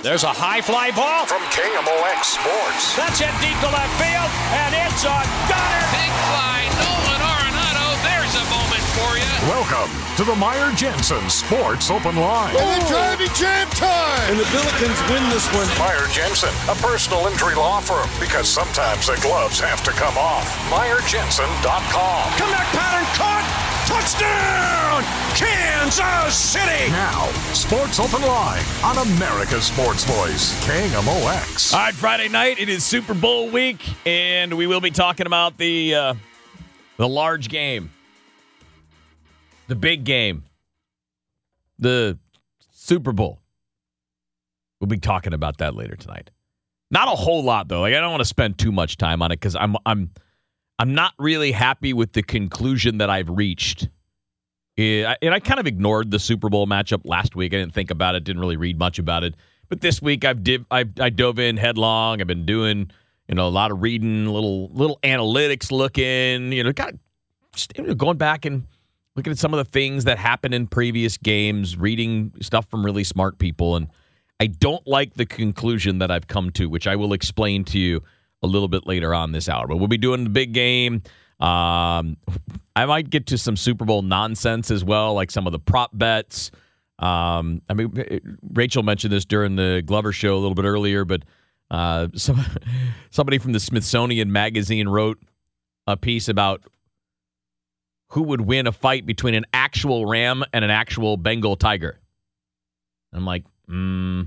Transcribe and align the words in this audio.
There's 0.00 0.24
a 0.24 0.32
high 0.32 0.64
fly 0.64 0.88
ball 0.96 1.28
from 1.28 1.44
KMOX 1.52 2.24
Sports. 2.24 2.96
That's 2.96 3.20
hit 3.20 3.36
deep 3.44 3.52
to 3.60 3.68
left 3.68 3.92
field, 4.00 4.32
and 4.56 4.72
it's 4.72 5.04
a 5.04 5.12
gunner. 5.44 5.84
Big 5.92 6.12
fly, 6.24 6.64
Nolan 6.80 7.20
Arenado. 7.20 7.86
There's 8.00 8.32
a 8.32 8.46
moment 8.48 8.80
for 8.96 9.20
you. 9.20 9.28
Welcome 9.52 9.92
to 10.16 10.24
the 10.24 10.32
Meyer 10.40 10.72
Jensen 10.72 11.20
Sports 11.28 11.92
Open 11.92 12.16
Line. 12.16 12.56
And 12.56 12.80
the 12.80 12.88
driving 12.88 13.28
jam 13.36 13.68
time. 13.76 14.24
And 14.32 14.40
the 14.40 14.48
Billikens 14.48 14.96
win 15.12 15.20
this 15.28 15.44
one. 15.52 15.68
Meyer 15.76 16.08
Jensen, 16.16 16.56
a 16.72 16.76
personal 16.80 17.28
injury 17.28 17.52
law 17.52 17.84
firm, 17.84 18.08
because 18.16 18.48
sometimes 18.48 19.04
the 19.04 19.20
gloves 19.20 19.60
have 19.60 19.84
to 19.84 19.92
come 19.92 20.16
off. 20.16 20.48
MeyerJensen.com. 20.72 22.24
Comeback 22.40 22.68
pattern 22.72 23.04
caught. 23.20 23.69
Touchdown, 23.90 25.02
Kansas 25.34 26.36
City! 26.36 26.92
Now, 26.92 27.26
Sports 27.52 27.98
Open 27.98 28.22
Line 28.22 28.62
on 28.84 28.98
America's 28.98 29.64
Sports 29.64 30.04
Voice, 30.04 30.54
KMOX. 30.64 31.74
All 31.74 31.80
right, 31.80 31.92
Friday 31.94 32.28
night, 32.28 32.60
it 32.60 32.68
is 32.68 32.84
Super 32.84 33.14
Bowl 33.14 33.50
week, 33.50 33.82
and 34.06 34.56
we 34.56 34.68
will 34.68 34.80
be 34.80 34.92
talking 34.92 35.26
about 35.26 35.58
the 35.58 35.94
uh, 35.96 36.14
the 36.98 37.08
large 37.08 37.48
game, 37.48 37.90
the 39.66 39.74
big 39.74 40.04
game, 40.04 40.44
the 41.80 42.16
Super 42.70 43.10
Bowl. 43.10 43.40
We'll 44.78 44.86
be 44.86 44.98
talking 44.98 45.34
about 45.34 45.58
that 45.58 45.74
later 45.74 45.96
tonight. 45.96 46.30
Not 46.92 47.08
a 47.08 47.16
whole 47.16 47.42
lot 47.42 47.66
though. 47.66 47.80
Like 47.80 47.94
I 47.94 48.00
don't 48.00 48.12
want 48.12 48.20
to 48.20 48.24
spend 48.24 48.56
too 48.56 48.70
much 48.70 48.98
time 48.98 49.20
on 49.20 49.32
it 49.32 49.40
because 49.40 49.56
I'm 49.56 49.76
I'm 49.84 50.10
I'm 50.80 50.94
not 50.94 51.12
really 51.18 51.52
happy 51.52 51.92
with 51.92 52.14
the 52.14 52.22
conclusion 52.22 52.98
that 52.98 53.10
I've 53.10 53.28
reached. 53.28 53.90
Eh, 54.78 55.14
and 55.20 55.34
I 55.34 55.38
kind 55.38 55.60
of 55.60 55.66
ignored 55.66 56.10
the 56.10 56.18
Super 56.18 56.48
Bowl 56.48 56.66
matchup 56.66 57.02
last 57.04 57.36
week. 57.36 57.52
I 57.52 57.58
didn't 57.58 57.74
think 57.74 57.90
about 57.90 58.14
it, 58.14 58.24
didn't 58.24 58.40
really 58.40 58.56
read 58.56 58.78
much 58.78 58.98
about 58.98 59.22
it. 59.22 59.34
But 59.68 59.82
this 59.82 60.00
week 60.00 60.24
I've 60.24 60.42
div- 60.42 60.64
I, 60.70 60.86
I 60.98 61.10
dove 61.10 61.38
in 61.38 61.58
headlong. 61.58 62.22
I've 62.22 62.26
been 62.26 62.46
doing 62.46 62.90
you 63.28 63.34
know 63.34 63.46
a 63.46 63.50
lot 63.50 63.70
of 63.70 63.82
reading, 63.82 64.24
little 64.24 64.70
little 64.70 64.98
analytics 65.02 65.70
looking. 65.70 66.50
You 66.50 66.64
know, 66.64 66.72
know, 67.76 67.94
going 67.94 68.16
back 68.16 68.46
and 68.46 68.66
looking 69.16 69.32
at 69.32 69.38
some 69.38 69.52
of 69.52 69.58
the 69.58 69.70
things 69.70 70.04
that 70.04 70.16
happened 70.16 70.54
in 70.54 70.66
previous 70.66 71.18
games, 71.18 71.76
reading 71.76 72.32
stuff 72.40 72.70
from 72.70 72.86
really 72.86 73.04
smart 73.04 73.38
people, 73.38 73.76
and 73.76 73.88
I 74.40 74.46
don't 74.46 74.86
like 74.86 75.12
the 75.12 75.26
conclusion 75.26 75.98
that 75.98 76.10
I've 76.10 76.26
come 76.26 76.50
to, 76.52 76.70
which 76.70 76.86
I 76.86 76.96
will 76.96 77.12
explain 77.12 77.64
to 77.66 77.78
you 77.78 78.02
a 78.42 78.46
little 78.46 78.68
bit 78.68 78.86
later 78.86 79.14
on 79.14 79.32
this 79.32 79.48
hour. 79.48 79.66
But 79.66 79.76
we'll 79.76 79.88
be 79.88 79.98
doing 79.98 80.24
the 80.24 80.30
big 80.30 80.52
game. 80.52 81.02
Um, 81.40 82.16
I 82.76 82.86
might 82.86 83.10
get 83.10 83.26
to 83.28 83.38
some 83.38 83.56
Super 83.56 83.84
Bowl 83.84 84.02
nonsense 84.02 84.70
as 84.70 84.84
well, 84.84 85.14
like 85.14 85.30
some 85.30 85.46
of 85.46 85.52
the 85.52 85.58
prop 85.58 85.90
bets. 85.92 86.50
Um, 86.98 87.62
I 87.68 87.74
mean, 87.74 88.38
Rachel 88.52 88.82
mentioned 88.82 89.12
this 89.12 89.24
during 89.24 89.56
the 89.56 89.82
Glover 89.84 90.12
show 90.12 90.34
a 90.34 90.40
little 90.40 90.54
bit 90.54 90.66
earlier, 90.66 91.04
but 91.04 91.22
uh, 91.70 92.08
some, 92.14 92.44
somebody 93.10 93.38
from 93.38 93.52
the 93.52 93.60
Smithsonian 93.60 94.32
Magazine 94.32 94.88
wrote 94.88 95.18
a 95.86 95.96
piece 95.96 96.28
about 96.28 96.62
who 98.10 98.22
would 98.22 98.42
win 98.42 98.66
a 98.66 98.72
fight 98.72 99.06
between 99.06 99.34
an 99.34 99.46
actual 99.54 100.04
ram 100.04 100.44
and 100.52 100.64
an 100.64 100.70
actual 100.70 101.16
Bengal 101.16 101.56
tiger. 101.56 101.98
I'm 103.12 103.24
like, 103.24 103.44
hmm. 103.66 104.22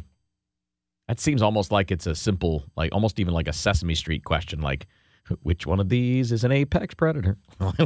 That 1.08 1.19
seems 1.19 1.41
almost 1.41 1.72
like 1.72 1.91
it's 1.91 2.08
a 2.08 2.16
simple, 2.16 2.64
like 2.75 2.94
almost 2.94 3.19
even 3.19 3.34
like 3.34 3.47
a 3.47 3.53
Sesame 3.53 3.96
Street 3.96 4.24
question, 4.24 4.62
like 4.62 4.88
which 5.41 5.66
one 5.66 5.80
of 5.80 5.90
these 5.90 6.31
is 6.31 6.44
an 6.44 6.52
apex 6.52 6.94
predator? 6.96 7.38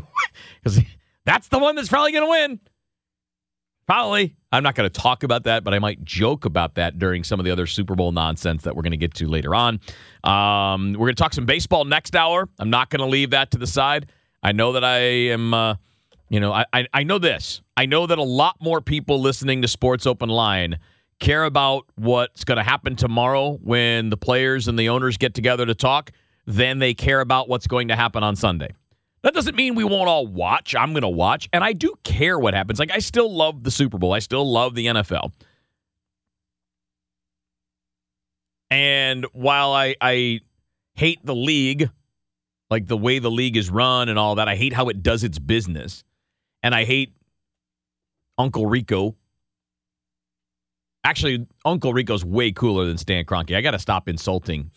Because 0.64 0.82
that's 1.26 1.48
the 1.48 1.58
one 1.60 1.76
that's 1.76 1.90
probably 1.90 2.12
going 2.12 2.26
to 2.26 2.30
win. 2.30 2.60
Probably. 3.88 4.36
I'm 4.52 4.64
not 4.64 4.76
going 4.76 4.90
to 4.90 5.02
talk 5.02 5.24
about 5.24 5.44
that, 5.46 5.64
but 5.64 5.74
I 5.74 5.80
might 5.80 6.04
joke 6.04 6.46
about 6.46 6.76
that 6.76 7.00
during 7.00 7.24
some 7.24 7.40
of 7.40 7.46
the 7.46 7.52
other 7.52 7.66
Super 7.66 7.96
Bowl 7.96 8.12
nonsense 8.12 8.64
that 8.64 8.76
we're 8.76 8.84
going 8.84 8.92
to 8.92 8.98
get 8.98 9.14
to 9.16 9.28
later 9.28 9.56
on. 9.56 9.80
Um, 10.24 10.94
we're 10.94 11.08
going 11.08 11.16
to 11.16 11.24
talk 11.24 11.34
some 11.34 11.46
baseball 11.46 11.86
next 11.86 12.16
hour. 12.16 12.50
I'm 12.60 12.70
not 12.70 12.90
going 12.90 13.00
to 13.00 13.06
leave 13.06 13.32
that 13.32 13.52
to 13.52 13.58
the 13.58 13.68
side. 13.68 14.12
I 14.44 14.52
know 14.52 14.74
that 14.74 14.84
I 14.84 14.98
am, 14.98 15.54
uh, 15.54 15.76
you 16.30 16.40
know, 16.40 16.52
I, 16.54 16.66
I, 16.74 16.88
I 16.94 17.04
know 17.04 17.18
this. 17.18 17.62
I 17.76 17.86
know 17.86 18.06
that 18.08 18.18
a 18.18 18.24
lot 18.24 18.58
more 18.62 18.82
people 18.82 19.22
listening 19.22 19.62
to 19.62 19.68
Sports 19.68 20.06
Open 20.06 20.30
Line 20.30 20.80
care 21.20 21.44
about 21.44 21.86
what's 21.96 22.44
going 22.44 22.58
to 22.58 22.64
happen 22.64 22.96
tomorrow 22.96 23.54
when 23.64 24.10
the 24.10 24.18
players 24.18 24.68
and 24.68 24.78
the 24.78 24.90
owners 24.90 25.18
get 25.18 25.34
together 25.34 25.66
to 25.66 25.76
talk 25.76 26.12
than 26.46 26.80
they 26.80 26.94
care 26.94 27.22
about 27.22 27.50
what's 27.50 27.68
going 27.68 27.88
to 27.90 27.96
happen 27.96 28.24
on 28.24 28.36
Sunday. 28.36 28.70
That 29.24 29.34
doesn't 29.34 29.56
mean 29.56 29.76
we 29.76 29.84
won't 29.84 30.08
all 30.08 30.28
watch. 30.28 30.76
I'm 30.76 30.94
going 30.94 31.02
to 31.02 31.10
watch, 31.10 31.50
and 31.52 31.64
I 31.64 31.74
do 31.74 31.96
care 32.04 32.38
what 32.38 32.54
happens. 32.54 32.80
Like, 32.80 32.92
I 32.92 33.00
still 33.00 33.34
love 33.34 33.64
the 33.64 33.72
Super 33.72 33.98
Bowl, 33.98 34.14
I 34.14 34.20
still 34.20 34.50
love 34.50 34.76
the 34.76 34.86
NFL. 34.86 35.32
And 38.70 39.26
while 39.32 39.72
I, 39.72 39.96
I 40.02 40.42
hate 40.96 41.20
the 41.26 41.36
league, 41.36 41.90
like 42.70 42.88
the 42.88 42.98
way 42.98 43.20
the 43.20 43.32
league 43.32 43.56
is 43.56 43.70
run 43.70 44.10
and 44.10 44.20
all 44.20 44.36
that, 44.36 44.48
I 44.48 44.56
hate 44.56 44.74
how 44.74 44.90
it 44.90 45.02
does 45.02 45.24
its 45.24 45.40
business. 45.40 46.04
And 46.62 46.76
I 46.76 46.84
hate 46.84 47.14
Uncle 48.38 48.66
Rico 48.66 49.16
Actually, 51.07 51.47
Uncle 51.63 51.94
Rico's 51.94 52.25
way 52.25 52.51
cooler 52.51 52.85
than 52.85 52.97
Stan 52.97 53.23
Kroenke. 53.23 53.56
I 53.56 53.62
got 53.62 53.72
to 53.72 53.79
stop 53.79 54.09
insulting 54.09 54.72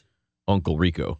Uncle 0.46 0.78
Rico. 0.78 1.18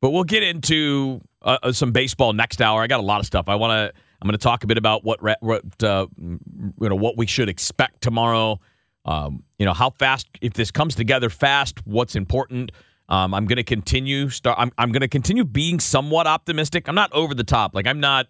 But 0.00 0.12
we'll 0.12 0.24
get 0.24 0.42
into 0.42 1.20
uh, 1.42 1.58
uh, 1.62 1.72
some 1.72 1.92
baseball 1.92 2.32
next 2.32 2.62
hour. 2.62 2.80
I 2.80 2.86
got 2.86 3.00
a 3.00 3.02
lot 3.02 3.20
of 3.20 3.26
stuff. 3.26 3.50
I 3.50 3.56
want 3.56 3.72
to. 3.72 4.00
I'm 4.22 4.26
going 4.26 4.32
to 4.32 4.38
talk 4.38 4.64
a 4.64 4.66
bit 4.66 4.78
about 4.78 5.04
what 5.04 5.20
what 5.40 5.82
uh, 5.82 6.06
you 6.18 6.38
know 6.80 6.96
what 6.96 7.18
we 7.18 7.26
should 7.26 7.50
expect 7.50 8.00
tomorrow. 8.00 8.60
Um, 9.04 9.44
you 9.58 9.66
know 9.66 9.74
how 9.74 9.90
fast 9.90 10.26
if 10.40 10.54
this 10.54 10.70
comes 10.70 10.94
together 10.94 11.28
fast. 11.28 11.86
What's 11.86 12.16
important. 12.16 12.72
Um, 13.10 13.34
I'm 13.34 13.44
going 13.44 13.58
to 13.58 13.62
continue. 13.62 14.30
Start. 14.30 14.58
I'm, 14.58 14.72
I'm 14.78 14.90
going 14.90 15.02
to 15.02 15.08
continue 15.08 15.44
being 15.44 15.80
somewhat 15.80 16.26
optimistic. 16.26 16.88
I'm 16.88 16.94
not 16.94 17.12
over 17.12 17.34
the 17.34 17.44
top. 17.44 17.74
Like 17.74 17.86
I'm 17.86 18.00
not 18.00 18.26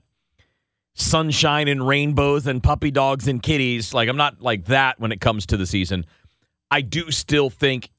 sunshine 0.97 1.69
and 1.69 1.87
rainbows 1.87 2.47
and 2.47 2.62
puppy 2.62 2.91
dogs 2.91 3.29
and 3.29 3.43
kitties. 3.43 3.95
Like, 3.95 4.09
I'm 4.09 4.17
not 4.17 4.41
like 4.41 4.65
that 4.67 4.99
when 4.99 5.12
it 5.12 5.21
comes 5.21 5.47
to 5.47 5.57
the 5.57 5.67
season. 5.67 6.07
I 6.71 6.81
do 6.81 7.10
still 7.10 7.51
think 7.51 7.91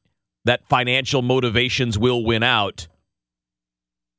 that 0.46 0.68
financial 0.68 1.22
motivations 1.22 1.98
will 1.98 2.26
win 2.26 2.44
out 2.44 2.88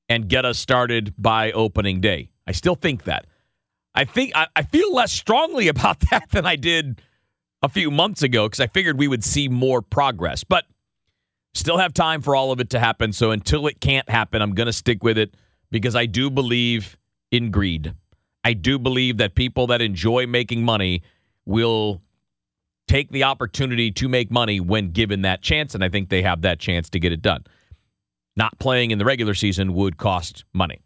and 0.09 0.29
get 0.29 0.45
us 0.45 0.59
started 0.59 1.13
by 1.19 1.53
opening 1.53 2.01
day. 2.01 2.31
I 2.47 2.53
still 2.53 2.77
think 2.77 3.05
that. 3.05 3.27
I 3.95 4.05
think 4.05 4.33
I, 4.35 4.47
I 4.55 4.63
feel 4.63 4.95
less 4.95 5.13
strongly 5.13 5.69
about 5.75 6.01
that 6.11 6.31
than 6.31 6.47
I 6.47 6.57
did 6.57 7.03
a 7.63 7.69
few 7.69 7.91
months 7.91 8.23
ago 8.23 8.47
because 8.47 8.61
I 8.61 8.69
figured 8.69 8.97
we 8.97 9.09
would 9.09 9.25
see 9.25 9.49
more 9.49 9.83
progress. 9.83 10.45
But 10.45 10.65
still 11.53 11.79
have 11.79 11.93
time 11.93 12.23
for 12.23 12.37
all 12.37 12.53
of 12.53 12.61
it 12.61 12.71
to 12.71 12.79
happen. 12.79 13.13
So 13.13 13.33
until 13.33 13.67
it 13.67 13.81
can't 13.81 14.09
happen, 14.09 14.41
I'm 14.41 14.55
going 14.55 14.67
to 14.67 14.73
stick 14.73 15.03
with 15.03 15.19
it 15.19 15.35
because 15.71 15.97
I 15.97 16.07
do 16.07 16.31
believe 16.31 16.97
in 17.33 17.51
greed. 17.51 17.95
I 18.45 18.53
do 18.53 18.79
believe 18.79 19.19
that 19.19 19.35
people 19.35 19.67
that 19.69 19.83
enjoy 19.83 20.27
making 20.27 20.65
money 20.65 21.03
will 21.45 22.03
take 22.87 23.11
the 23.11 23.25
opportunity 23.25 23.91
to 23.93 24.09
make 24.09 24.31
money 24.31 24.61
when 24.61 24.91
given 24.91 25.23
that 25.23 25.43
chance, 25.43 25.75
and 25.75 25.85
I 25.85 25.89
think 25.89 26.09
they 26.09 26.23
have 26.23 26.43
that 26.43 26.59
chance 26.59 26.89
to 26.91 27.01
get 27.01 27.13
it 27.13 27.21
done. 27.21 27.45
Not 28.37 28.59
playing 28.59 28.91
in 28.91 28.99
the 28.99 29.05
regular 29.05 29.35
season 29.35 29.75
would 29.75 29.99
cost 29.99 30.45
money. 30.53 30.81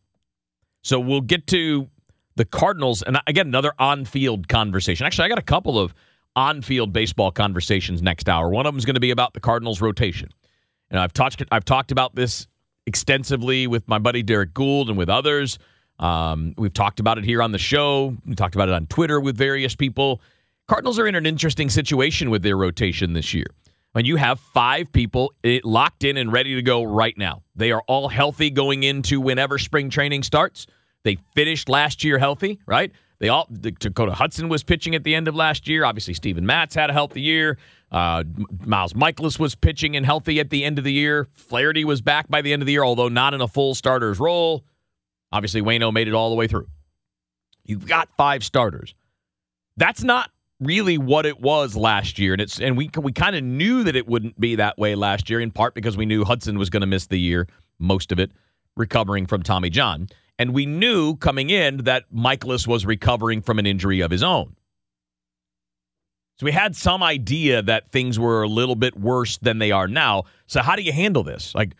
So 0.82 0.99
we'll 0.99 1.20
get 1.20 1.46
to 1.49 1.88
the 2.34 2.44
Cardinals, 2.44 3.02
and 3.02 3.20
again, 3.26 3.46
another 3.46 3.72
on 3.78 4.04
field 4.04 4.49
conversation. 4.49 5.06
Actually, 5.06 5.26
I 5.26 5.28
got 5.28 5.38
a 5.38 5.43
couple 5.43 5.78
of 5.78 5.94
on-field 6.34 6.93
baseball 6.93 7.31
conversations 7.31 8.02
next 8.02 8.28
hour. 8.28 8.49
One 8.49 8.66
of 8.66 8.72
them 8.72 8.78
is 8.78 8.84
going 8.84 8.94
to 8.94 9.00
be 9.00 9.10
about 9.10 9.34
the 9.34 9.40
Cardinals 9.40 9.81
rotation. 9.81 10.31
And 10.90 10.99
I've 10.99 11.12
talked 11.12 11.43
I've 11.50 11.64
talked 11.64 11.93
about 11.93 12.14
this 12.14 12.46
extensively 12.87 13.66
with 13.66 13.87
my 13.87 13.99
buddy 13.99 14.22
Derek 14.22 14.54
Gould 14.54 14.88
and 14.88 14.99
with 14.99 15.08
others. 15.08 15.58
Um, 16.02 16.54
we've 16.58 16.75
talked 16.75 16.99
about 16.99 17.16
it 17.16 17.25
here 17.25 17.40
on 17.40 17.52
the 17.52 17.58
show. 17.58 18.16
We 18.26 18.34
talked 18.34 18.56
about 18.56 18.69
it 18.69 18.75
on 18.75 18.87
Twitter 18.87 19.20
with 19.20 19.37
various 19.37 19.76
people. 19.76 20.20
Cardinals 20.66 20.99
are 20.99 21.06
in 21.06 21.14
an 21.14 21.26
interesting 21.26 21.70
situation 21.70 22.28
with 22.28 22.43
their 22.43 22.56
rotation 22.56 23.12
this 23.12 23.32
year. 23.32 23.46
When 23.93 24.04
you 24.04 24.16
have 24.16 24.40
five 24.40 24.90
people 24.90 25.32
locked 25.62 26.02
in 26.02 26.16
and 26.16 26.32
ready 26.32 26.54
to 26.56 26.62
go 26.62 26.82
right 26.82 27.16
now, 27.16 27.43
they 27.54 27.70
are 27.70 27.82
all 27.87 28.08
healthy 28.08 28.50
going 28.50 28.82
into 28.82 29.20
whenever 29.20 29.58
spring 29.58 29.90
training 29.90 30.25
starts. 30.25 30.66
They 31.04 31.19
finished 31.34 31.69
last 31.69 32.02
year 32.02 32.19
healthy, 32.19 32.58
right? 32.66 32.90
They 33.19 33.28
all 33.28 33.46
Dakota 33.52 34.14
Hudson 34.14 34.49
was 34.49 34.64
pitching 34.64 34.96
at 34.96 35.04
the 35.04 35.14
end 35.14 35.28
of 35.28 35.37
last 35.37 35.69
year. 35.69 35.84
Obviously, 35.84 36.14
Steven 36.14 36.44
Matz 36.44 36.75
had 36.75 36.90
a 36.90 36.93
healthy 36.93 37.20
year. 37.20 37.58
Uh, 37.93 38.25
Miles 38.64 38.94
Mikolas 38.94 39.38
was 39.38 39.54
pitching 39.54 39.94
and 39.94 40.04
healthy 40.04 40.40
at 40.40 40.50
the 40.50 40.64
end 40.64 40.78
of 40.78 40.84
the 40.84 40.93
year. 40.93 41.28
Flaherty 41.32 41.84
was 41.84 42.00
back 42.00 42.28
by 42.28 42.43
the 42.43 42.52
end 42.52 42.62
of 42.62 42.66
the 42.66 42.72
year, 42.72 42.82
although 42.82 43.08
not 43.08 43.34
in 43.34 43.40
a 43.40 43.46
full 43.46 43.76
starter's 43.76 44.19
role. 44.19 44.64
Obviously, 45.32 45.62
Wayno 45.62 45.93
made 45.93 46.08
it 46.08 46.14
all 46.14 46.31
the 46.31 46.37
way 46.37 46.46
through. 46.46 46.69
You've 47.64 47.87
got 47.87 48.08
five 48.17 48.44
starters. 48.44 48.94
That's 49.76 50.02
not 50.02 50.31
really 50.61 50.99
what 50.99 51.26
it 51.26 51.40
was 51.40 51.76
last 51.76 52.19
year, 52.19 52.32
and 52.32 52.40
it's 52.43 52.61
and 52.61 52.76
we 52.76 52.90
we 52.96 53.12
kind 53.12 53.34
of 53.34 53.43
knew 53.43 53.84
that 53.84 53.96
it 53.96 54.06
wouldn't 54.06 54.38
be 54.38 54.56
that 54.56 54.79
way 54.79 54.94
last 54.94 55.31
year, 55.31 55.40
in 55.40 55.50
part 55.50 55.75
because 55.75 55.96
we 55.96 56.06
knew 56.06 56.25
Hudson 56.25 56.58
was 56.58 56.70
going 56.70 56.82
to 56.82 56.87
miss 56.87 57.06
the 57.06 57.19
year, 57.19 57.49
most 57.79 58.12
of 58.12 58.19
it, 58.19 58.32
recovering 58.76 59.26
from 59.26 59.43
Tommy 59.43 59.70
John, 59.70 60.08
and 60.38 60.52
we 60.52 60.67
knew 60.67 61.17
coming 61.17 61.50
in 61.50 61.78
that 61.78 62.05
Mikolas 62.14 62.67
was 62.67 62.85
recovering 62.85 63.43
from 63.43 63.58
an 63.58 63.67
injury 63.67 64.00
of 64.00 64.11
his 64.11 64.23
own. 64.23 64.56
So 66.38 66.46
we 66.46 66.52
had 66.52 66.75
some 66.75 67.02
idea 67.02 67.62
that 67.62 67.93
things 67.93 68.19
were 68.19 68.43
a 68.43 68.49
little 68.49 68.75
bit 68.75 68.99
worse 68.99 69.38
than 69.38 69.58
they 69.58 69.70
are 69.70 69.87
now. 69.87 70.25
So 70.46 70.61
how 70.61 70.75
do 70.75 70.82
you 70.82 70.93
handle 70.93 71.23
this? 71.23 71.55
Like, 71.55 71.76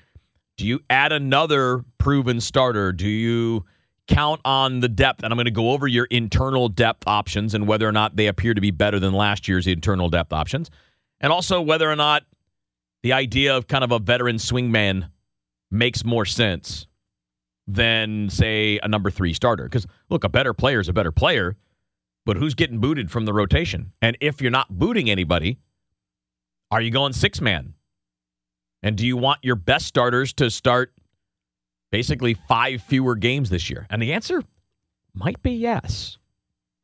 do 0.57 0.67
you 0.67 0.81
add 0.91 1.13
another 1.13 1.85
proven 1.99 2.41
starter? 2.41 2.93
Do 2.93 3.09
you 3.09 3.65
count 4.09 4.41
on 4.45 4.81
the 4.81 4.89
depth? 4.89 5.23
And 5.23 5.33
I'm 5.33 5.37
going 5.37 5.47
to 5.47 5.51
go 5.51 5.71
over 5.71 5.87
your 5.87 6.07
internal 6.07 6.69
depth 6.69 7.05
options 7.07 7.55
and 7.55 7.67
whether 7.67 7.89
or 7.89 7.93
not 7.93 8.17
they 8.17 8.27
appear 8.27 8.55
to 8.55 8.61
be 8.61 8.71
better 8.71 8.99
than 8.99 9.13
last 9.13 9.49
year's 9.49 9.67
internal 9.67 10.09
depth 10.09 10.33
options. 10.33 10.71
And 11.21 11.33
also 11.33 11.61
whether 11.61 11.91
or 11.91 11.97
not 11.97 12.25
the 13.03 13.13
idea 13.13 13.57
of 13.57 13.67
kind 13.67 13.85
of 13.85 13.93
a 13.93 13.99
veteran 13.99 14.37
swingman 14.37 15.09
makes 15.71 16.05
more 16.05 16.25
sense 16.25 16.87
than, 17.67 18.29
say, 18.29 18.79
a 18.83 18.89
number 18.89 19.11
three 19.11 19.33
starter. 19.33 19.65
Because, 19.65 19.87
look, 20.11 20.25
a 20.25 20.29
better 20.29 20.53
player 20.53 20.81
is 20.81 20.89
a 20.89 20.93
better 20.93 21.13
player 21.13 21.57
but 22.25 22.37
who's 22.37 22.55
getting 22.55 22.79
booted 22.79 23.11
from 23.11 23.25
the 23.25 23.33
rotation? 23.33 23.93
And 24.01 24.17
if 24.21 24.41
you're 24.41 24.51
not 24.51 24.79
booting 24.79 25.11
anybody, 25.11 25.59
are 26.71 26.81
you 26.81 26.91
going 26.91 27.13
six 27.13 27.41
man? 27.41 27.75
And 28.83 28.97
do 28.97 29.07
you 29.07 29.17
want 29.17 29.41
your 29.43 29.57
best 29.57 29.87
starters 29.87 30.33
to 30.35 30.51
start 30.51 30.93
basically 31.91 32.35
five 32.35 32.83
fewer 32.83 33.15
games 33.15 33.51
this 33.51 33.71
year? 33.71 33.87
And 33.91 34.03
the 34.03 34.13
answer 34.13 34.43
might 35.15 35.43
be 35.43 35.53
yes. 35.53 36.19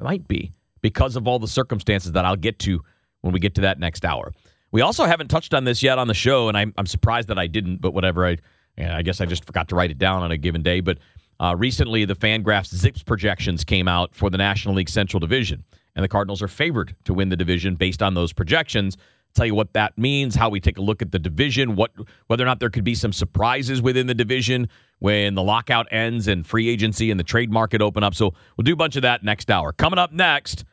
It 0.00 0.04
might 0.04 0.28
be 0.28 0.52
because 0.80 1.16
of 1.16 1.26
all 1.26 1.38
the 1.38 1.48
circumstances 1.48 2.12
that 2.12 2.24
I'll 2.24 2.36
get 2.36 2.58
to 2.60 2.82
when 3.22 3.32
we 3.32 3.40
get 3.40 3.54
to 3.56 3.62
that 3.62 3.78
next 3.78 4.04
hour. 4.04 4.32
We 4.70 4.80
also 4.80 5.06
haven't 5.06 5.28
touched 5.28 5.54
on 5.54 5.64
this 5.64 5.82
yet 5.82 5.98
on 5.98 6.08
the 6.08 6.14
show, 6.14 6.48
and 6.48 6.56
I'm, 6.56 6.74
I'm 6.76 6.86
surprised 6.86 7.28
that 7.28 7.38
I 7.38 7.46
didn't, 7.46 7.80
but 7.80 7.94
whatever. 7.94 8.26
I, 8.26 8.36
I 8.78 9.02
guess 9.02 9.20
I 9.20 9.26
just 9.26 9.44
forgot 9.44 9.68
to 9.68 9.76
write 9.76 9.90
it 9.90 9.98
down 9.98 10.22
on 10.22 10.30
a 10.30 10.36
given 10.36 10.62
day. 10.62 10.80
But 10.80 10.98
uh, 11.40 11.54
recently, 11.56 12.04
the 12.04 12.14
Fangraphs 12.14 12.74
Zips 12.74 13.02
projections 13.02 13.64
came 13.64 13.88
out 13.88 14.14
for 14.14 14.30
the 14.30 14.38
National 14.38 14.74
League 14.74 14.88
Central 14.88 15.20
Division, 15.20 15.64
and 15.96 16.04
the 16.04 16.08
Cardinals 16.08 16.42
are 16.42 16.48
favored 16.48 16.94
to 17.04 17.14
win 17.14 17.28
the 17.28 17.36
division 17.36 17.76
based 17.76 18.02
on 18.02 18.14
those 18.14 18.32
projections. 18.32 18.96
Tell 19.34 19.46
you 19.46 19.54
what 19.54 19.72
that 19.74 19.96
means, 19.96 20.34
how 20.34 20.48
we 20.48 20.60
take 20.60 20.78
a 20.78 20.82
look 20.82 21.00
at 21.00 21.12
the 21.12 21.18
division, 21.18 21.76
what 21.76 21.92
whether 22.26 22.42
or 22.42 22.46
not 22.46 22.60
there 22.60 22.70
could 22.70 22.84
be 22.84 22.94
some 22.94 23.12
surprises 23.12 23.80
within 23.80 24.06
the 24.06 24.14
division 24.14 24.68
when 24.98 25.34
the 25.34 25.42
lockout 25.42 25.86
ends 25.92 26.26
and 26.26 26.46
free 26.46 26.68
agency 26.68 27.10
and 27.10 27.20
the 27.20 27.24
trade 27.24 27.52
market 27.52 27.80
open 27.80 28.02
up. 28.02 28.14
So 28.14 28.34
we'll 28.56 28.64
do 28.64 28.72
a 28.72 28.76
bunch 28.76 28.96
of 28.96 29.02
that 29.02 29.22
next 29.22 29.50
hour. 29.50 29.72
Coming 29.72 29.98
up 29.98 30.12
next, 30.12 30.64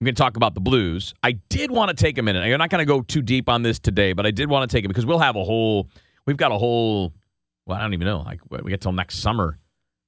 I'm 0.00 0.06
going 0.06 0.14
to 0.14 0.22
talk 0.22 0.36
about 0.36 0.54
the 0.54 0.60
Blues. 0.60 1.12
I 1.22 1.32
did 1.32 1.70
want 1.70 1.90
to 1.90 1.94
take 1.94 2.16
a 2.16 2.22
minute. 2.22 2.42
I'm 2.42 2.58
not 2.58 2.70
going 2.70 2.80
to 2.80 2.86
go 2.86 3.02
too 3.02 3.20
deep 3.20 3.48
on 3.48 3.62
this 3.62 3.78
today, 3.78 4.14
but 4.14 4.24
I 4.24 4.30
did 4.30 4.48
want 4.48 4.68
to 4.68 4.74
take 4.74 4.84
it 4.84 4.88
because 4.88 5.04
we'll 5.04 5.18
have 5.18 5.36
a 5.36 5.44
whole. 5.44 5.88
We've 6.26 6.38
got 6.38 6.50
a 6.50 6.58
whole 6.58 7.12
well, 7.66 7.78
I 7.78 7.82
don't 7.82 7.94
even 7.94 8.06
know. 8.06 8.20
Like 8.20 8.40
we 8.50 8.70
get 8.70 8.80
till 8.80 8.92
next 8.92 9.18
summer 9.18 9.58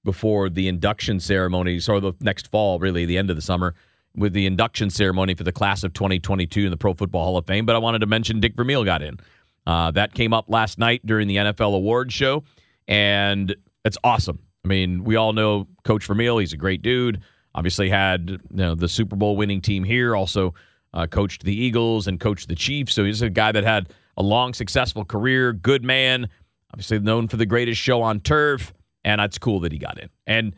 before 0.05 0.49
the 0.49 0.69
induction 0.69 1.19
ceremonies, 1.19 1.88
or 1.88 2.00
the 2.00 2.12
next 2.20 2.49
fall, 2.49 2.79
really, 2.79 3.06
the 3.06 3.19
end 3.19 3.31
of 3.31 3.37
the 3.37 3.43
summer, 3.43 3.75
with 4.16 4.32
the 4.32 4.46
induction 4.46 4.90
ceremony 4.90 5.34
for 5.34 5.44
the 5.44 5.52
class 5.52 5.84
of 5.84 5.92
2022 5.92 6.64
in 6.64 6.70
the 6.70 6.76
Pro 6.76 6.94
Football 6.94 7.24
Hall 7.24 7.36
of 7.36 7.46
Fame. 7.46 7.66
But 7.66 7.76
I 7.76 7.78
wanted 7.78 8.00
to 8.00 8.06
mention 8.06 8.40
Dick 8.40 8.54
Vermeil 8.56 8.84
got 8.84 9.02
in. 9.02 9.18
Uh, 9.66 9.90
that 9.92 10.14
came 10.14 10.32
up 10.32 10.46
last 10.48 10.78
night 10.78 11.04
during 11.04 11.28
the 11.28 11.36
NFL 11.36 11.74
Awards 11.74 12.14
show, 12.14 12.44
and 12.86 13.54
it's 13.84 13.98
awesome. 14.04 14.38
I 14.64 14.68
mean, 14.68 15.04
we 15.04 15.16
all 15.16 15.32
know 15.32 15.66
Coach 15.84 16.06
Vermeil; 16.06 16.38
he's 16.38 16.52
a 16.52 16.56
great 16.56 16.82
dude. 16.82 17.20
Obviously, 17.54 17.88
had 17.88 18.30
you 18.30 18.40
know, 18.50 18.74
the 18.74 18.88
Super 18.88 19.16
Bowl 19.16 19.36
winning 19.36 19.60
team 19.60 19.82
here. 19.82 20.14
Also, 20.14 20.54
uh, 20.94 21.06
coached 21.06 21.42
the 21.44 21.54
Eagles 21.54 22.06
and 22.06 22.20
coached 22.20 22.48
the 22.48 22.54
Chiefs. 22.54 22.94
So 22.94 23.04
he's 23.04 23.22
a 23.22 23.30
guy 23.30 23.50
that 23.52 23.64
had 23.64 23.88
a 24.16 24.22
long, 24.22 24.54
successful 24.54 25.04
career. 25.04 25.52
Good 25.52 25.84
man 25.84 26.28
obviously 26.76 26.98
known 26.98 27.26
for 27.26 27.38
the 27.38 27.46
greatest 27.46 27.80
show 27.80 28.02
on 28.02 28.20
turf, 28.20 28.74
and 29.02 29.19
it's 29.20 29.38
cool 29.38 29.60
that 29.60 29.72
he 29.72 29.78
got 29.78 29.98
in. 29.98 30.10
And 30.26 30.54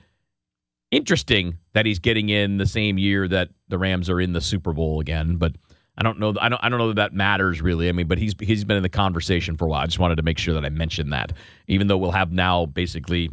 interesting 0.90 1.58
that 1.74 1.86
he's 1.86 1.98
getting 1.98 2.28
in 2.28 2.58
the 2.58 2.66
same 2.66 2.98
year 2.98 3.28
that 3.28 3.50
the 3.68 3.78
Rams 3.78 4.08
are 4.08 4.20
in 4.20 4.32
the 4.32 4.40
Super 4.40 4.72
Bowl 4.72 5.00
again, 5.00 5.36
but 5.36 5.52
I 5.96 6.02
don't 6.02 6.20
know. 6.20 6.32
I 6.40 6.48
don't. 6.48 6.62
I 6.62 6.68
don't 6.68 6.78
know 6.78 6.88
that 6.88 6.96
that 6.96 7.12
matters 7.12 7.60
really. 7.60 7.88
I 7.88 7.92
mean, 7.92 8.06
but 8.06 8.18
he's 8.18 8.34
he's 8.38 8.64
been 8.64 8.76
in 8.76 8.84
the 8.84 8.88
conversation 8.88 9.56
for 9.56 9.64
a 9.64 9.68
while. 9.68 9.82
I 9.82 9.86
just 9.86 9.98
wanted 9.98 10.16
to 10.16 10.22
make 10.22 10.38
sure 10.38 10.54
that 10.54 10.64
I 10.64 10.68
mentioned 10.68 11.12
that, 11.12 11.32
even 11.66 11.88
though 11.88 11.96
we'll 11.98 12.12
have 12.12 12.30
now 12.30 12.66
basically 12.66 13.30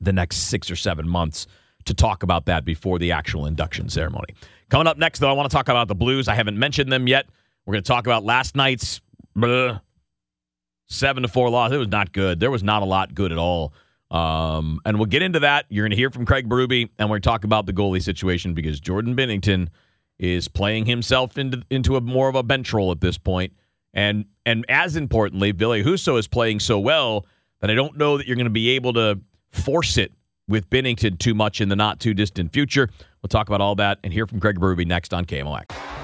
the 0.00 0.12
next 0.12 0.36
six 0.36 0.70
or 0.70 0.76
seven 0.76 1.08
months 1.08 1.48
to 1.86 1.94
talk 1.94 2.22
about 2.22 2.46
that 2.46 2.64
before 2.64 2.98
the 2.98 3.12
actual 3.12 3.44
induction 3.44 3.88
ceremony. 3.88 4.34
Coming 4.70 4.86
up 4.86 4.98
next, 4.98 5.18
though, 5.18 5.28
I 5.28 5.32
want 5.32 5.50
to 5.50 5.54
talk 5.54 5.68
about 5.68 5.88
the 5.88 5.94
Blues. 5.94 6.28
I 6.28 6.34
haven't 6.34 6.58
mentioned 6.58 6.90
them 6.92 7.06
yet. 7.08 7.26
We're 7.66 7.72
going 7.72 7.84
to 7.84 7.88
talk 7.88 8.06
about 8.06 8.24
last 8.24 8.54
night's 8.54 9.00
blah, 9.34 9.80
seven 10.86 11.22
to 11.22 11.28
four 11.28 11.50
loss. 11.50 11.72
It 11.72 11.78
was 11.78 11.88
not 11.88 12.12
good. 12.12 12.40
There 12.40 12.50
was 12.50 12.62
not 12.62 12.82
a 12.82 12.86
lot 12.86 13.14
good 13.14 13.32
at 13.32 13.38
all. 13.38 13.72
Um, 14.14 14.80
and 14.84 14.96
we'll 14.96 15.06
get 15.06 15.22
into 15.22 15.40
that. 15.40 15.66
You're 15.68 15.82
going 15.82 15.90
to 15.90 15.96
hear 15.96 16.08
from 16.08 16.24
Craig 16.24 16.48
Berube, 16.48 16.88
and 16.98 17.10
we're 17.10 17.14
going 17.14 17.22
to 17.22 17.28
talk 17.28 17.42
about 17.42 17.66
the 17.66 17.72
goalie 17.72 18.00
situation 18.00 18.54
because 18.54 18.78
Jordan 18.78 19.16
Binnington 19.16 19.68
is 20.20 20.46
playing 20.46 20.86
himself 20.86 21.36
into 21.36 21.62
into 21.68 21.96
a 21.96 22.00
more 22.00 22.28
of 22.28 22.36
a 22.36 22.44
bench 22.44 22.72
role 22.72 22.92
at 22.92 23.00
this 23.00 23.18
point. 23.18 23.52
And 23.92 24.26
and 24.46 24.64
as 24.68 24.94
importantly, 24.94 25.50
Ville 25.50 25.82
Husso 25.82 26.16
is 26.16 26.28
playing 26.28 26.60
so 26.60 26.78
well 26.78 27.26
that 27.60 27.70
I 27.70 27.74
don't 27.74 27.98
know 27.98 28.16
that 28.16 28.28
you're 28.28 28.36
going 28.36 28.44
to 28.44 28.50
be 28.50 28.70
able 28.70 28.92
to 28.92 29.20
force 29.50 29.96
it 29.96 30.12
with 30.46 30.70
Binnington 30.70 31.18
too 31.18 31.34
much 31.34 31.60
in 31.60 31.68
the 31.68 31.76
not 31.76 31.98
too 31.98 32.14
distant 32.14 32.52
future. 32.52 32.88
We'll 33.20 33.28
talk 33.28 33.48
about 33.48 33.60
all 33.60 33.74
that 33.76 33.98
and 34.04 34.12
hear 34.12 34.28
from 34.28 34.38
Craig 34.38 34.60
Berube 34.60 34.86
next 34.86 35.12
on 35.12 35.24
KMOX. 35.24 36.03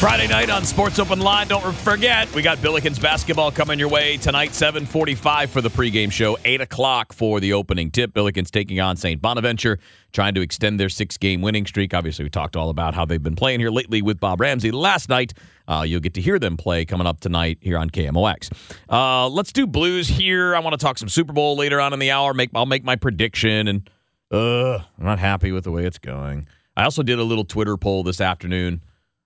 Friday 0.00 0.28
night 0.28 0.48
on 0.48 0.64
Sports 0.64 0.98
Open 0.98 1.20
Line. 1.20 1.46
Don't 1.46 1.74
forget, 1.74 2.34
we 2.34 2.40
got 2.40 2.56
Billikens 2.56 2.98
basketball 2.98 3.52
coming 3.52 3.78
your 3.78 3.90
way 3.90 4.16
tonight, 4.16 4.54
745 4.54 5.50
for 5.50 5.60
the 5.60 5.68
pregame 5.68 6.10
show, 6.10 6.38
8 6.42 6.62
o'clock 6.62 7.12
for 7.12 7.38
the 7.38 7.52
opening 7.52 7.90
tip. 7.90 8.14
Billikens 8.14 8.50
taking 8.50 8.80
on 8.80 8.96
St. 8.96 9.20
Bonaventure, 9.20 9.78
trying 10.14 10.32
to 10.36 10.40
extend 10.40 10.80
their 10.80 10.88
six-game 10.88 11.42
winning 11.42 11.66
streak. 11.66 11.92
Obviously, 11.92 12.24
we 12.24 12.30
talked 12.30 12.56
all 12.56 12.70
about 12.70 12.94
how 12.94 13.04
they've 13.04 13.22
been 13.22 13.36
playing 13.36 13.60
here 13.60 13.68
lately 13.68 14.00
with 14.00 14.18
Bob 14.18 14.40
Ramsey 14.40 14.70
last 14.70 15.10
night. 15.10 15.34
Uh, 15.68 15.84
you'll 15.86 16.00
get 16.00 16.14
to 16.14 16.22
hear 16.22 16.38
them 16.38 16.56
play 16.56 16.86
coming 16.86 17.06
up 17.06 17.20
tonight 17.20 17.58
here 17.60 17.76
on 17.76 17.90
KMOX. 17.90 18.50
Uh, 18.88 19.28
let's 19.28 19.52
do 19.52 19.66
Blues 19.66 20.08
here. 20.08 20.56
I 20.56 20.60
want 20.60 20.72
to 20.72 20.82
talk 20.82 20.96
some 20.96 21.10
Super 21.10 21.34
Bowl 21.34 21.56
later 21.56 21.78
on 21.78 21.92
in 21.92 21.98
the 21.98 22.10
hour. 22.10 22.32
Make 22.32 22.48
I'll 22.54 22.64
make 22.64 22.84
my 22.84 22.96
prediction, 22.96 23.68
and 23.68 23.90
uh, 24.32 24.76
I'm 24.76 25.04
not 25.04 25.18
happy 25.18 25.52
with 25.52 25.64
the 25.64 25.70
way 25.70 25.84
it's 25.84 25.98
going. 25.98 26.46
I 26.74 26.84
also 26.84 27.02
did 27.02 27.18
a 27.18 27.24
little 27.24 27.44
Twitter 27.44 27.76
poll 27.76 28.02
this 28.02 28.22
afternoon 28.22 28.80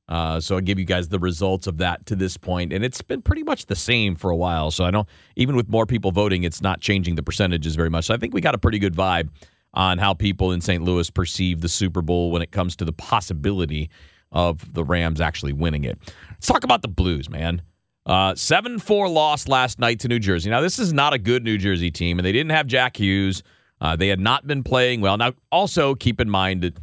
uh, 0.08 0.38
so 0.38 0.56
I'll 0.56 0.60
give 0.60 0.78
you 0.78 0.84
guys 0.84 1.08
the 1.08 1.18
results 1.18 1.66
of 1.66 1.78
that 1.78 2.04
to 2.06 2.16
this 2.16 2.36
point, 2.36 2.72
and 2.72 2.84
it's 2.84 3.00
been 3.00 3.22
pretty 3.22 3.42
much 3.42 3.66
the 3.66 3.76
same 3.76 4.16
for 4.16 4.30
a 4.30 4.36
while. 4.36 4.70
So 4.70 4.84
I 4.84 4.90
know 4.90 5.06
even 5.36 5.56
with 5.56 5.68
more 5.68 5.86
people 5.86 6.12
voting, 6.12 6.42
it's 6.42 6.60
not 6.60 6.80
changing 6.80 7.14
the 7.14 7.22
percentages 7.22 7.74
very 7.74 7.90
much. 7.90 8.06
So 8.06 8.14
I 8.14 8.18
think 8.18 8.34
we 8.34 8.40
got 8.40 8.54
a 8.54 8.58
pretty 8.58 8.78
good 8.78 8.94
vibe 8.94 9.30
on 9.72 9.98
how 9.98 10.14
people 10.14 10.52
in 10.52 10.60
St. 10.60 10.84
Louis 10.84 11.08
perceive 11.10 11.60
the 11.60 11.68
Super 11.68 12.02
Bowl 12.02 12.30
when 12.30 12.42
it 12.42 12.50
comes 12.50 12.76
to 12.76 12.84
the 12.84 12.92
possibility 12.92 13.90
of 14.30 14.72
the 14.74 14.84
Rams 14.84 15.20
actually 15.20 15.52
winning 15.52 15.84
it. 15.84 15.98
Let's 16.30 16.46
talk 16.46 16.64
about 16.64 16.82
the 16.82 16.88
Blues, 16.88 17.30
man. 17.30 17.62
Uh, 18.06 18.34
7 18.34 18.78
4 18.78 19.08
loss 19.08 19.48
last 19.48 19.78
night 19.78 20.00
to 20.00 20.08
New 20.08 20.18
Jersey. 20.18 20.50
Now, 20.50 20.60
this 20.60 20.78
is 20.78 20.92
not 20.92 21.14
a 21.14 21.18
good 21.18 21.42
New 21.42 21.56
Jersey 21.56 21.90
team, 21.90 22.18
and 22.18 22.26
they 22.26 22.32
didn't 22.32 22.50
have 22.50 22.66
Jack 22.66 22.98
Hughes. 22.98 23.42
Uh, 23.80 23.96
they 23.96 24.08
had 24.08 24.20
not 24.20 24.46
been 24.46 24.62
playing 24.62 25.00
well. 25.00 25.16
Now, 25.16 25.32
also 25.50 25.94
keep 25.94 26.20
in 26.20 26.28
mind 26.28 26.62
that 26.62 26.76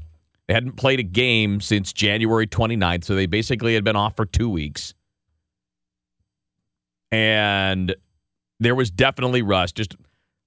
they 0.51 0.55
hadn't 0.55 0.74
played 0.74 1.00
a 1.00 1.03
game 1.03 1.62
since 1.62 1.93
January 1.93 2.46
29th, 2.46 3.05
so 3.05 3.15
they 3.15 3.25
basically 3.25 3.74
had 3.74 3.86
been 3.86 3.96
off 3.96 4.17
for 4.17 4.25
two 4.25 4.50
weeks. 4.50 4.93
And 7.10 7.96
there 8.60 8.75
was 8.75 8.91
definitely 8.91 9.43
rust. 9.43 9.77
Just 9.77 9.93
a 9.93 9.98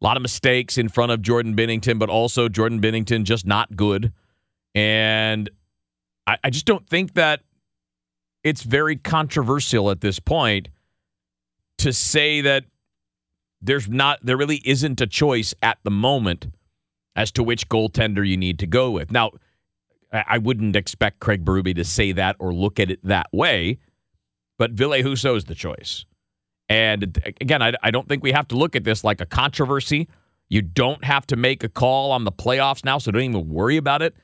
lot 0.02 0.18
of 0.18 0.22
mistakes 0.22 0.76
in 0.76 0.90
front 0.90 1.10
of 1.10 1.22
Jordan 1.22 1.56
Binnington, 1.56 1.98
but 1.98 2.10
also 2.10 2.50
Jordan 2.50 2.82
Binnington 2.82 3.24
just 3.24 3.46
not 3.46 3.76
good. 3.76 4.12
And 4.74 5.48
I, 6.26 6.36
I 6.44 6.50
just 6.50 6.66
don't 6.66 6.86
think 6.86 7.14
that 7.14 7.40
it's 8.42 8.62
very 8.62 8.96
controversial 8.96 9.90
at 9.90 10.02
this 10.02 10.20
point 10.20 10.68
to 11.78 11.94
say 11.94 12.42
that 12.42 12.64
there's 13.62 13.88
not 13.88 14.18
there 14.22 14.36
really 14.36 14.60
isn't 14.66 15.00
a 15.00 15.06
choice 15.06 15.54
at 15.62 15.78
the 15.82 15.90
moment 15.90 16.48
as 17.16 17.32
to 17.32 17.42
which 17.42 17.70
goaltender 17.70 18.28
you 18.28 18.36
need 18.36 18.58
to 18.58 18.66
go 18.66 18.90
with. 18.90 19.10
Now, 19.10 19.30
I 20.14 20.38
wouldn't 20.38 20.76
expect 20.76 21.20
Craig 21.20 21.44
Berube 21.44 21.74
to 21.74 21.84
say 21.84 22.12
that 22.12 22.36
or 22.38 22.54
look 22.54 22.78
at 22.78 22.90
it 22.90 23.00
that 23.04 23.26
way, 23.32 23.78
but 24.58 24.70
Ville 24.70 24.92
Husso 24.92 25.36
is 25.36 25.44
the 25.44 25.54
choice. 25.54 26.04
And 26.68 27.18
again, 27.40 27.62
I, 27.62 27.72
I 27.82 27.90
don't 27.90 28.08
think 28.08 28.22
we 28.22 28.32
have 28.32 28.48
to 28.48 28.56
look 28.56 28.76
at 28.76 28.84
this 28.84 29.04
like 29.04 29.20
a 29.20 29.26
controversy. 29.26 30.08
You 30.48 30.62
don't 30.62 31.04
have 31.04 31.26
to 31.28 31.36
make 31.36 31.64
a 31.64 31.68
call 31.68 32.12
on 32.12 32.24
the 32.24 32.32
playoffs 32.32 32.84
now, 32.84 32.98
so 32.98 33.10
don't 33.10 33.22
even 33.22 33.48
worry 33.48 33.76
about 33.76 34.02
it. 34.02 34.14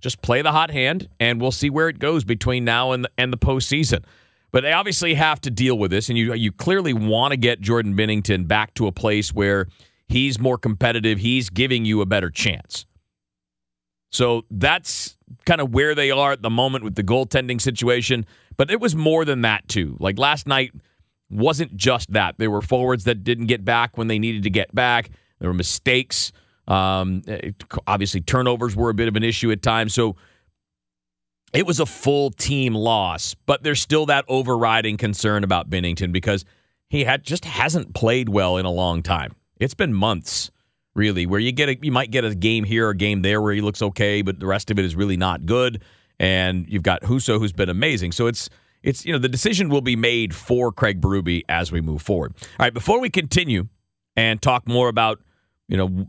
Just 0.00 0.22
play 0.22 0.42
the 0.42 0.52
hot 0.52 0.70
hand, 0.70 1.08
and 1.20 1.40
we'll 1.40 1.52
see 1.52 1.70
where 1.70 1.88
it 1.88 1.98
goes 1.98 2.24
between 2.24 2.64
now 2.64 2.92
and 2.92 3.04
the, 3.04 3.10
and 3.18 3.32
the 3.32 3.38
postseason. 3.38 4.04
But 4.50 4.62
they 4.62 4.72
obviously 4.72 5.14
have 5.14 5.40
to 5.42 5.50
deal 5.50 5.78
with 5.78 5.90
this, 5.90 6.08
and 6.08 6.18
you 6.18 6.34
you 6.34 6.52
clearly 6.52 6.92
want 6.92 7.32
to 7.32 7.36
get 7.36 7.60
Jordan 7.60 7.96
Binnington 7.96 8.46
back 8.46 8.74
to 8.74 8.86
a 8.86 8.92
place 8.92 9.32
where 9.32 9.66
he's 10.08 10.38
more 10.38 10.58
competitive. 10.58 11.18
He's 11.18 11.50
giving 11.50 11.84
you 11.84 12.00
a 12.00 12.06
better 12.06 12.30
chance. 12.30 12.84
So 14.12 14.44
that's 14.50 15.16
kind 15.46 15.60
of 15.60 15.72
where 15.72 15.94
they 15.94 16.10
are 16.10 16.32
at 16.32 16.42
the 16.42 16.50
moment 16.50 16.84
with 16.84 16.94
the 16.94 17.02
goaltending 17.02 17.60
situation. 17.60 18.26
But 18.56 18.70
it 18.70 18.80
was 18.80 18.94
more 18.94 19.24
than 19.24 19.40
that, 19.42 19.66
too. 19.68 19.96
Like 19.98 20.18
last 20.18 20.46
night 20.46 20.72
wasn't 21.30 21.74
just 21.76 22.12
that. 22.12 22.36
There 22.38 22.50
were 22.50 22.60
forwards 22.60 23.04
that 23.04 23.24
didn't 23.24 23.46
get 23.46 23.64
back 23.64 23.96
when 23.96 24.08
they 24.08 24.18
needed 24.18 24.42
to 24.44 24.50
get 24.50 24.74
back, 24.74 25.10
there 25.40 25.48
were 25.48 25.54
mistakes. 25.54 26.30
Um, 26.68 27.22
obviously, 27.88 28.20
turnovers 28.20 28.76
were 28.76 28.90
a 28.90 28.94
bit 28.94 29.08
of 29.08 29.16
an 29.16 29.24
issue 29.24 29.50
at 29.50 29.62
times. 29.62 29.92
So 29.92 30.14
it 31.52 31.66
was 31.66 31.80
a 31.80 31.86
full 31.86 32.30
team 32.30 32.74
loss, 32.74 33.34
but 33.46 33.64
there's 33.64 33.80
still 33.80 34.06
that 34.06 34.24
overriding 34.28 34.96
concern 34.96 35.42
about 35.42 35.68
Binnington 35.68 36.12
because 36.12 36.44
he 36.88 37.04
had 37.04 37.24
just 37.24 37.44
hasn't 37.44 37.94
played 37.94 38.28
well 38.28 38.56
in 38.56 38.64
a 38.64 38.70
long 38.70 39.02
time. 39.02 39.34
It's 39.58 39.74
been 39.74 39.92
months 39.92 40.50
really, 40.94 41.26
where 41.26 41.40
you 41.40 41.52
get 41.52 41.68
a, 41.68 41.78
you 41.82 41.92
might 41.92 42.10
get 42.10 42.24
a 42.24 42.34
game 42.34 42.64
here 42.64 42.90
a 42.90 42.96
game 42.96 43.22
there 43.22 43.40
where 43.40 43.52
he 43.52 43.60
looks 43.60 43.82
okay, 43.82 44.22
but 44.22 44.40
the 44.40 44.46
rest 44.46 44.70
of 44.70 44.78
it 44.78 44.84
is 44.84 44.94
really 44.94 45.16
not 45.16 45.46
good. 45.46 45.82
And 46.18 46.66
you've 46.68 46.82
got 46.82 47.02
Husso, 47.02 47.38
who's 47.38 47.52
been 47.52 47.68
amazing. 47.68 48.12
So 48.12 48.26
it's 48.26 48.48
it's 48.82 49.04
you 49.04 49.12
know 49.12 49.18
the 49.18 49.28
decision 49.28 49.68
will 49.68 49.80
be 49.80 49.96
made 49.96 50.34
for 50.34 50.72
Craig 50.72 51.00
Berube 51.00 51.42
as 51.48 51.72
we 51.72 51.80
move 51.80 52.02
forward. 52.02 52.34
All 52.58 52.66
right, 52.66 52.74
before 52.74 53.00
we 53.00 53.10
continue 53.10 53.68
and 54.16 54.40
talk 54.40 54.68
more 54.68 54.88
about 54.88 55.20
you 55.68 55.76
know 55.76 56.06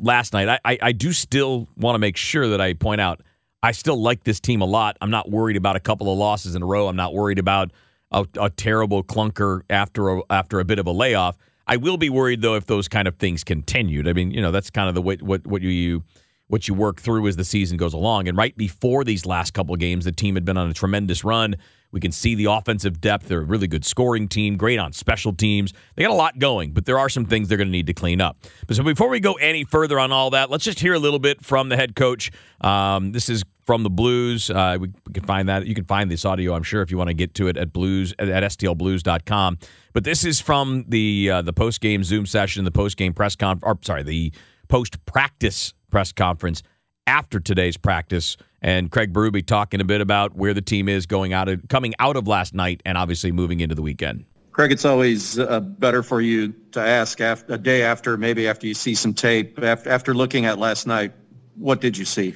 last 0.00 0.32
night, 0.32 0.48
I 0.48 0.58
I, 0.64 0.78
I 0.82 0.92
do 0.92 1.12
still 1.12 1.68
want 1.76 1.94
to 1.94 1.98
make 1.98 2.16
sure 2.16 2.48
that 2.48 2.60
I 2.60 2.74
point 2.74 3.00
out 3.00 3.22
I 3.62 3.72
still 3.72 4.00
like 4.00 4.24
this 4.24 4.40
team 4.40 4.60
a 4.60 4.66
lot. 4.66 4.96
I'm 5.00 5.10
not 5.10 5.30
worried 5.30 5.56
about 5.56 5.76
a 5.76 5.80
couple 5.80 6.10
of 6.12 6.18
losses 6.18 6.54
in 6.54 6.62
a 6.62 6.66
row. 6.66 6.88
I'm 6.88 6.96
not 6.96 7.12
worried 7.12 7.38
about 7.38 7.72
a, 8.10 8.26
a 8.40 8.50
terrible 8.50 9.02
clunker 9.02 9.62
after 9.68 10.18
a, 10.18 10.22
after 10.30 10.60
a 10.60 10.64
bit 10.64 10.78
of 10.78 10.86
a 10.86 10.92
layoff. 10.92 11.36
I 11.68 11.76
will 11.76 11.98
be 11.98 12.10
worried 12.10 12.42
though 12.42 12.54
if 12.54 12.66
those 12.66 12.88
kind 12.88 13.06
of 13.06 13.16
things 13.16 13.44
continued. 13.44 14.08
I 14.08 14.14
mean, 14.14 14.30
you 14.30 14.40
know, 14.40 14.50
that's 14.50 14.70
kind 14.70 14.88
of 14.88 14.94
the 14.94 15.02
way 15.02 15.16
what 15.20 15.46
what 15.46 15.62
you 15.62 16.02
what 16.48 16.66
you 16.66 16.74
work 16.74 17.00
through 17.00 17.28
as 17.28 17.36
the 17.36 17.44
season 17.44 17.76
goes 17.76 17.92
along. 17.92 18.26
And 18.26 18.36
right 18.36 18.56
before 18.56 19.04
these 19.04 19.26
last 19.26 19.52
couple 19.52 19.74
of 19.74 19.80
games, 19.80 20.06
the 20.06 20.12
team 20.12 20.34
had 20.34 20.44
been 20.44 20.56
on 20.56 20.70
a 20.70 20.72
tremendous 20.72 21.22
run. 21.22 21.56
We 21.92 22.00
can 22.00 22.12
see 22.12 22.34
the 22.34 22.46
offensive 22.46 23.00
depth. 23.00 23.28
They're 23.28 23.40
a 23.40 23.44
really 23.44 23.66
good 23.66 23.84
scoring 23.84 24.28
team, 24.28 24.56
great 24.56 24.78
on 24.78 24.92
special 24.92 25.32
teams. 25.32 25.72
They 25.94 26.02
got 26.02 26.10
a 26.10 26.14
lot 26.14 26.38
going, 26.38 26.72
but 26.72 26.86
there 26.86 26.98
are 26.98 27.08
some 27.08 27.24
things 27.26 27.48
they're 27.48 27.58
going 27.58 27.68
to 27.68 27.72
need 27.72 27.86
to 27.86 27.94
clean 27.94 28.20
up. 28.20 28.38
But 28.66 28.76
so 28.76 28.82
before 28.82 29.08
we 29.08 29.20
go 29.20 29.34
any 29.34 29.64
further 29.64 29.98
on 29.98 30.12
all 30.12 30.30
that, 30.30 30.50
let's 30.50 30.64
just 30.64 30.80
hear 30.80 30.94
a 30.94 30.98
little 30.98 31.18
bit 31.18 31.44
from 31.44 31.68
the 31.68 31.76
head 31.76 31.94
coach. 31.94 32.30
Um, 32.60 33.12
this 33.12 33.28
is 33.28 33.42
from 33.68 33.82
the 33.82 33.90
Blues. 33.90 34.48
Uh, 34.48 34.78
we, 34.80 34.88
can 35.12 35.24
find 35.24 35.46
that. 35.50 35.66
You 35.66 35.74
can 35.74 35.84
find 35.84 36.10
this 36.10 36.24
audio, 36.24 36.54
I'm 36.54 36.62
sure, 36.62 36.80
if 36.80 36.90
you 36.90 36.96
want 36.96 37.08
to 37.08 37.14
get 37.14 37.34
to 37.34 37.48
it 37.48 37.58
at 37.58 37.70
blues 37.70 38.14
at 38.18 38.26
stlblues.com. 38.26 39.58
But 39.92 40.04
this 40.04 40.24
is 40.24 40.40
from 40.40 40.86
the 40.88 41.30
uh, 41.30 41.42
the 41.42 41.52
post 41.52 41.82
game 41.82 42.02
Zoom 42.02 42.24
session, 42.24 42.64
the 42.64 42.70
post 42.70 42.96
game 42.96 43.12
press 43.12 43.36
conference. 43.36 43.86
Sorry, 43.86 44.02
the 44.02 44.32
post 44.68 45.04
practice 45.04 45.74
press 45.90 46.12
conference 46.12 46.62
after 47.06 47.40
today's 47.40 47.76
practice, 47.76 48.38
and 48.62 48.90
Craig 48.90 49.12
Berube 49.12 49.44
talking 49.44 49.82
a 49.82 49.84
bit 49.84 50.00
about 50.00 50.34
where 50.34 50.54
the 50.54 50.62
team 50.62 50.88
is 50.88 51.04
going 51.04 51.34
out 51.34 51.50
of 51.50 51.60
coming 51.68 51.92
out 51.98 52.16
of 52.16 52.26
last 52.26 52.54
night, 52.54 52.82
and 52.86 52.96
obviously 52.96 53.32
moving 53.32 53.60
into 53.60 53.74
the 53.74 53.82
weekend. 53.82 54.24
Craig, 54.52 54.72
it's 54.72 54.86
always 54.86 55.38
uh, 55.38 55.60
better 55.60 56.02
for 56.02 56.22
you 56.22 56.54
to 56.72 56.80
ask 56.80 57.20
after, 57.20 57.52
a 57.52 57.58
day 57.58 57.82
after, 57.82 58.16
maybe 58.16 58.48
after 58.48 58.66
you 58.66 58.72
see 58.72 58.94
some 58.94 59.12
tape. 59.12 59.62
After, 59.62 59.90
after 59.90 60.14
looking 60.14 60.46
at 60.46 60.58
last 60.58 60.86
night, 60.86 61.12
what 61.54 61.82
did 61.82 61.98
you 61.98 62.06
see? 62.06 62.34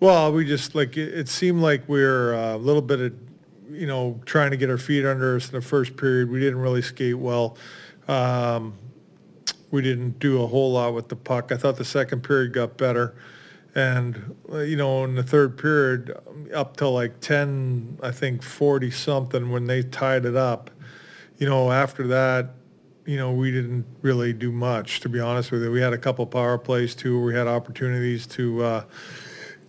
Well, 0.00 0.32
we 0.32 0.46
just 0.46 0.74
like 0.74 0.96
it, 0.96 1.12
it 1.12 1.28
seemed 1.28 1.60
like 1.60 1.86
we 1.86 2.02
are 2.02 2.34
uh, 2.34 2.54
a 2.54 2.56
little 2.56 2.80
bit 2.80 3.00
of, 3.00 3.12
you 3.70 3.86
know, 3.86 4.18
trying 4.24 4.50
to 4.50 4.56
get 4.56 4.70
our 4.70 4.78
feet 4.78 5.04
under 5.04 5.36
us 5.36 5.50
in 5.50 5.52
the 5.52 5.60
first 5.60 5.94
period. 5.94 6.30
We 6.30 6.40
didn't 6.40 6.60
really 6.60 6.80
skate 6.80 7.18
well. 7.18 7.58
Um, 8.08 8.78
we 9.70 9.82
didn't 9.82 10.18
do 10.18 10.42
a 10.42 10.46
whole 10.46 10.72
lot 10.72 10.94
with 10.94 11.10
the 11.10 11.16
puck. 11.16 11.52
I 11.52 11.58
thought 11.58 11.76
the 11.76 11.84
second 11.84 12.22
period 12.22 12.54
got 12.54 12.78
better. 12.78 13.14
And, 13.74 14.36
uh, 14.50 14.60
you 14.60 14.76
know, 14.76 15.04
in 15.04 15.14
the 15.14 15.22
third 15.22 15.58
period, 15.58 16.16
up 16.54 16.78
to 16.78 16.88
like 16.88 17.20
10, 17.20 17.98
I 18.02 18.10
think 18.10 18.42
40 18.42 18.90
something 18.90 19.50
when 19.50 19.66
they 19.66 19.82
tied 19.82 20.24
it 20.24 20.34
up, 20.34 20.70
you 21.36 21.46
know, 21.46 21.70
after 21.70 22.06
that, 22.08 22.54
you 23.04 23.16
know, 23.16 23.32
we 23.32 23.52
didn't 23.52 23.84
really 24.00 24.32
do 24.32 24.50
much, 24.50 25.00
to 25.00 25.10
be 25.10 25.20
honest 25.20 25.52
with 25.52 25.62
you. 25.62 25.70
We 25.70 25.80
had 25.80 25.92
a 25.92 25.98
couple 25.98 26.26
power 26.26 26.56
plays 26.56 26.94
too. 26.94 27.22
We 27.22 27.34
had 27.34 27.46
opportunities 27.46 28.26
to 28.28 28.64
uh, 28.64 28.84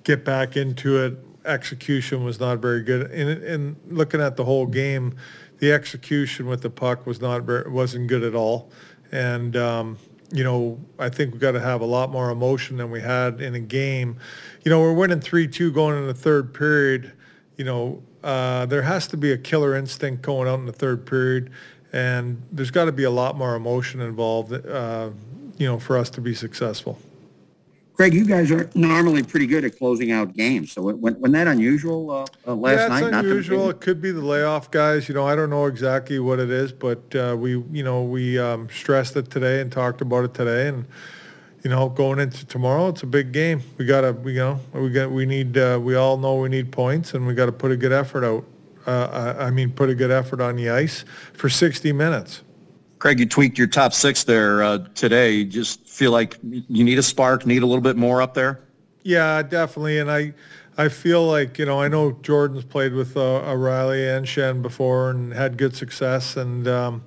get 0.03 0.23
back 0.25 0.57
into 0.57 0.97
it. 0.97 1.17
Execution 1.45 2.23
was 2.23 2.39
not 2.39 2.59
very 2.59 2.81
good. 2.81 3.09
And, 3.11 3.43
and 3.43 3.75
looking 3.87 4.21
at 4.21 4.35
the 4.35 4.45
whole 4.45 4.67
game, 4.67 5.15
the 5.57 5.71
execution 5.71 6.45
with 6.47 6.61
the 6.61 6.69
puck 6.69 7.05
was 7.05 7.21
not 7.21 7.43
very, 7.43 7.69
wasn't 7.69 8.07
good 8.07 8.23
at 8.23 8.35
all. 8.35 8.71
And 9.11 9.55
um, 9.57 9.97
you 10.31 10.43
know, 10.43 10.79
I 10.97 11.09
think 11.09 11.33
we've 11.33 11.41
got 11.41 11.51
to 11.51 11.59
have 11.59 11.81
a 11.81 11.85
lot 11.85 12.09
more 12.09 12.29
emotion 12.29 12.77
than 12.77 12.89
we 12.89 13.01
had 13.01 13.41
in 13.41 13.55
a 13.55 13.59
game. 13.59 14.17
You 14.63 14.71
know, 14.71 14.79
we're 14.79 14.93
winning 14.93 15.19
three 15.19 15.47
two 15.47 15.71
going 15.71 15.97
in 15.97 16.07
the 16.07 16.13
third 16.13 16.53
period. 16.53 17.11
You 17.57 17.65
know, 17.65 18.03
uh, 18.23 18.65
there 18.67 18.81
has 18.81 19.07
to 19.07 19.17
be 19.17 19.31
a 19.31 19.37
killer 19.37 19.75
instinct 19.75 20.21
going 20.21 20.47
out 20.47 20.59
in 20.59 20.65
the 20.65 20.71
third 20.71 21.05
period, 21.05 21.51
and 21.91 22.41
there's 22.51 22.71
got 22.71 22.85
to 22.85 22.91
be 22.91 23.03
a 23.03 23.11
lot 23.11 23.35
more 23.35 23.55
emotion 23.55 23.99
involved. 24.01 24.53
Uh, 24.53 25.09
you 25.57 25.67
know, 25.67 25.77
for 25.77 25.97
us 25.97 26.09
to 26.11 26.21
be 26.21 26.33
successful. 26.33 26.97
Greg, 28.01 28.15
you 28.15 28.25
guys 28.25 28.49
are 28.49 28.67
normally 28.73 29.21
pretty 29.21 29.45
good 29.45 29.63
at 29.63 29.77
closing 29.77 30.11
out 30.11 30.33
games. 30.33 30.71
So 30.71 30.81
when, 30.81 31.13
when 31.19 31.31
that 31.33 31.45
unusual 31.45 32.09
uh, 32.09 32.25
uh, 32.47 32.55
last 32.55 32.79
yeah, 32.79 32.87
night? 32.87 33.03
it's 33.03 33.13
unusual. 33.13 33.69
It 33.69 33.79
could 33.79 34.01
be 34.01 34.09
the 34.09 34.21
layoff 34.21 34.71
guys. 34.71 35.07
You 35.07 35.13
know, 35.13 35.27
I 35.27 35.35
don't 35.35 35.51
know 35.51 35.67
exactly 35.67 36.17
what 36.17 36.39
it 36.39 36.49
is, 36.49 36.71
but 36.71 37.15
uh, 37.15 37.35
we, 37.37 37.63
you 37.71 37.83
know, 37.83 38.01
we 38.01 38.39
um, 38.39 38.67
stressed 38.71 39.17
it 39.17 39.29
today 39.29 39.61
and 39.61 39.71
talked 39.71 40.01
about 40.01 40.25
it 40.25 40.33
today, 40.33 40.69
and 40.69 40.83
you 41.63 41.69
know, 41.69 41.89
going 41.89 42.17
into 42.17 42.43
tomorrow, 42.47 42.87
it's 42.87 43.03
a 43.03 43.05
big 43.05 43.33
game. 43.33 43.61
We 43.77 43.85
gotta, 43.85 44.13
we, 44.13 44.33
you 44.33 44.39
know, 44.39 44.59
we 44.73 44.89
got, 44.89 45.11
we 45.11 45.27
need, 45.27 45.59
uh, 45.59 45.79
we 45.79 45.93
all 45.93 46.17
know 46.17 46.37
we 46.37 46.49
need 46.49 46.71
points, 46.71 47.13
and 47.13 47.27
we 47.27 47.35
got 47.35 47.45
to 47.45 47.51
put 47.51 47.71
a 47.71 47.77
good 47.77 47.91
effort 47.91 48.23
out. 48.23 48.43
Uh, 48.87 49.35
I, 49.37 49.45
I 49.45 49.51
mean, 49.51 49.69
put 49.69 49.91
a 49.91 49.93
good 49.93 50.09
effort 50.09 50.41
on 50.41 50.55
the 50.55 50.71
ice 50.71 51.05
for 51.33 51.49
60 51.49 51.93
minutes. 51.93 52.41
Craig, 53.01 53.19
you 53.19 53.25
tweaked 53.25 53.57
your 53.57 53.65
top 53.65 53.93
six 53.93 54.25
there 54.25 54.61
uh, 54.61 54.77
today. 54.93 55.31
You 55.31 55.45
just 55.45 55.87
feel 55.87 56.11
like 56.11 56.37
you 56.43 56.83
need 56.83 56.99
a 56.99 57.03
spark, 57.03 57.47
need 57.47 57.63
a 57.63 57.65
little 57.65 57.81
bit 57.81 57.97
more 57.97 58.21
up 58.21 58.35
there? 58.35 58.61
Yeah, 59.01 59.41
definitely. 59.41 59.97
And 59.97 60.11
I, 60.11 60.35
I 60.77 60.87
feel 60.87 61.25
like, 61.25 61.57
you 61.57 61.65
know, 61.65 61.81
I 61.81 61.87
know 61.87 62.11
Jordan's 62.21 62.63
played 62.63 62.93
with 62.93 63.17
uh, 63.17 63.51
O'Reilly 63.51 64.07
and 64.07 64.27
Schenn 64.27 64.61
before 64.61 65.09
and 65.09 65.33
had 65.33 65.57
good 65.57 65.75
success. 65.75 66.37
And, 66.37 66.67
um, 66.67 67.03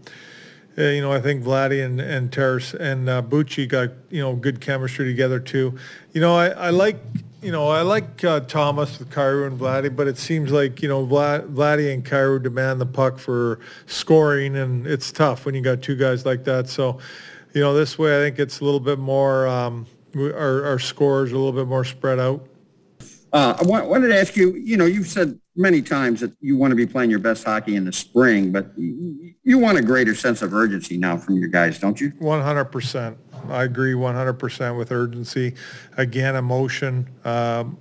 you 0.77 1.01
know, 1.01 1.13
I 1.13 1.21
think 1.21 1.45
Vladdy 1.45 1.85
and, 1.85 2.01
and 2.01 2.33
Terrace 2.33 2.75
and 2.75 3.09
uh, 3.09 3.23
Bucci 3.23 3.69
got, 3.69 3.91
you 4.11 4.21
know, 4.21 4.35
good 4.35 4.61
chemistry 4.61 5.07
together 5.07 5.39
too. 5.39 5.79
You 6.13 6.21
know, 6.21 6.35
I, 6.35 6.49
I 6.49 6.71
like, 6.71 6.97
you 7.45 7.53
know, 7.53 7.69
I 7.69 7.83
like 7.83 8.25
uh, 8.25 8.41
Thomas 8.41 8.99
with 8.99 9.11
Kyrou 9.11 9.47
and 9.47 9.61
Vladdy, 9.61 9.95
but 9.95 10.09
it 10.09 10.17
seems 10.17 10.51
like, 10.51 10.81
you 10.81 10.89
know, 10.89 11.07
Vlad, 11.07 11.53
Vladdy 11.53 11.93
and 11.93 12.03
Kyrou 12.03 12.43
demand 12.43 12.81
the 12.81 12.87
puck 12.87 13.19
for 13.19 13.61
scoring, 13.85 14.57
and 14.57 14.87
it's 14.87 15.13
tough 15.13 15.45
when 15.45 15.55
you 15.55 15.61
got 15.61 15.83
two 15.83 15.95
guys 15.95 16.25
like 16.25 16.43
that. 16.45 16.71
So, 16.71 16.99
you 17.53 17.61
know, 17.61 17.75
this 17.75 17.99
way 17.99 18.19
I 18.19 18.25
think 18.25 18.39
it's 18.39 18.61
a 18.61 18.65
little 18.65 18.81
bit 18.81 18.99
more, 18.99 19.47
um, 19.47 19.87
our, 20.17 20.65
our 20.65 20.79
scores 20.79 21.33
a 21.33 21.35
little 21.35 21.53
bit 21.53 21.67
more 21.67 21.85
spread 21.85 22.19
out. 22.19 22.49
Uh, 23.35 23.59
I 23.61 23.83
wanted 23.83 24.09
to 24.09 24.19
ask 24.19 24.37
you, 24.37 24.55
you 24.55 24.79
know, 24.79 24.87
you've 24.87 25.09
said 25.09 25.39
many 25.55 25.83
times 25.83 26.21
that 26.21 26.33
you 26.41 26.57
want 26.57 26.71
to 26.71 26.77
be 26.77 26.87
playing 26.87 27.11
your 27.11 27.19
best 27.19 27.45
hockey 27.45 27.77
in 27.77 27.85
the 27.85 27.93
spring, 27.93 28.53
but 28.53 28.73
you 28.79 29.59
want 29.59 29.77
a 29.77 29.83
greater 29.83 30.15
sense 30.15 30.41
of 30.41 30.55
urgency 30.55 30.97
now 30.97 31.19
from 31.19 31.37
your 31.37 31.49
guys, 31.49 31.79
don't 31.79 32.01
you? 32.01 32.11
100%. 32.13 33.17
I 33.51 33.65
agree 33.65 33.93
100% 33.93 34.79
with 34.79 34.93
urgency. 34.93 35.55
Again, 35.97 36.37
emotion, 36.37 37.09
um, 37.25 37.79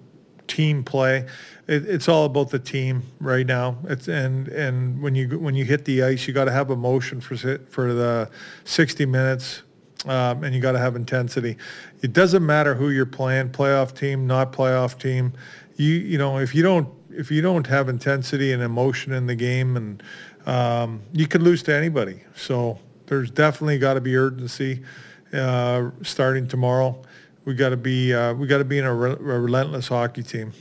team 0.48 0.84
play. 0.84 1.26
It, 1.68 1.86
it's 1.88 2.08
all 2.08 2.26
about 2.26 2.50
the 2.50 2.60
team 2.60 3.04
right 3.20 3.46
now. 3.46 3.78
It's 3.86 4.08
and 4.08 4.48
and 4.50 5.02
when 5.02 5.16
you 5.16 5.40
when 5.40 5.56
you 5.56 5.66
hit 5.66 5.86
the 5.86 6.04
ice, 6.04 6.28
you 6.28 6.34
got 6.34 6.46
to 6.46 6.52
have 6.52 6.70
emotion 6.70 7.22
for 7.22 7.36
for 7.70 7.94
the 7.94 8.30
60 8.66 9.06
minutes, 9.06 9.64
um, 10.06 10.44
and 10.44 10.54
you 10.54 10.62
got 10.62 10.74
to 10.74 10.80
have 10.80 10.96
intensity. 10.96 11.58
It 12.02 12.14
doesn't 12.14 12.46
matter 12.46 12.76
who 12.76 12.90
you're 12.90 13.06
playing, 13.06 13.50
playoff 13.50 13.98
team, 13.98 14.28
not 14.28 14.52
playoff 14.54 15.00
team. 15.00 15.34
You 15.78 15.94
you 15.94 16.18
know 16.18 16.38
if 16.40 16.54
you 16.54 16.64
don't 16.64 16.90
if 17.10 17.32
you 17.32 17.42
don't 17.42 17.68
have 17.68 17.90
intensity 17.90 18.52
and 18.52 18.62
emotion 18.62 19.14
in 19.14 19.26
the 19.28 19.36
game, 19.36 19.78
and 19.78 20.04
um, 20.46 21.02
you 21.14 21.28
could 21.28 21.42
lose 21.42 21.64
to 21.64 21.74
anybody. 21.74 22.22
So 22.36 22.80
there's 23.08 23.32
definitely 23.32 23.80
got 23.80 23.94
to 23.94 24.02
be 24.02 24.16
urgency 24.16 24.84
uh, 25.34 25.92
starting 26.02 26.48
tomorrow. 26.48 27.02
We 27.46 27.56
got 27.56 27.70
to 27.70 27.78
be 27.78 28.14
uh, 28.14 28.34
we 28.34 28.48
got 28.48 28.60
to 28.60 28.66
be 28.66 28.78
in 28.78 28.86
a, 28.86 28.94
re- 28.94 29.12
a, 29.12 29.40
relentless 29.40 29.88
hockey 29.88 30.24
team. 30.24 30.54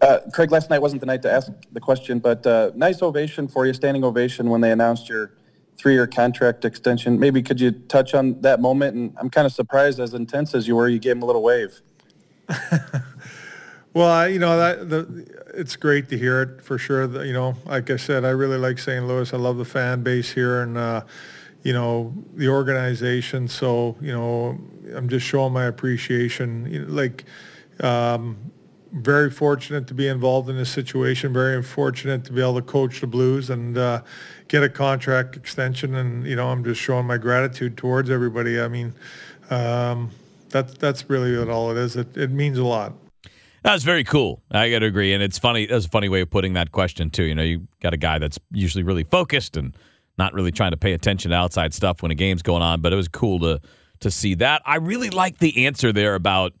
Uh, 0.00 0.20
Craig, 0.32 0.50
last 0.50 0.70
night 0.70 0.80
wasn't 0.80 1.00
the 1.00 1.06
night 1.06 1.22
to 1.22 1.32
ask 1.32 1.50
the 1.72 1.80
question, 1.80 2.20
but 2.20 2.46
uh, 2.46 2.70
nice 2.74 3.02
ovation 3.02 3.48
for 3.48 3.66
you, 3.66 3.74
standing 3.74 4.04
ovation 4.04 4.48
when 4.48 4.60
they 4.60 4.70
announced 4.70 5.08
your 5.08 5.32
three-year 5.76 6.06
contract 6.06 6.64
extension. 6.64 7.18
Maybe 7.18 7.42
could 7.42 7.60
you 7.60 7.72
touch 7.72 8.14
on 8.14 8.40
that 8.42 8.60
moment? 8.60 8.96
And 8.96 9.14
I'm 9.18 9.28
kind 9.28 9.46
of 9.46 9.52
surprised, 9.52 9.98
as 9.98 10.14
intense 10.14 10.54
as 10.54 10.68
you 10.68 10.76
were, 10.76 10.88
you 10.88 11.00
gave 11.00 11.16
him 11.16 11.22
a 11.22 11.26
little 11.26 11.42
wave. 11.42 11.80
well, 13.92 14.08
I, 14.08 14.28
you 14.28 14.38
know 14.38 14.56
that 14.56 14.88
the, 14.88 15.42
it's 15.54 15.76
great 15.76 16.08
to 16.10 16.18
hear 16.18 16.42
it 16.42 16.62
for 16.62 16.78
sure. 16.78 17.24
You 17.24 17.32
know, 17.32 17.56
like 17.66 17.90
I 17.90 17.96
said, 17.96 18.24
I 18.24 18.30
really 18.30 18.58
like 18.58 18.78
St. 18.78 19.06
Louis. 19.06 19.32
I 19.32 19.36
love 19.36 19.56
the 19.56 19.64
fan 19.64 20.02
base 20.02 20.30
here, 20.30 20.60
and 20.62 20.78
uh, 20.78 21.02
you 21.64 21.72
know, 21.72 22.14
the 22.34 22.48
organization. 22.48 23.48
So, 23.48 23.96
you 24.00 24.12
know, 24.12 24.58
I'm 24.94 25.08
just 25.08 25.26
showing 25.26 25.52
my 25.52 25.64
appreciation. 25.64 26.70
You 26.70 26.84
know, 26.84 26.92
like, 26.92 27.24
um, 27.80 28.36
very 28.92 29.30
fortunate 29.30 29.88
to 29.88 29.94
be 29.94 30.06
involved 30.06 30.48
in 30.48 30.56
this 30.56 30.70
situation. 30.70 31.32
Very 31.32 31.62
fortunate 31.62 32.24
to 32.26 32.32
be 32.32 32.40
able 32.40 32.54
to 32.56 32.62
coach 32.62 33.00
the 33.00 33.08
Blues 33.08 33.50
and 33.50 33.76
uh, 33.76 34.02
get 34.46 34.62
a 34.62 34.68
contract 34.68 35.36
extension. 35.36 35.96
And 35.96 36.24
you 36.26 36.36
know, 36.36 36.48
I'm 36.48 36.62
just 36.62 36.80
showing 36.80 37.06
my 37.06 37.18
gratitude 37.18 37.76
towards 37.76 38.10
everybody. 38.10 38.60
I 38.60 38.68
mean, 38.68 38.94
um, 39.50 40.10
that's 40.50 40.74
that's 40.74 41.08
really 41.10 41.36
what 41.36 41.48
all 41.48 41.70
it 41.70 41.78
is. 41.78 41.96
It, 41.96 42.16
it 42.16 42.30
means 42.30 42.58
a 42.58 42.64
lot. 42.64 42.92
That's 43.62 43.82
very 43.82 44.04
cool. 44.04 44.42
I 44.50 44.70
got 44.70 44.80
to 44.80 44.86
agree, 44.86 45.14
and 45.14 45.22
it's 45.22 45.38
funny. 45.38 45.64
That's 45.64 45.86
a 45.86 45.88
funny 45.88 46.10
way 46.10 46.20
of 46.20 46.30
putting 46.30 46.52
that 46.52 46.70
question 46.70 47.08
too. 47.08 47.24
You 47.24 47.34
know, 47.34 47.42
you 47.42 47.66
got 47.80 47.94
a 47.94 47.96
guy 47.96 48.18
that's 48.18 48.38
usually 48.52 48.84
really 48.84 49.04
focused 49.04 49.56
and 49.56 49.74
not 50.18 50.32
really 50.32 50.52
trying 50.52 50.70
to 50.70 50.76
pay 50.76 50.92
attention 50.92 51.30
to 51.30 51.36
outside 51.36 51.74
stuff 51.74 52.02
when 52.02 52.10
a 52.10 52.14
game's 52.14 52.42
going 52.42 52.62
on, 52.62 52.80
but 52.80 52.92
it 52.92 52.96
was 52.96 53.08
cool 53.08 53.40
to 53.40 53.60
to 54.00 54.10
see 54.10 54.34
that. 54.34 54.62
I 54.66 54.76
really 54.76 55.10
like 55.10 55.38
the 55.38 55.66
answer 55.66 55.92
there 55.92 56.14
about 56.14 56.52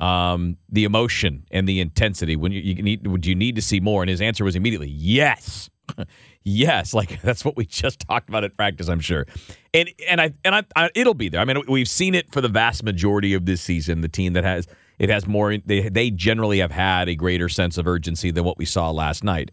um, 0.00 0.56
the 0.68 0.84
emotion 0.84 1.44
and 1.50 1.68
the 1.68 1.80
intensity. 1.80 2.36
When 2.36 2.52
you, 2.52 2.60
you 2.60 2.82
need, 2.82 3.06
would 3.06 3.26
you 3.26 3.34
need 3.34 3.56
to 3.56 3.62
see 3.62 3.80
more? 3.80 4.02
And 4.02 4.10
his 4.10 4.20
answer 4.20 4.44
was 4.44 4.54
immediately 4.54 4.88
yes, 4.88 5.70
yes. 6.44 6.94
Like 6.94 7.20
that's 7.22 7.44
what 7.44 7.56
we 7.56 7.66
just 7.66 8.00
talked 8.00 8.28
about 8.28 8.44
at 8.44 8.56
practice, 8.56 8.88
I'm 8.88 9.00
sure. 9.00 9.26
And 9.72 9.90
and 10.08 10.20
I 10.20 10.32
and 10.44 10.54
I, 10.54 10.62
I, 10.76 10.90
it'll 10.94 11.14
be 11.14 11.28
there. 11.28 11.40
I 11.40 11.44
mean, 11.44 11.62
we've 11.68 11.88
seen 11.88 12.14
it 12.14 12.30
for 12.32 12.40
the 12.40 12.48
vast 12.48 12.82
majority 12.82 13.34
of 13.34 13.46
this 13.46 13.60
season. 13.60 14.00
The 14.00 14.08
team 14.08 14.34
that 14.34 14.44
has 14.44 14.66
it 14.98 15.10
has 15.10 15.26
more. 15.26 15.56
They 15.56 15.88
they 15.88 16.10
generally 16.10 16.58
have 16.58 16.70
had 16.70 17.08
a 17.08 17.14
greater 17.14 17.48
sense 17.48 17.78
of 17.78 17.86
urgency 17.86 18.30
than 18.30 18.44
what 18.44 18.58
we 18.58 18.64
saw 18.64 18.90
last 18.90 19.24
night. 19.24 19.50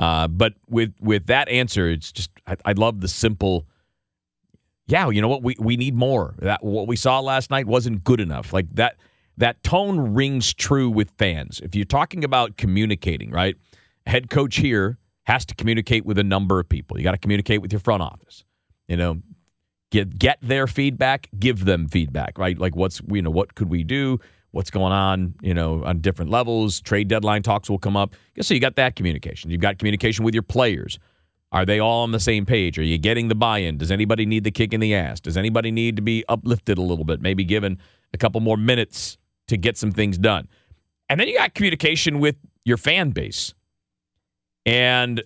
Uh, 0.00 0.26
but 0.26 0.54
with 0.66 0.94
with 0.98 1.26
that 1.26 1.46
answer, 1.50 1.90
it's 1.90 2.10
just 2.10 2.30
I, 2.46 2.56
I 2.64 2.72
love 2.72 3.02
the 3.02 3.06
simple. 3.06 3.66
Yeah, 4.86 5.10
you 5.10 5.20
know 5.20 5.28
what? 5.28 5.42
We 5.42 5.54
we 5.58 5.76
need 5.76 5.94
more. 5.94 6.34
That 6.38 6.64
what 6.64 6.88
we 6.88 6.96
saw 6.96 7.20
last 7.20 7.50
night 7.50 7.66
wasn't 7.66 8.02
good 8.02 8.18
enough. 8.18 8.54
Like 8.54 8.74
that 8.76 8.96
that 9.36 9.62
tone 9.62 10.14
rings 10.14 10.54
true 10.54 10.88
with 10.88 11.10
fans. 11.18 11.60
If 11.62 11.74
you're 11.74 11.84
talking 11.84 12.24
about 12.24 12.56
communicating, 12.56 13.30
right? 13.30 13.56
Head 14.06 14.30
coach 14.30 14.56
here 14.56 14.96
has 15.24 15.44
to 15.44 15.54
communicate 15.54 16.06
with 16.06 16.18
a 16.18 16.24
number 16.24 16.58
of 16.58 16.66
people. 16.66 16.96
You 16.96 17.04
got 17.04 17.12
to 17.12 17.18
communicate 17.18 17.60
with 17.60 17.70
your 17.70 17.80
front 17.80 18.02
office. 18.02 18.44
You 18.88 18.96
know, 18.96 19.20
get 19.90 20.18
get 20.18 20.38
their 20.40 20.66
feedback, 20.66 21.28
give 21.38 21.66
them 21.66 21.88
feedback, 21.88 22.38
right? 22.38 22.58
Like 22.58 22.74
what's 22.74 23.02
you 23.06 23.20
know 23.20 23.30
what 23.30 23.54
could 23.54 23.68
we 23.68 23.84
do? 23.84 24.18
What's 24.52 24.70
going 24.70 24.92
on, 24.92 25.34
you 25.42 25.54
know, 25.54 25.84
on 25.84 26.00
different 26.00 26.30
levels. 26.30 26.80
Trade 26.80 27.08
deadline 27.08 27.42
talks 27.42 27.70
will 27.70 27.78
come 27.78 27.96
up. 27.96 28.14
So 28.40 28.54
you 28.54 28.60
got 28.60 28.76
that 28.76 28.96
communication. 28.96 29.50
You've 29.50 29.60
got 29.60 29.78
communication 29.78 30.24
with 30.24 30.34
your 30.34 30.42
players. 30.42 30.98
Are 31.52 31.66
they 31.66 31.80
all 31.80 32.02
on 32.02 32.12
the 32.12 32.20
same 32.20 32.46
page? 32.46 32.78
Are 32.78 32.82
you 32.82 32.98
getting 32.98 33.28
the 33.28 33.34
buy-in? 33.34 33.78
Does 33.78 33.90
anybody 33.90 34.24
need 34.24 34.44
the 34.44 34.52
kick 34.52 34.72
in 34.72 34.80
the 34.80 34.94
ass? 34.94 35.20
Does 35.20 35.36
anybody 35.36 35.72
need 35.72 35.96
to 35.96 36.02
be 36.02 36.24
uplifted 36.28 36.78
a 36.78 36.82
little 36.82 37.04
bit? 37.04 37.20
Maybe 37.20 37.44
given 37.44 37.78
a 38.14 38.18
couple 38.18 38.40
more 38.40 38.56
minutes 38.56 39.18
to 39.48 39.56
get 39.56 39.76
some 39.76 39.90
things 39.90 40.16
done. 40.16 40.48
And 41.08 41.18
then 41.18 41.26
you 41.26 41.36
got 41.36 41.54
communication 41.54 42.20
with 42.20 42.36
your 42.64 42.76
fan 42.76 43.10
base. 43.10 43.52
And 44.64 45.24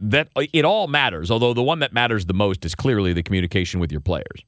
that 0.00 0.28
uh, 0.34 0.42
it 0.52 0.64
all 0.64 0.88
matters, 0.88 1.30
although 1.30 1.54
the 1.54 1.62
one 1.62 1.78
that 1.78 1.92
matters 1.92 2.26
the 2.26 2.34
most 2.34 2.64
is 2.64 2.74
clearly 2.74 3.12
the 3.12 3.22
communication 3.22 3.78
with 3.78 3.92
your 3.92 4.00
players. 4.00 4.44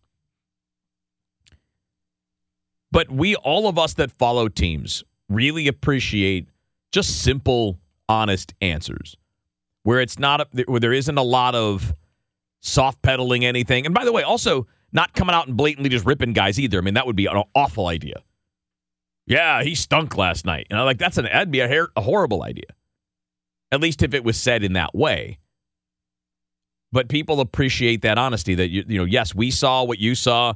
But 2.95 3.11
we, 3.11 3.35
all 3.35 3.67
of 3.67 3.77
us 3.77 3.95
that 3.95 4.13
follow 4.13 4.47
teams, 4.49 5.03
really 5.29 5.67
appreciate 5.67 6.49
just 6.93 7.23
simple, 7.23 7.81
honest 8.09 8.55
answers 8.61 9.17
where 9.83 10.01
it's 10.01 10.17
not, 10.17 10.41
a, 10.41 10.63
where 10.69 10.79
there 10.79 10.93
isn't 10.93 11.19
a 11.19 11.23
lot 11.23 11.57
of 11.57 11.93
soft 12.61 13.03
pedaling 13.03 13.45
anything. 13.45 13.85
And 13.85 13.93
by 13.93 14.05
the 14.05 14.13
way, 14.13 14.23
also 14.23 14.69
not 14.93 15.13
coming 15.13 15.35
out 15.35 15.49
and 15.49 15.57
blatantly 15.57 15.91
just 15.91 16.07
ripping 16.07 16.35
guys 16.35 16.61
either. 16.61 16.79
I 16.79 16.83
mean, 16.83 16.95
that 16.95 17.05
would 17.05 17.17
be 17.17 17.27
an 17.27 17.43
awful 17.57 17.89
idea. 17.89 18.23
Yeah, 19.27 19.65
he 19.65 19.75
stunk 19.75 20.17
last 20.17 20.47
night. 20.47 20.69
And 20.71 20.79
I 20.79 20.85
like 20.85 20.99
that's 20.99 21.19
an 21.19 21.25
that'd 21.25 21.51
be 21.51 21.61
a, 21.61 21.67
hair, 21.67 21.89
a 21.97 22.01
horrible 22.01 22.45
idea. 22.45 22.71
At 23.73 23.81
least 23.81 24.05
if 24.05 24.15
it 24.15 24.23
was 24.23 24.37
said 24.37 24.63
in 24.63 24.75
that 24.75 24.95
way. 24.95 25.39
But 26.93 27.09
people 27.09 27.41
appreciate 27.41 28.03
that 28.03 28.19
honesty 28.19 28.55
that 28.55 28.69
you 28.69 28.85
you 28.87 28.99
know, 28.99 29.05
yes, 29.05 29.35
we 29.35 29.51
saw 29.51 29.83
what 29.83 29.99
you 29.99 30.15
saw 30.15 30.55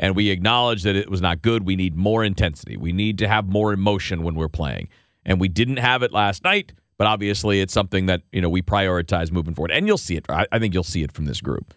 and 0.00 0.16
we 0.16 0.30
acknowledge 0.30 0.82
that 0.82 0.96
it 0.96 1.10
was 1.10 1.20
not 1.20 1.42
good. 1.42 1.64
We 1.64 1.76
need 1.76 1.94
more 1.94 2.24
intensity. 2.24 2.76
We 2.76 2.92
need 2.92 3.18
to 3.18 3.28
have 3.28 3.46
more 3.46 3.72
emotion 3.72 4.22
when 4.22 4.34
we're 4.34 4.48
playing. 4.48 4.88
And 5.24 5.38
we 5.38 5.46
didn't 5.46 5.76
have 5.76 6.02
it 6.02 6.10
last 6.10 6.42
night, 6.42 6.72
but 6.96 7.06
obviously 7.06 7.60
it's 7.60 7.74
something 7.74 8.06
that, 8.06 8.22
you 8.32 8.40
know, 8.40 8.48
we 8.48 8.62
prioritize 8.62 9.30
moving 9.30 9.54
forward. 9.54 9.70
And 9.70 9.86
you'll 9.86 9.98
see 9.98 10.16
it. 10.16 10.24
I 10.28 10.58
think 10.58 10.72
you'll 10.72 10.82
see 10.82 11.02
it 11.02 11.12
from 11.12 11.26
this 11.26 11.42
group. 11.42 11.74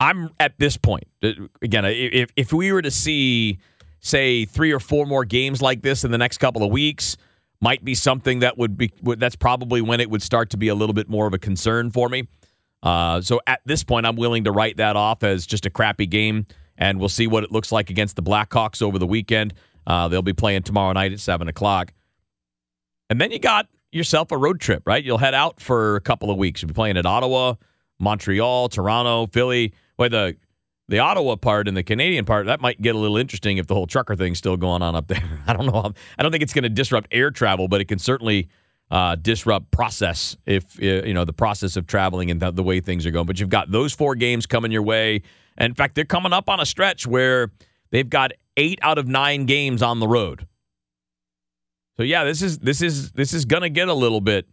I'm 0.00 0.30
at 0.40 0.58
this 0.58 0.78
point 0.78 1.04
uh, 1.22 1.32
again. 1.62 1.84
If 1.84 2.30
if 2.36 2.52
we 2.52 2.72
were 2.72 2.82
to 2.82 2.90
see, 2.90 3.58
say, 4.00 4.44
three 4.44 4.72
or 4.72 4.80
four 4.80 5.06
more 5.06 5.24
games 5.24 5.62
like 5.62 5.82
this 5.82 6.04
in 6.04 6.10
the 6.10 6.18
next 6.18 6.38
couple 6.38 6.64
of 6.64 6.72
weeks, 6.72 7.16
might 7.60 7.84
be 7.84 7.94
something 7.94 8.40
that 8.40 8.58
would 8.58 8.76
be. 8.76 8.92
That's 9.02 9.36
probably 9.36 9.82
when 9.82 10.00
it 10.00 10.10
would 10.10 10.22
start 10.22 10.50
to 10.50 10.56
be 10.56 10.68
a 10.68 10.74
little 10.74 10.94
bit 10.94 11.08
more 11.08 11.26
of 11.26 11.34
a 11.34 11.38
concern 11.38 11.90
for 11.90 12.08
me. 12.08 12.26
Uh, 12.82 13.20
so 13.20 13.40
at 13.46 13.60
this 13.64 13.84
point, 13.84 14.04
I'm 14.04 14.16
willing 14.16 14.44
to 14.44 14.52
write 14.52 14.78
that 14.78 14.96
off 14.96 15.22
as 15.22 15.46
just 15.46 15.64
a 15.64 15.70
crappy 15.70 16.06
game, 16.06 16.46
and 16.76 16.98
we'll 16.98 17.08
see 17.08 17.26
what 17.26 17.44
it 17.44 17.52
looks 17.52 17.72
like 17.72 17.90
against 17.90 18.16
the 18.16 18.22
Blackhawks 18.22 18.82
over 18.82 18.98
the 18.98 19.06
weekend. 19.06 19.54
Uh, 19.86 20.08
they'll 20.08 20.22
be 20.22 20.32
playing 20.32 20.62
tomorrow 20.62 20.92
night 20.92 21.12
at 21.12 21.20
seven 21.20 21.48
o'clock, 21.48 21.92
and 23.10 23.20
then 23.20 23.30
you 23.30 23.38
got 23.38 23.68
yourself 23.92 24.32
a 24.32 24.36
road 24.36 24.60
trip, 24.60 24.82
right? 24.86 25.04
You'll 25.04 25.18
head 25.18 25.34
out 25.34 25.60
for 25.60 25.96
a 25.96 26.00
couple 26.00 26.30
of 26.30 26.36
weeks. 26.36 26.62
You'll 26.62 26.68
be 26.68 26.74
playing 26.74 26.96
at 26.96 27.06
Ottawa, 27.06 27.54
Montreal, 27.98 28.68
Toronto, 28.68 29.26
Philly. 29.26 29.72
Well, 29.98 30.10
the 30.10 30.36
the 30.88 30.98
Ottawa 30.98 31.36
part 31.36 31.66
and 31.66 31.76
the 31.76 31.82
Canadian 31.82 32.24
part 32.24 32.46
that 32.46 32.60
might 32.60 32.80
get 32.82 32.94
a 32.94 32.98
little 32.98 33.16
interesting 33.16 33.56
if 33.56 33.66
the 33.66 33.74
whole 33.74 33.86
trucker 33.86 34.16
thing's 34.16 34.38
still 34.38 34.56
going 34.56 34.82
on 34.82 34.94
up 34.94 35.06
there. 35.06 35.22
I 35.46 35.54
don't 35.54 35.66
know. 35.66 35.92
I 36.18 36.22
don't 36.22 36.32
think 36.32 36.42
it's 36.42 36.52
going 36.52 36.64
to 36.64 36.68
disrupt 36.68 37.08
air 37.10 37.30
travel, 37.30 37.68
but 37.68 37.80
it 37.80 37.86
can 37.86 37.98
certainly 37.98 38.48
uh, 38.90 39.16
disrupt 39.16 39.70
process 39.70 40.36
if 40.46 40.80
uh, 40.80 41.06
you 41.06 41.14
know 41.14 41.24
the 41.24 41.32
process 41.32 41.76
of 41.76 41.86
traveling 41.86 42.30
and 42.30 42.40
the, 42.40 42.50
the 42.50 42.62
way 42.62 42.80
things 42.80 43.06
are 43.06 43.10
going. 43.10 43.26
But 43.26 43.40
you've 43.40 43.48
got 43.48 43.70
those 43.70 43.92
four 43.92 44.14
games 44.14 44.46
coming 44.46 44.72
your 44.72 44.82
way. 44.82 45.22
And 45.56 45.70
in 45.70 45.74
fact, 45.74 45.94
they're 45.94 46.04
coming 46.04 46.32
up 46.32 46.48
on 46.48 46.60
a 46.60 46.66
stretch 46.66 47.06
where 47.06 47.50
they've 47.90 48.08
got 48.08 48.32
eight 48.56 48.78
out 48.82 48.98
of 48.98 49.06
nine 49.06 49.46
games 49.46 49.82
on 49.82 50.00
the 50.00 50.08
road. 50.08 50.46
So 51.96 52.02
yeah, 52.02 52.24
this 52.24 52.42
is 52.42 52.58
this 52.58 52.82
is 52.82 53.12
this 53.12 53.32
is 53.32 53.44
going 53.44 53.62
to 53.62 53.70
get 53.70 53.88
a 53.88 53.94
little 53.94 54.20
bit 54.20 54.46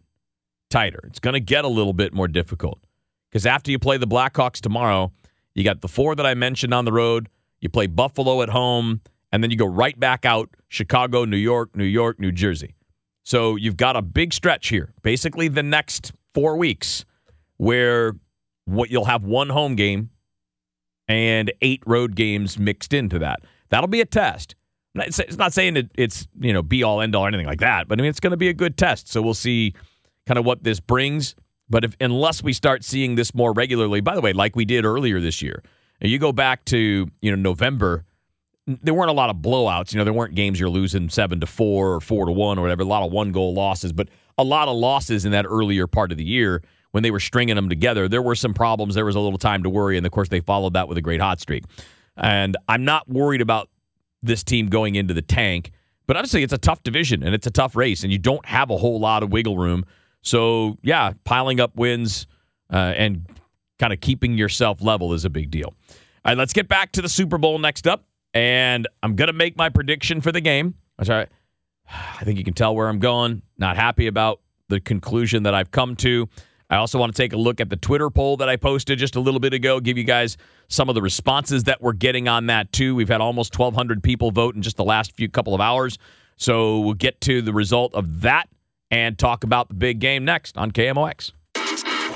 tighter. 0.70 1.00
It's 1.04 1.18
going 1.18 1.34
to 1.34 1.40
get 1.40 1.64
a 1.64 1.68
little 1.68 1.92
bit 1.92 2.12
more 2.12 2.28
difficult 2.28 2.80
because 3.30 3.46
after 3.46 3.70
you 3.70 3.78
play 3.78 3.96
the 3.96 4.06
Blackhawks 4.06 4.60
tomorrow, 4.60 5.12
you 5.54 5.64
got 5.64 5.80
the 5.80 5.88
four 5.88 6.14
that 6.14 6.24
I 6.24 6.34
mentioned 6.34 6.72
on 6.72 6.84
the 6.84 6.92
road. 6.92 7.28
You 7.60 7.68
play 7.68 7.86
Buffalo 7.86 8.42
at 8.42 8.48
home, 8.48 9.00
and 9.30 9.42
then 9.42 9.50
you 9.50 9.56
go 9.56 9.66
right 9.66 9.98
back 9.98 10.24
out 10.24 10.50
Chicago, 10.68 11.24
New 11.24 11.36
York, 11.36 11.76
New 11.76 11.84
York, 11.84 12.18
New 12.18 12.32
Jersey. 12.32 12.74
So 13.22 13.56
you've 13.56 13.76
got 13.76 13.96
a 13.96 14.02
big 14.02 14.32
stretch 14.32 14.68
here, 14.68 14.92
basically 15.02 15.48
the 15.48 15.62
next 15.62 16.12
four 16.34 16.56
weeks, 16.56 17.04
where 17.56 18.14
what 18.64 18.90
you'll 18.90 19.04
have 19.04 19.24
one 19.24 19.48
home 19.48 19.74
game 19.74 20.10
and 21.08 21.52
eight 21.60 21.82
road 21.86 22.14
games 22.14 22.58
mixed 22.58 22.92
into 22.92 23.18
that. 23.20 23.40
That'll 23.70 23.88
be 23.88 24.00
a 24.00 24.06
test. 24.06 24.54
It's 24.94 25.38
not 25.38 25.52
saying 25.52 25.88
it's 25.94 26.28
you 26.38 26.52
know 26.52 26.62
be 26.62 26.82
all 26.82 27.00
end 27.00 27.14
all 27.14 27.24
or 27.24 27.28
anything 27.28 27.46
like 27.46 27.60
that, 27.60 27.88
but 27.88 27.98
I 27.98 28.02
mean 28.02 28.10
it's 28.10 28.20
going 28.20 28.32
to 28.32 28.36
be 28.36 28.48
a 28.48 28.54
good 28.54 28.76
test. 28.76 29.08
So 29.08 29.22
we'll 29.22 29.34
see 29.34 29.74
kind 30.26 30.38
of 30.38 30.44
what 30.44 30.64
this 30.64 30.80
brings. 30.80 31.34
But 31.70 31.84
if 31.84 31.96
unless 32.00 32.42
we 32.42 32.52
start 32.52 32.84
seeing 32.84 33.14
this 33.14 33.34
more 33.34 33.52
regularly, 33.52 34.00
by 34.02 34.14
the 34.14 34.20
way, 34.20 34.34
like 34.34 34.54
we 34.54 34.66
did 34.66 34.84
earlier 34.84 35.20
this 35.20 35.40
year, 35.40 35.62
you 36.00 36.18
go 36.18 36.32
back 36.32 36.64
to 36.66 37.08
you 37.22 37.30
know 37.30 37.36
November, 37.36 38.04
there 38.66 38.94
weren't 38.94 39.10
a 39.10 39.14
lot 39.14 39.30
of 39.30 39.36
blowouts. 39.36 39.92
You 39.92 39.98
know, 39.98 40.04
there 40.04 40.12
weren't 40.12 40.34
games 40.34 40.60
you're 40.60 40.70
losing 40.70 41.08
seven 41.08 41.40
to 41.40 41.46
four 41.46 41.94
or 41.94 42.00
four 42.00 42.26
to 42.26 42.32
one 42.32 42.58
or 42.58 42.62
whatever. 42.62 42.82
A 42.82 42.86
lot 42.86 43.04
of 43.04 43.12
one 43.12 43.32
goal 43.32 43.54
losses, 43.54 43.92
but 43.92 44.08
a 44.38 44.44
lot 44.44 44.68
of 44.68 44.76
losses 44.76 45.24
in 45.24 45.32
that 45.32 45.46
earlier 45.46 45.86
part 45.86 46.12
of 46.12 46.18
the 46.18 46.24
year 46.24 46.62
when 46.92 47.02
they 47.02 47.10
were 47.10 47.20
stringing 47.20 47.56
them 47.56 47.68
together. 47.68 48.08
There 48.08 48.22
were 48.22 48.34
some 48.34 48.54
problems. 48.54 48.94
There 48.94 49.04
was 49.04 49.16
a 49.16 49.20
little 49.20 49.38
time 49.38 49.62
to 49.64 49.70
worry, 49.70 49.96
and 49.96 50.06
of 50.06 50.12
course 50.12 50.28
they 50.28 50.40
followed 50.40 50.74
that 50.74 50.88
with 50.88 50.96
a 50.98 51.02
great 51.02 51.20
hot 51.20 51.40
streak. 51.40 51.64
And 52.16 52.56
I'm 52.68 52.84
not 52.84 53.08
worried 53.08 53.40
about 53.40 53.68
this 54.22 54.44
team 54.44 54.68
going 54.68 54.94
into 54.94 55.14
the 55.14 55.22
tank. 55.22 55.72
But 56.06 56.16
obviously, 56.16 56.42
it's 56.42 56.52
a 56.52 56.58
tough 56.58 56.82
division 56.82 57.22
and 57.22 57.34
it's 57.34 57.46
a 57.46 57.50
tough 57.50 57.74
race, 57.74 58.02
and 58.02 58.12
you 58.12 58.18
don't 58.18 58.44
have 58.46 58.70
a 58.70 58.76
whole 58.76 59.00
lot 59.00 59.22
of 59.22 59.32
wiggle 59.32 59.56
room. 59.56 59.84
So, 60.20 60.78
yeah, 60.82 61.12
piling 61.24 61.58
up 61.58 61.74
wins 61.74 62.26
uh, 62.72 62.92
and 62.96 63.26
kind 63.78 63.92
of 63.92 64.00
keeping 64.00 64.38
yourself 64.38 64.82
level 64.82 65.12
is 65.14 65.24
a 65.24 65.30
big 65.30 65.50
deal. 65.50 65.74
All 66.24 66.30
right, 66.30 66.38
let's 66.38 66.52
get 66.52 66.68
back 66.68 66.92
to 66.92 67.02
the 67.02 67.08
Super 67.08 67.38
Bowl 67.38 67.58
next 67.58 67.86
up. 67.86 68.04
And 68.34 68.88
I'm 69.02 69.16
going 69.16 69.28
to 69.28 69.32
make 69.32 69.56
my 69.56 69.68
prediction 69.68 70.20
for 70.20 70.32
the 70.32 70.40
game. 70.40 70.74
I 71.90 72.24
think 72.24 72.38
you 72.38 72.44
can 72.44 72.54
tell 72.54 72.74
where 72.74 72.88
I'm 72.88 72.98
going. 72.98 73.42
Not 73.58 73.76
happy 73.76 74.06
about 74.06 74.40
the 74.68 74.80
conclusion 74.80 75.42
that 75.42 75.54
I've 75.54 75.70
come 75.70 75.96
to. 75.96 76.28
I 76.70 76.76
also 76.76 76.98
want 76.98 77.14
to 77.14 77.22
take 77.22 77.34
a 77.34 77.36
look 77.36 77.60
at 77.60 77.68
the 77.68 77.76
Twitter 77.76 78.08
poll 78.08 78.38
that 78.38 78.48
I 78.48 78.56
posted 78.56 78.98
just 78.98 79.14
a 79.14 79.20
little 79.20 79.40
bit 79.40 79.52
ago, 79.52 79.78
give 79.78 79.98
you 79.98 80.04
guys 80.04 80.38
some 80.68 80.88
of 80.88 80.94
the 80.94 81.02
responses 81.02 81.64
that 81.64 81.82
we're 81.82 81.92
getting 81.92 82.28
on 82.28 82.46
that 82.46 82.72
too. 82.72 82.94
We've 82.94 83.10
had 83.10 83.20
almost 83.20 83.58
1,200 83.58 84.02
people 84.02 84.30
vote 84.30 84.54
in 84.54 84.62
just 84.62 84.78
the 84.78 84.84
last 84.84 85.14
few 85.14 85.28
couple 85.28 85.54
of 85.54 85.60
hours. 85.60 85.98
So 86.36 86.80
we'll 86.80 86.94
get 86.94 87.20
to 87.22 87.42
the 87.42 87.52
result 87.52 87.94
of 87.94 88.22
that 88.22 88.48
and 88.90 89.18
talk 89.18 89.44
about 89.44 89.68
the 89.68 89.74
big 89.74 89.98
game 89.98 90.24
next 90.24 90.56
on 90.56 90.70
KMOX. 90.70 91.32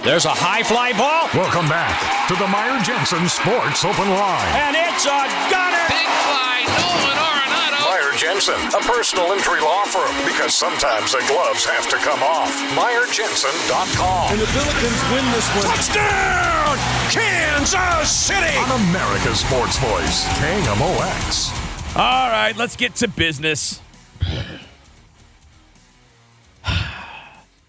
There's 0.06 0.22
a 0.22 0.30
high 0.30 0.62
fly 0.62 0.94
ball. 0.94 1.26
Welcome 1.34 1.66
back 1.66 1.98
to 2.30 2.38
the 2.38 2.46
Meyer 2.46 2.78
Jensen 2.86 3.26
Sports 3.26 3.82
Open 3.82 4.06
Line. 4.06 4.54
And 4.54 4.78
it's 4.78 5.02
a 5.02 5.26
gunner. 5.50 5.82
Big 5.90 6.06
fly, 6.30 6.62
Nolan 6.78 7.18
Arenado. 7.18 7.90
Meyer 7.90 8.14
Jensen, 8.14 8.54
a 8.70 8.78
personal 8.86 9.34
injury 9.34 9.58
law 9.58 9.82
firm, 9.82 10.14
because 10.22 10.54
sometimes 10.54 11.10
the 11.10 11.18
gloves 11.26 11.66
have 11.66 11.90
to 11.90 11.98
come 12.06 12.22
off. 12.22 12.54
MeyerJensen.com. 12.78 14.30
And 14.30 14.38
the 14.38 14.46
Billikens 14.54 15.02
win 15.10 15.26
this 15.34 15.50
one. 15.58 15.74
Touchdown! 15.74 16.78
Kansas 17.10 18.06
City! 18.06 18.54
On 18.62 18.78
America's 18.86 19.42
Sports 19.42 19.74
Voice, 19.82 20.22
KMOX. 20.38 21.50
All 21.98 22.30
right, 22.30 22.54
let's 22.54 22.78
get 22.78 22.94
to 23.02 23.10
business. 23.10 23.82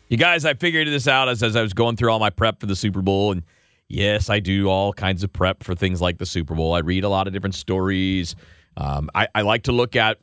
You 0.10 0.15
guys, 0.15 0.46
I 0.46 0.54
figured 0.54 0.88
this 0.88 1.08
out 1.08 1.28
as, 1.28 1.43
as 1.43 1.56
I 1.56 1.62
was 1.62 1.74
going 1.74 1.98
through 1.98 2.12
all 2.12 2.20
my 2.20 2.30
prep 2.30 2.62
for 2.62 2.65
the 2.65 2.76
Super 2.76 3.02
Bowl. 3.02 3.34
And 3.34 3.43
yes, 3.89 4.30
I 4.30 4.39
do 4.39 4.70
all 4.70 4.93
kinds 4.93 5.24
of 5.24 5.34
prep 5.34 5.63
for 5.63 5.76
things 5.76 6.00
like 6.00 6.17
the 6.17 6.26
Super 6.26 6.56
Bowl. 6.56 6.74
I 6.74 6.80
read 6.80 7.04
a 7.04 7.10
lot 7.10 7.28
of 7.28 7.34
different 7.34 7.56
stories. 7.56 8.36
Um, 8.78 9.10
I, 9.13 9.28
I 9.36 9.41
like 9.41 9.63
to 9.63 9.74
look 9.74 9.98
at 9.98 10.20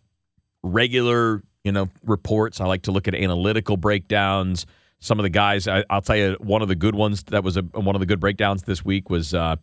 regular, 0.62 1.42
you 1.64 1.73
know, 1.73 1.90
reports. 2.03 2.61
I 2.61 2.66
like 2.66 2.83
to 2.83 2.92
look 2.92 3.09
at 3.09 3.14
analytical 3.14 3.77
breakdowns. 3.77 4.64
Some 5.01 5.18
of 5.18 5.23
the 5.23 5.31
guys, 5.31 5.68
I, 5.68 5.85
will 5.90 6.01
tell 6.01 6.16
you, 6.16 6.37
one 6.40 6.62
of 6.62 6.68
the 6.68 6.75
good 6.75 6.94
ones 6.94 7.23
that 7.25 7.44
was 7.44 7.59
a, 7.59 7.62
one 7.62 7.94
of 7.94 8.01
the 8.01 8.07
good 8.07 8.20
breakdowns 8.20 8.62
this 8.62 8.83
week 8.85 9.11
was 9.11 9.35
uh, 9.35 9.57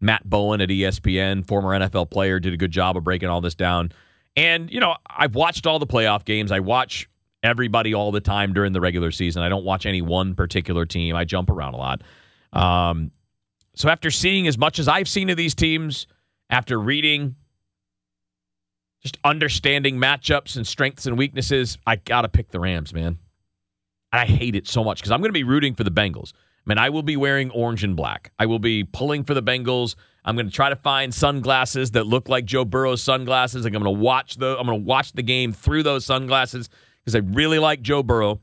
Matt 0.00 0.28
Bowen 0.28 0.60
at 0.60 0.70
ESPN, 0.70 1.46
former 1.46 1.78
NFL 1.78 2.10
player, 2.10 2.40
did 2.40 2.52
a 2.52 2.56
good 2.56 2.72
job 2.72 2.96
of 2.96 3.04
breaking 3.04 3.28
all 3.28 3.40
this 3.40 3.54
down. 3.54 3.92
And, 4.36 4.72
you 4.72 4.80
know, 4.80 4.96
I've 5.06 5.36
watched 5.36 5.66
all 5.68 5.78
the 5.78 5.86
playoff 5.86 6.24
games. 6.24 6.50
I 6.50 6.58
watch 6.58 7.08
everybody 7.42 7.94
all 7.94 8.10
the 8.12 8.20
time 8.20 8.52
during 8.52 8.72
the 8.72 8.80
regular 8.80 9.10
season. 9.10 9.42
I 9.42 9.48
don't 9.48 9.64
watch 9.64 9.86
any 9.86 10.02
one 10.02 10.34
particular 10.34 10.84
team. 10.86 11.14
I 11.14 11.24
jump 11.24 11.50
around 11.50 11.74
a 11.74 11.76
lot. 11.76 12.02
Um, 12.52 13.10
so 13.74 13.88
after 13.88 14.10
seeing 14.10 14.48
as 14.48 14.58
much 14.58 14.78
as 14.78 14.88
I've 14.88 15.08
seen 15.08 15.30
of 15.30 15.36
these 15.36 15.54
teams, 15.54 16.06
after 16.50 16.78
reading, 16.78 17.36
just 19.02 19.18
understanding 19.24 19.96
matchups 19.96 20.56
and 20.56 20.66
strengths 20.66 21.06
and 21.06 21.16
weaknesses, 21.16 21.78
I 21.86 21.96
got 21.96 22.22
to 22.22 22.28
pick 22.28 22.50
the 22.50 22.58
Rams, 22.58 22.92
man. 22.92 23.18
And 24.12 24.20
I 24.20 24.24
hate 24.24 24.56
it 24.56 24.66
so 24.66 24.82
much 24.82 25.00
because 25.00 25.12
I'm 25.12 25.22
to 25.22 25.32
be 25.32 25.44
rooting 25.44 25.74
for 25.74 25.84
the 25.84 25.90
Bengals. 25.90 26.32
I 26.34 26.70
mean, 26.70 26.78
I 26.78 26.90
will 26.90 27.02
be 27.02 27.16
wearing 27.16 27.50
orange 27.50 27.84
and 27.84 27.94
black. 27.94 28.32
I 28.38 28.46
will 28.46 28.58
be 28.58 28.82
pulling 28.82 29.24
for 29.24 29.34
the 29.34 29.42
Bengals. 29.42 29.94
I'm 30.24 30.34
going 30.34 30.48
to 30.48 30.52
try 30.52 30.68
to 30.68 30.76
find 30.76 31.14
sunglasses 31.14 31.92
that 31.92 32.06
look 32.06 32.28
like 32.28 32.44
Joe 32.44 32.64
Burrow's 32.64 33.02
sunglasses. 33.02 33.64
Like 33.64 33.74
I'm 33.74 33.82
going 33.82 33.96
to 33.96 34.02
watch 34.02 34.36
the 34.36 34.58
I'm 34.58 34.66
going 34.66 34.80
to 34.80 34.84
watch 34.84 35.12
the 35.12 35.22
game 35.22 35.52
through 35.52 35.84
those 35.84 36.04
sunglasses 36.04 36.68
because 37.08 37.14
I 37.14 37.34
really 37.34 37.58
like 37.58 37.80
Joe 37.80 38.02
Burrow. 38.02 38.40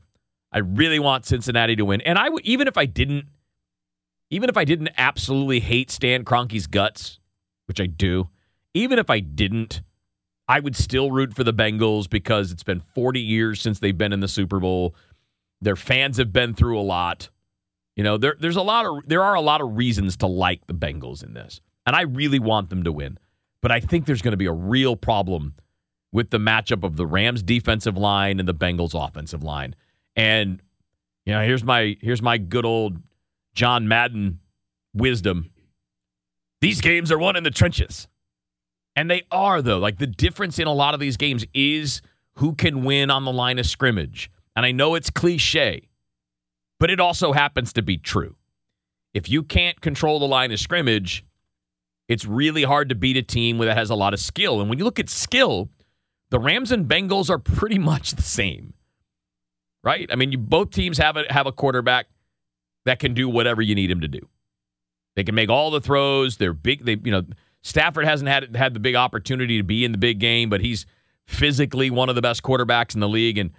I 0.50 0.58
really 0.58 0.98
want 0.98 1.24
Cincinnati 1.24 1.76
to 1.76 1.84
win. 1.84 2.00
And 2.00 2.18
I 2.18 2.28
would 2.28 2.44
even 2.44 2.66
if 2.66 2.76
I 2.76 2.84
didn't 2.84 3.26
even 4.28 4.50
if 4.50 4.56
I 4.56 4.64
didn't 4.64 4.90
absolutely 4.98 5.60
hate 5.60 5.88
Stan 5.88 6.24
Kroenke's 6.24 6.66
guts, 6.66 7.20
which 7.66 7.80
I 7.80 7.86
do, 7.86 8.28
even 8.74 8.98
if 8.98 9.08
I 9.08 9.20
didn't, 9.20 9.82
I 10.48 10.58
would 10.58 10.74
still 10.74 11.12
root 11.12 11.32
for 11.32 11.44
the 11.44 11.54
Bengals 11.54 12.10
because 12.10 12.50
it's 12.50 12.64
been 12.64 12.80
40 12.80 13.20
years 13.20 13.60
since 13.60 13.78
they've 13.78 13.96
been 13.96 14.12
in 14.12 14.18
the 14.18 14.26
Super 14.26 14.58
Bowl. 14.58 14.96
Their 15.60 15.76
fans 15.76 16.18
have 16.18 16.32
been 16.32 16.52
through 16.52 16.76
a 16.76 16.82
lot. 16.82 17.30
You 17.94 18.02
know, 18.02 18.18
there, 18.18 18.34
there's 18.40 18.56
a 18.56 18.62
lot 18.62 18.84
of 18.84 19.08
there 19.08 19.22
are 19.22 19.34
a 19.34 19.40
lot 19.40 19.60
of 19.60 19.76
reasons 19.76 20.16
to 20.16 20.26
like 20.26 20.66
the 20.66 20.74
Bengals 20.74 21.22
in 21.22 21.34
this. 21.34 21.60
And 21.86 21.94
I 21.94 22.02
really 22.02 22.40
want 22.40 22.70
them 22.70 22.82
to 22.82 22.90
win. 22.90 23.18
But 23.62 23.70
I 23.70 23.78
think 23.78 24.06
there's 24.06 24.22
going 24.22 24.32
to 24.32 24.36
be 24.36 24.46
a 24.46 24.52
real 24.52 24.96
problem 24.96 25.54
with 26.16 26.30
the 26.30 26.38
matchup 26.38 26.82
of 26.82 26.96
the 26.96 27.06
Rams 27.06 27.42
defensive 27.42 27.98
line 27.98 28.40
and 28.40 28.48
the 28.48 28.54
Bengals 28.54 28.94
offensive 28.94 29.42
line. 29.42 29.74
And 30.16 30.62
you 31.26 31.34
know, 31.34 31.44
here's 31.44 31.62
my 31.62 31.98
here's 32.00 32.22
my 32.22 32.38
good 32.38 32.64
old 32.64 33.02
John 33.54 33.86
Madden 33.86 34.40
wisdom. 34.94 35.50
These 36.62 36.80
games 36.80 37.12
are 37.12 37.18
won 37.18 37.36
in 37.36 37.44
the 37.44 37.50
trenches. 37.50 38.08
And 38.96 39.10
they 39.10 39.24
are 39.30 39.60
though. 39.60 39.76
Like 39.76 39.98
the 39.98 40.06
difference 40.06 40.58
in 40.58 40.66
a 40.66 40.72
lot 40.72 40.94
of 40.94 41.00
these 41.00 41.18
games 41.18 41.44
is 41.52 42.00
who 42.36 42.54
can 42.54 42.82
win 42.82 43.10
on 43.10 43.26
the 43.26 43.32
line 43.32 43.58
of 43.58 43.66
scrimmage. 43.66 44.30
And 44.56 44.64
I 44.64 44.72
know 44.72 44.94
it's 44.94 45.10
cliche, 45.10 45.90
but 46.80 46.90
it 46.90 46.98
also 46.98 47.34
happens 47.34 47.74
to 47.74 47.82
be 47.82 47.98
true. 47.98 48.36
If 49.12 49.28
you 49.28 49.42
can't 49.42 49.82
control 49.82 50.18
the 50.18 50.26
line 50.26 50.50
of 50.50 50.60
scrimmage, 50.60 51.26
it's 52.08 52.24
really 52.24 52.62
hard 52.62 52.88
to 52.88 52.94
beat 52.94 53.18
a 53.18 53.22
team 53.22 53.58
that 53.58 53.76
has 53.76 53.90
a 53.90 53.94
lot 53.94 54.14
of 54.14 54.20
skill. 54.20 54.62
And 54.62 54.70
when 54.70 54.78
you 54.78 54.84
look 54.86 54.98
at 54.98 55.10
skill, 55.10 55.68
the 56.30 56.38
Rams 56.38 56.72
and 56.72 56.86
Bengals 56.86 57.30
are 57.30 57.38
pretty 57.38 57.78
much 57.92 58.12
the 58.12 58.22
same, 58.22 58.74
right? 59.82 60.08
I 60.10 60.16
mean, 60.16 60.32
you, 60.32 60.38
both 60.38 60.70
teams 60.70 60.98
have 60.98 61.16
a 61.16 61.24
have 61.30 61.46
a 61.46 61.52
quarterback 61.52 62.06
that 62.84 62.98
can 62.98 63.14
do 63.14 63.28
whatever 63.28 63.62
you 63.62 63.74
need 63.74 63.90
him 63.90 64.00
to 64.00 64.08
do. 64.08 64.20
They 65.16 65.24
can 65.24 65.34
make 65.34 65.48
all 65.48 65.70
the 65.70 65.80
throws. 65.80 66.36
They're 66.36 66.52
big. 66.52 66.84
They, 66.84 66.98
you 67.02 67.10
know, 67.10 67.24
Stafford 67.62 68.04
hasn't 68.04 68.28
had 68.28 68.54
had 68.54 68.74
the 68.74 68.80
big 68.80 68.94
opportunity 68.94 69.56
to 69.58 69.64
be 69.64 69.84
in 69.84 69.92
the 69.92 69.98
big 69.98 70.20
game, 70.20 70.48
but 70.48 70.60
he's 70.60 70.86
physically 71.26 71.90
one 71.90 72.08
of 72.08 72.14
the 72.14 72.22
best 72.22 72.42
quarterbacks 72.42 72.94
in 72.94 73.00
the 73.00 73.08
league. 73.08 73.38
And 73.38 73.50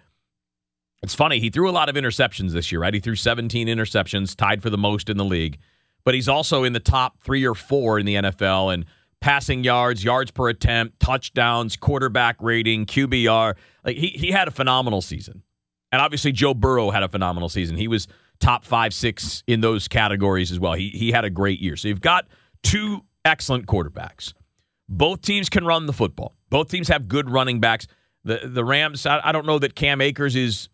it's 1.03 1.15
funny, 1.15 1.39
he 1.39 1.49
threw 1.49 1.69
a 1.69 1.71
lot 1.71 1.89
of 1.89 1.95
interceptions 1.95 2.51
this 2.51 2.71
year, 2.71 2.81
right? 2.81 2.93
He 2.93 2.99
threw 2.99 3.15
17 3.15 3.67
interceptions, 3.67 4.35
tied 4.35 4.61
for 4.61 4.69
the 4.69 4.77
most 4.77 5.09
in 5.09 5.17
the 5.17 5.25
league. 5.25 5.57
But 6.03 6.15
he's 6.15 6.29
also 6.29 6.63
in 6.63 6.71
the 6.71 6.79
top 6.79 7.21
three 7.21 7.45
or 7.45 7.53
four 7.53 7.99
in 7.99 8.05
the 8.05 8.15
NFL 8.15 8.73
and 8.73 8.85
passing 9.21 9.63
yards, 9.63 10.03
yards 10.03 10.31
per 10.31 10.49
attempt, 10.49 10.99
touchdowns, 10.99 11.75
quarterback 11.75 12.37
rating, 12.41 12.85
QBR. 12.85 13.55
Like 13.83 13.97
he 13.97 14.07
he 14.07 14.31
had 14.31 14.47
a 14.47 14.51
phenomenal 14.51 15.01
season. 15.01 15.43
And 15.91 16.01
obviously 16.01 16.31
Joe 16.31 16.53
Burrow 16.53 16.91
had 16.91 17.03
a 17.03 17.07
phenomenal 17.07 17.49
season. 17.49 17.77
He 17.77 17.87
was 17.87 18.07
top 18.39 18.65
five, 18.65 18.93
six 18.93 19.43
in 19.47 19.61
those 19.61 19.87
categories 19.87 20.51
as 20.51 20.59
well. 20.59 20.73
He 20.73 20.89
he 20.89 21.11
had 21.11 21.25
a 21.25 21.29
great 21.29 21.59
year. 21.59 21.75
So 21.75 21.87
you've 21.87 22.01
got 22.01 22.27
two 22.63 23.05
excellent 23.25 23.65
quarterbacks. 23.65 24.33
Both 24.89 25.21
teams 25.21 25.49
can 25.49 25.65
run 25.65 25.85
the 25.85 25.93
football. 25.93 26.35
Both 26.49 26.69
teams 26.69 26.87
have 26.87 27.07
good 27.07 27.29
running 27.29 27.59
backs. 27.59 27.87
The 28.23 28.41
the 28.43 28.63
Rams, 28.63 29.05
I, 29.05 29.21
I 29.23 29.31
don't 29.31 29.45
know 29.45 29.59
that 29.59 29.75
Cam 29.75 30.01
Akers 30.01 30.35
is 30.35 30.69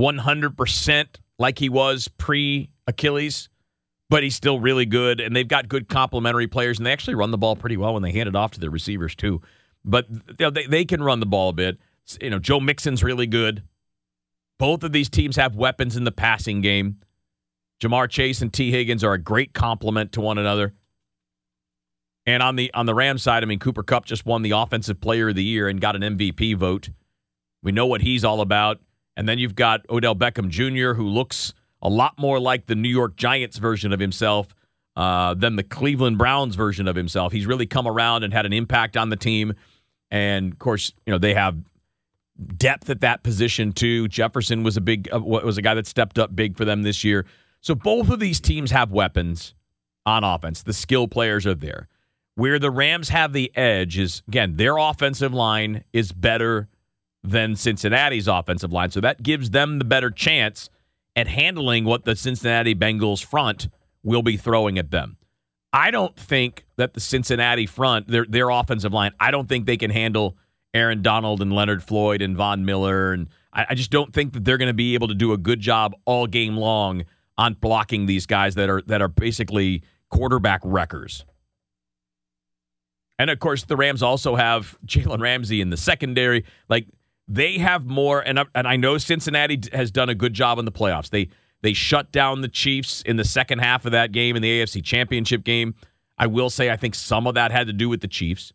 100% 0.00 1.06
like 1.38 1.58
he 1.58 1.68
was 1.68 2.08
pre 2.08 2.70
Achilles, 2.86 3.48
but 4.12 4.22
he's 4.22 4.36
still 4.36 4.60
really 4.60 4.84
good. 4.84 5.20
And 5.22 5.34
they've 5.34 5.48
got 5.48 5.70
good 5.70 5.88
complementary 5.88 6.46
players, 6.46 6.78
and 6.78 6.84
they 6.84 6.92
actually 6.92 7.14
run 7.14 7.30
the 7.30 7.38
ball 7.38 7.56
pretty 7.56 7.78
well 7.78 7.94
when 7.94 8.02
they 8.02 8.12
hand 8.12 8.28
it 8.28 8.36
off 8.36 8.50
to 8.50 8.60
their 8.60 8.68
receivers, 8.68 9.14
too. 9.14 9.40
But 9.86 10.06
they, 10.38 10.66
they 10.66 10.84
can 10.84 11.02
run 11.02 11.20
the 11.20 11.26
ball 11.26 11.48
a 11.48 11.54
bit. 11.54 11.78
You 12.20 12.28
know, 12.28 12.38
Joe 12.38 12.60
Mixon's 12.60 13.02
really 13.02 13.26
good. 13.26 13.62
Both 14.58 14.84
of 14.84 14.92
these 14.92 15.08
teams 15.08 15.36
have 15.36 15.56
weapons 15.56 15.96
in 15.96 16.04
the 16.04 16.12
passing 16.12 16.60
game. 16.60 16.98
Ja'Marr 17.80 18.06
Chase 18.10 18.42
and 18.42 18.52
Tee 18.52 18.70
Higgins 18.70 19.02
are 19.02 19.14
a 19.14 19.18
great 19.18 19.54
complement 19.54 20.12
to 20.12 20.20
one 20.20 20.36
another. 20.36 20.74
And 22.26 22.42
on 22.42 22.56
the 22.56 22.70
on 22.74 22.84
the 22.84 22.94
Rams 22.94 23.22
side, 23.22 23.42
I 23.42 23.46
mean, 23.46 23.60
Cooper 23.60 23.82
Kupp 23.82 24.04
just 24.04 24.26
won 24.26 24.42
the 24.42 24.50
Offensive 24.50 25.00
Player 25.00 25.30
of 25.30 25.36
the 25.36 25.42
Year 25.42 25.68
and 25.68 25.80
got 25.80 25.96
an 25.96 26.02
MVP 26.02 26.54
vote. 26.54 26.90
We 27.62 27.72
know 27.72 27.86
what 27.86 28.02
he's 28.02 28.24
all 28.24 28.42
about. 28.42 28.78
And 29.16 29.26
then 29.26 29.38
you've 29.38 29.54
got 29.54 29.86
Odell 29.88 30.14
Beckham 30.14 30.48
Jr., 30.48 30.94
who 30.96 31.08
looks 31.08 31.54
a 31.82 31.90
lot 31.90 32.18
more 32.18 32.38
like 32.38 32.66
the 32.66 32.74
New 32.74 32.88
York 32.88 33.16
Giants 33.16 33.58
version 33.58 33.92
of 33.92 34.00
himself 34.00 34.54
uh, 34.96 35.34
than 35.34 35.56
the 35.56 35.62
Cleveland 35.62 36.16
Browns 36.16 36.54
version 36.54 36.86
of 36.86 36.96
himself. 36.96 37.32
He's 37.32 37.46
really 37.46 37.66
come 37.66 37.86
around 37.86 38.22
and 38.22 38.32
had 38.32 38.46
an 38.46 38.52
impact 38.52 38.96
on 38.96 39.10
the 39.10 39.16
team. 39.16 39.54
And 40.10 40.52
of 40.52 40.58
course, 40.58 40.92
you 41.06 41.12
know 41.12 41.18
they 41.18 41.34
have 41.34 41.56
depth 42.56 42.88
at 42.88 43.00
that 43.00 43.22
position 43.22 43.72
too. 43.72 44.08
Jefferson 44.08 44.62
was 44.62 44.76
a 44.76 44.80
big 44.80 45.08
uh, 45.12 45.20
was 45.20 45.58
a 45.58 45.62
guy 45.62 45.74
that 45.74 45.86
stepped 45.86 46.18
up 46.18 46.34
big 46.34 46.56
for 46.56 46.64
them 46.64 46.82
this 46.82 47.04
year. 47.04 47.26
So 47.60 47.74
both 47.74 48.10
of 48.10 48.20
these 48.20 48.40
teams 48.40 48.70
have 48.70 48.90
weapons 48.90 49.54
on 50.04 50.24
offense. 50.24 50.62
The 50.62 50.72
skill 50.72 51.08
players 51.08 51.46
are 51.46 51.54
there. 51.54 51.88
Where 52.34 52.58
the 52.58 52.70
Rams 52.70 53.10
have 53.10 53.32
the 53.32 53.54
edge 53.56 53.98
is 53.98 54.22
again 54.28 54.56
their 54.56 54.76
offensive 54.76 55.34
line 55.34 55.84
is 55.92 56.12
better 56.12 56.68
than 57.24 57.54
Cincinnati's 57.54 58.26
offensive 58.28 58.72
line, 58.72 58.90
so 58.90 59.00
that 59.00 59.22
gives 59.22 59.50
them 59.50 59.78
the 59.78 59.84
better 59.84 60.10
chance 60.10 60.68
at 61.16 61.28
handling 61.28 61.84
what 61.84 62.04
the 62.04 62.16
Cincinnati 62.16 62.74
Bengals 62.74 63.24
front 63.24 63.68
will 64.02 64.22
be 64.22 64.36
throwing 64.36 64.78
at 64.78 64.90
them. 64.90 65.16
I 65.72 65.90
don't 65.90 66.16
think 66.16 66.66
that 66.76 66.94
the 66.94 67.00
Cincinnati 67.00 67.66
front, 67.66 68.08
their 68.08 68.26
their 68.28 68.50
offensive 68.50 68.92
line, 68.92 69.12
I 69.18 69.30
don't 69.30 69.48
think 69.48 69.66
they 69.66 69.76
can 69.76 69.90
handle 69.90 70.36
Aaron 70.74 71.02
Donald 71.02 71.40
and 71.40 71.52
Leonard 71.52 71.82
Floyd 71.82 72.20
and 72.20 72.36
Von 72.36 72.64
Miller, 72.64 73.12
and 73.12 73.28
I, 73.52 73.66
I 73.70 73.74
just 73.74 73.90
don't 73.90 74.12
think 74.12 74.32
that 74.34 74.44
they're 74.44 74.58
going 74.58 74.68
to 74.68 74.74
be 74.74 74.94
able 74.94 75.08
to 75.08 75.14
do 75.14 75.32
a 75.32 75.38
good 75.38 75.60
job 75.60 75.94
all 76.04 76.26
game 76.26 76.56
long 76.56 77.04
on 77.38 77.54
blocking 77.54 78.06
these 78.06 78.26
guys 78.26 78.54
that 78.56 78.68
are 78.68 78.82
that 78.82 79.00
are 79.00 79.08
basically 79.08 79.82
quarterback 80.10 80.60
wreckers. 80.64 81.24
And 83.18 83.30
of 83.30 83.38
course, 83.38 83.64
the 83.64 83.76
Rams 83.76 84.02
also 84.02 84.36
have 84.36 84.76
Jalen 84.86 85.20
Ramsey 85.20 85.60
in 85.60 85.70
the 85.70 85.76
secondary. 85.76 86.44
Like 86.68 86.86
they 87.32 87.58
have 87.58 87.86
more, 87.86 88.20
and 88.20 88.40
I, 88.40 88.44
and 88.54 88.66
I 88.66 88.76
know 88.76 88.98
Cincinnati 88.98 89.60
has 89.72 89.90
done 89.90 90.08
a 90.08 90.14
good 90.14 90.34
job 90.34 90.58
in 90.58 90.64
the 90.64 90.72
playoffs. 90.72 91.10
They 91.10 91.28
they 91.62 91.72
shut 91.72 92.10
down 92.10 92.40
the 92.40 92.48
Chiefs 92.48 93.02
in 93.02 93.16
the 93.16 93.24
second 93.24 93.60
half 93.60 93.86
of 93.86 93.92
that 93.92 94.10
game 94.10 94.34
in 94.34 94.42
the 94.42 94.60
AFC 94.60 94.82
Championship 94.82 95.44
game. 95.44 95.74
I 96.18 96.26
will 96.26 96.50
say 96.50 96.70
I 96.70 96.76
think 96.76 96.94
some 96.94 97.26
of 97.26 97.34
that 97.34 97.52
had 97.52 97.66
to 97.68 97.72
do 97.72 97.88
with 97.88 98.00
the 98.00 98.08
Chiefs. 98.08 98.52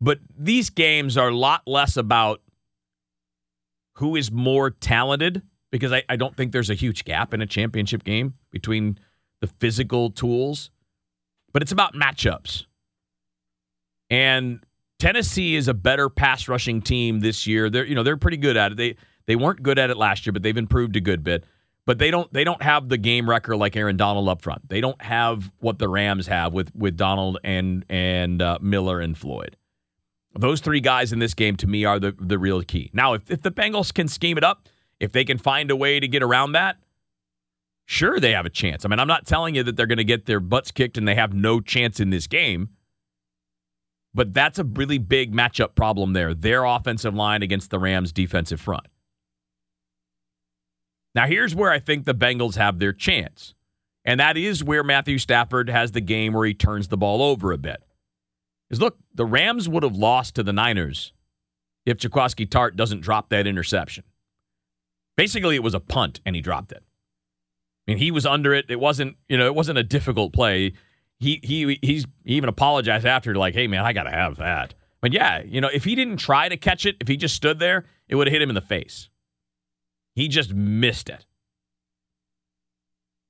But 0.00 0.18
these 0.36 0.70
games 0.70 1.16
are 1.16 1.28
a 1.28 1.36
lot 1.36 1.62
less 1.66 1.96
about 1.96 2.40
who 3.94 4.16
is 4.16 4.32
more 4.32 4.70
talented 4.70 5.42
because 5.70 5.92
I, 5.92 6.02
I 6.08 6.16
don't 6.16 6.36
think 6.36 6.52
there's 6.52 6.70
a 6.70 6.74
huge 6.74 7.04
gap 7.04 7.32
in 7.32 7.40
a 7.40 7.46
championship 7.46 8.04
game 8.04 8.34
between 8.50 8.98
the 9.40 9.46
physical 9.46 10.10
tools 10.10 10.70
but 11.54 11.62
it's 11.62 11.72
about 11.72 11.94
matchups. 11.94 12.66
And 14.10 14.62
Tennessee 14.98 15.56
is 15.56 15.68
a 15.68 15.74
better 15.74 16.08
pass 16.08 16.48
rushing 16.48 16.80
team 16.80 17.20
this 17.20 17.46
year. 17.46 17.68
They're 17.68 17.84
you 17.84 17.94
know 17.94 18.02
they're 18.02 18.16
pretty 18.16 18.36
good 18.36 18.56
at 18.56 18.72
it. 18.72 18.76
They 18.76 18.96
they 19.26 19.36
weren't 19.36 19.62
good 19.62 19.78
at 19.78 19.90
it 19.90 19.96
last 19.96 20.26
year, 20.26 20.32
but 20.32 20.42
they've 20.42 20.56
improved 20.56 20.96
a 20.96 21.00
good 21.00 21.22
bit. 21.22 21.44
But 21.86 21.98
they 21.98 22.10
don't 22.10 22.32
they 22.32 22.44
don't 22.44 22.62
have 22.62 22.88
the 22.88 22.96
game 22.96 23.28
record 23.28 23.56
like 23.56 23.76
Aaron 23.76 23.96
Donald 23.96 24.28
up 24.28 24.40
front. 24.40 24.68
They 24.68 24.80
don't 24.80 25.00
have 25.02 25.52
what 25.58 25.78
the 25.78 25.88
Rams 25.88 26.28
have 26.28 26.52
with 26.52 26.74
with 26.74 26.96
Donald 26.96 27.38
and 27.44 27.84
and 27.88 28.40
uh, 28.40 28.58
Miller 28.60 29.00
and 29.00 29.16
Floyd. 29.16 29.56
Those 30.36 30.60
three 30.60 30.80
guys 30.80 31.12
in 31.12 31.18
this 31.18 31.34
game 31.34 31.56
to 31.56 31.66
me 31.66 31.84
are 31.84 31.98
the 31.98 32.14
the 32.18 32.38
real 32.38 32.62
key. 32.62 32.90
Now, 32.92 33.14
if 33.14 33.30
if 33.30 33.42
the 33.42 33.50
Bengals 33.50 33.92
can 33.92 34.08
scheme 34.08 34.38
it 34.38 34.44
up, 34.44 34.68
if 34.98 35.12
they 35.12 35.24
can 35.24 35.36
find 35.36 35.70
a 35.70 35.76
way 35.76 36.00
to 36.00 36.08
get 36.08 36.22
around 36.22 36.52
that, 36.52 36.78
sure 37.84 38.18
they 38.18 38.32
have 38.32 38.46
a 38.46 38.50
chance. 38.50 38.84
I 38.84 38.88
mean, 38.88 38.98
I'm 38.98 39.08
not 39.08 39.26
telling 39.26 39.54
you 39.54 39.62
that 39.64 39.76
they're 39.76 39.86
going 39.86 39.98
to 39.98 40.04
get 40.04 40.24
their 40.26 40.40
butts 40.40 40.70
kicked 40.70 40.96
and 40.96 41.06
they 41.06 41.14
have 41.14 41.34
no 41.34 41.60
chance 41.60 42.00
in 42.00 42.10
this 42.10 42.26
game. 42.26 42.70
But 44.14 44.32
that's 44.32 44.58
a 44.58 44.64
really 44.64 44.98
big 44.98 45.34
matchup 45.34 45.74
problem 45.74 46.12
there. 46.12 46.34
Their 46.34 46.64
offensive 46.64 47.14
line 47.14 47.42
against 47.42 47.70
the 47.70 47.78
Rams' 47.78 48.12
defensive 48.12 48.60
front. 48.60 48.86
Now, 51.14 51.26
here's 51.26 51.54
where 51.54 51.70
I 51.70 51.78
think 51.78 52.04
the 52.04 52.14
Bengals 52.14 52.56
have 52.56 52.78
their 52.78 52.92
chance. 52.92 53.54
And 54.04 54.20
that 54.20 54.36
is 54.36 54.62
where 54.62 54.82
Matthew 54.84 55.18
Stafford 55.18 55.70
has 55.70 55.92
the 55.92 56.00
game 56.00 56.32
where 56.32 56.46
he 56.46 56.54
turns 56.54 56.88
the 56.88 56.96
ball 56.96 57.22
over 57.22 57.52
a 57.52 57.58
bit. 57.58 57.82
Because 58.68 58.80
look, 58.80 58.98
the 59.14 59.24
Rams 59.24 59.68
would 59.68 59.82
have 59.82 59.96
lost 59.96 60.34
to 60.34 60.42
the 60.42 60.52
Niners 60.52 61.12
if 61.86 61.98
Jaquiski 61.98 62.48
Tartt 62.48 62.76
doesn't 62.76 63.00
drop 63.00 63.30
that 63.30 63.46
interception. 63.46 64.04
Basically, 65.16 65.56
it 65.56 65.62
was 65.62 65.74
a 65.74 65.80
punt 65.80 66.20
and 66.26 66.34
he 66.34 66.42
dropped 66.42 66.72
it. 66.72 66.82
I 67.86 67.92
mean, 67.92 67.98
he 67.98 68.10
was 68.10 68.26
under 68.26 68.52
it. 68.52 68.66
It 68.68 68.80
wasn't, 68.80 69.16
you 69.28 69.38
know, 69.38 69.46
it 69.46 69.54
wasn't 69.54 69.78
a 69.78 69.82
difficult 69.82 70.32
play. 70.32 70.72
He 71.20 71.40
he 71.42 71.78
he's 71.82 72.06
he 72.24 72.34
even 72.34 72.48
apologized 72.48 73.06
after, 73.06 73.34
like, 73.34 73.54
"Hey, 73.54 73.66
man, 73.66 73.84
I 73.84 73.92
got 73.92 74.04
to 74.04 74.10
have 74.10 74.36
that." 74.36 74.74
But 75.00 75.12
yeah, 75.12 75.42
you 75.42 75.60
know, 75.60 75.70
if 75.72 75.84
he 75.84 75.94
didn't 75.94 76.16
try 76.16 76.48
to 76.48 76.56
catch 76.56 76.86
it, 76.86 76.96
if 77.00 77.08
he 77.08 77.16
just 77.16 77.34
stood 77.34 77.58
there, 77.58 77.84
it 78.08 78.16
would 78.16 78.26
have 78.26 78.32
hit 78.32 78.42
him 78.42 78.48
in 78.48 78.54
the 78.54 78.60
face. 78.60 79.08
He 80.14 80.28
just 80.28 80.54
missed 80.54 81.08
it. 81.08 81.26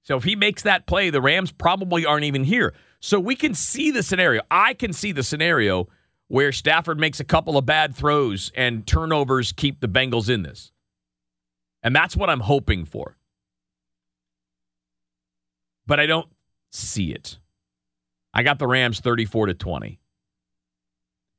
So 0.02 0.16
if 0.16 0.24
he 0.24 0.36
makes 0.36 0.62
that 0.62 0.86
play, 0.86 1.10
the 1.10 1.20
Rams 1.20 1.50
probably 1.50 2.04
aren't 2.04 2.24
even 2.24 2.44
here. 2.44 2.74
So 3.00 3.18
we 3.18 3.36
can 3.36 3.54
see 3.54 3.90
the 3.90 4.02
scenario. 4.02 4.42
I 4.50 4.74
can 4.74 4.92
see 4.92 5.12
the 5.12 5.22
scenario 5.22 5.88
where 6.28 6.52
Stafford 6.52 7.00
makes 7.00 7.20
a 7.20 7.24
couple 7.24 7.56
of 7.56 7.66
bad 7.66 7.94
throws 7.94 8.52
and 8.54 8.86
turnovers 8.86 9.52
keep 9.52 9.80
the 9.80 9.88
Bengals 9.88 10.28
in 10.28 10.42
this. 10.42 10.72
And 11.82 11.96
that's 11.96 12.16
what 12.16 12.30
I'm 12.30 12.40
hoping 12.40 12.84
for 12.84 13.16
but 15.86 16.00
I 16.00 16.06
don't 16.06 16.28
see 16.70 17.12
it. 17.12 17.38
I 18.34 18.42
got 18.42 18.58
the 18.58 18.66
Rams 18.66 19.00
34 19.00 19.46
to 19.46 19.54
20. 19.54 20.00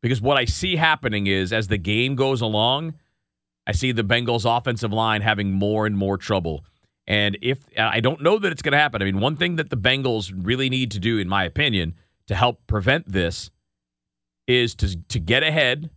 Because 0.02 0.22
what 0.22 0.38
I 0.38 0.46
see 0.46 0.78
happening 0.78 1.28
is 1.28 1.52
as 1.52 1.68
the 1.68 1.78
game 1.78 2.16
goes 2.16 2.42
along, 2.42 2.96
I 3.68 3.74
see 3.74 3.92
the 3.92 4.04
Bengals 4.04 4.46
offensive 4.46 4.94
line 4.94 5.22
having 5.22 5.52
more 5.52 5.86
and 5.86 5.98
more 5.98 6.18
trouble. 6.18 6.64
And 7.08 7.38
if 7.42 7.66
I 7.78 8.00
don't 8.00 8.22
know 8.22 8.40
that 8.40 8.52
it's 8.52 8.62
going 8.62 8.72
to 8.72 8.78
happen. 8.78 9.02
I 9.02 9.06
mean, 9.06 9.20
one 9.20 9.36
thing 9.36 9.58
that 9.58 9.70
the 9.70 9.78
Bengals 9.78 10.34
really 10.36 10.70
need 10.70 10.92
to 10.92 11.00
do 11.00 11.18
in 11.18 11.28
my 11.28 11.44
opinion 11.44 11.96
to 12.28 12.36
help 12.36 12.66
prevent 12.68 13.12
this 13.12 13.52
is 14.48 14.76
to 14.76 14.98
to 14.98 15.20
get 15.20 15.44
ahead 15.44 15.90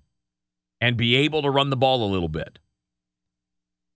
and 0.81 0.97
be 0.97 1.17
able 1.17 1.43
to 1.43 1.51
run 1.51 1.71
the 1.71 1.77
ball 1.77 2.05
a 2.05 2.11
little 2.11 2.29
bit. 2.29 2.59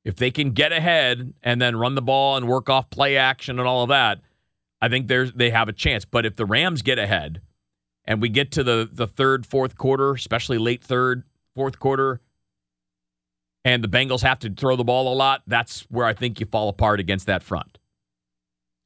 If 0.04 0.16
they 0.16 0.30
can 0.30 0.50
get 0.50 0.72
ahead 0.72 1.32
and 1.42 1.60
then 1.60 1.76
run 1.76 1.94
the 1.94 2.02
ball 2.02 2.36
and 2.36 2.48
work 2.48 2.68
off 2.68 2.90
play 2.90 3.16
action 3.16 3.58
and 3.58 3.68
all 3.68 3.82
of 3.82 3.88
that, 3.90 4.20
I 4.82 4.88
think 4.88 5.06
there's 5.06 5.32
they 5.32 5.50
have 5.50 5.68
a 5.68 5.72
chance. 5.72 6.04
But 6.04 6.26
if 6.26 6.34
the 6.34 6.44
Rams 6.44 6.82
get 6.82 6.98
ahead 6.98 7.40
and 8.04 8.20
we 8.20 8.28
get 8.28 8.50
to 8.52 8.64
the 8.64 8.88
the 8.92 9.06
third, 9.06 9.46
fourth 9.46 9.78
quarter, 9.78 10.12
especially 10.12 10.58
late 10.58 10.82
third, 10.82 11.22
fourth 11.54 11.78
quarter, 11.78 12.20
and 13.64 13.82
the 13.82 13.88
Bengals 13.88 14.22
have 14.22 14.40
to 14.40 14.50
throw 14.50 14.74
the 14.74 14.84
ball 14.84 15.10
a 15.10 15.14
lot, 15.14 15.42
that's 15.46 15.82
where 15.82 16.04
I 16.04 16.12
think 16.12 16.40
you 16.40 16.46
fall 16.46 16.68
apart 16.68 16.98
against 16.98 17.26
that 17.26 17.44
front. 17.44 17.78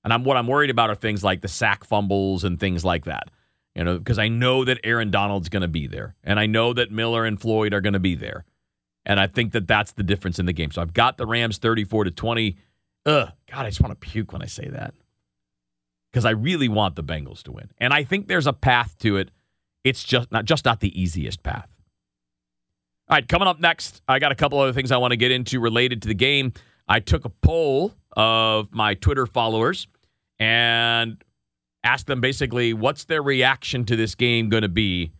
And 0.04 0.12
I'm 0.12 0.22
what 0.22 0.36
I'm 0.36 0.46
worried 0.46 0.70
about 0.70 0.90
are 0.90 0.94
things 0.94 1.24
like 1.24 1.40
the 1.40 1.48
sack 1.48 1.82
fumbles 1.82 2.44
and 2.44 2.60
things 2.60 2.84
like 2.84 3.06
that. 3.06 3.30
You 3.74 3.84
know, 3.84 3.98
because 3.98 4.18
I 4.18 4.28
know 4.28 4.64
that 4.64 4.78
Aaron 4.84 5.10
Donald's 5.10 5.48
going 5.48 5.62
to 5.62 5.68
be 5.68 5.86
there, 5.86 6.14
and 6.22 6.38
I 6.38 6.46
know 6.46 6.74
that 6.74 6.90
Miller 6.90 7.24
and 7.24 7.40
Floyd 7.40 7.72
are 7.74 7.80
going 7.80 7.92
to 7.94 7.98
be 7.98 8.14
there, 8.14 8.44
and 9.06 9.18
I 9.18 9.26
think 9.26 9.52
that 9.52 9.66
that's 9.66 9.92
the 9.92 10.02
difference 10.02 10.38
in 10.38 10.44
the 10.44 10.52
game. 10.52 10.70
So 10.70 10.82
I've 10.82 10.94
got 10.94 11.16
the 11.16 11.26
Rams 11.26 11.56
34 11.58 12.04
to 12.04 12.10
20. 12.10 12.56
Ugh, 13.06 13.32
God, 13.50 13.66
I 13.66 13.68
just 13.68 13.80
want 13.80 13.98
to 13.98 14.08
puke 14.08 14.32
when 14.32 14.42
I 14.42 14.46
say 14.46 14.68
that. 14.68 14.94
Because 16.16 16.24
I 16.24 16.30
really 16.30 16.66
want 16.66 16.96
the 16.96 17.04
Bengals 17.04 17.42
to 17.42 17.52
win. 17.52 17.68
And 17.76 17.92
I 17.92 18.02
think 18.02 18.26
there's 18.26 18.46
a 18.46 18.54
path 18.54 18.96
to 19.00 19.18
it. 19.18 19.30
It's 19.84 20.02
just 20.02 20.32
not 20.32 20.46
just 20.46 20.64
not 20.64 20.80
the 20.80 20.98
easiest 20.98 21.42
path. 21.42 21.68
All 23.10 23.16
right, 23.18 23.28
coming 23.28 23.46
up 23.46 23.60
next, 23.60 24.00
I 24.08 24.18
got 24.18 24.32
a 24.32 24.34
couple 24.34 24.58
other 24.58 24.72
things 24.72 24.90
I 24.90 24.96
want 24.96 25.10
to 25.12 25.18
get 25.18 25.30
into 25.30 25.60
related 25.60 26.00
to 26.00 26.08
the 26.08 26.14
game. 26.14 26.54
I 26.88 27.00
took 27.00 27.26
a 27.26 27.28
poll 27.28 27.92
of 28.16 28.72
my 28.72 28.94
Twitter 28.94 29.26
followers 29.26 29.88
and 30.38 31.22
asked 31.84 32.06
them 32.06 32.22
basically 32.22 32.72
what's 32.72 33.04
their 33.04 33.22
reaction 33.22 33.84
to 33.84 33.94
this 33.94 34.14
game 34.14 34.48
going 34.48 34.62
to 34.62 34.70
be 34.70 35.12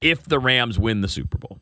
if 0.00 0.22
the 0.22 0.38
Rams 0.38 0.78
win 0.78 1.00
the 1.00 1.08
Super 1.08 1.36
Bowl. 1.36 1.58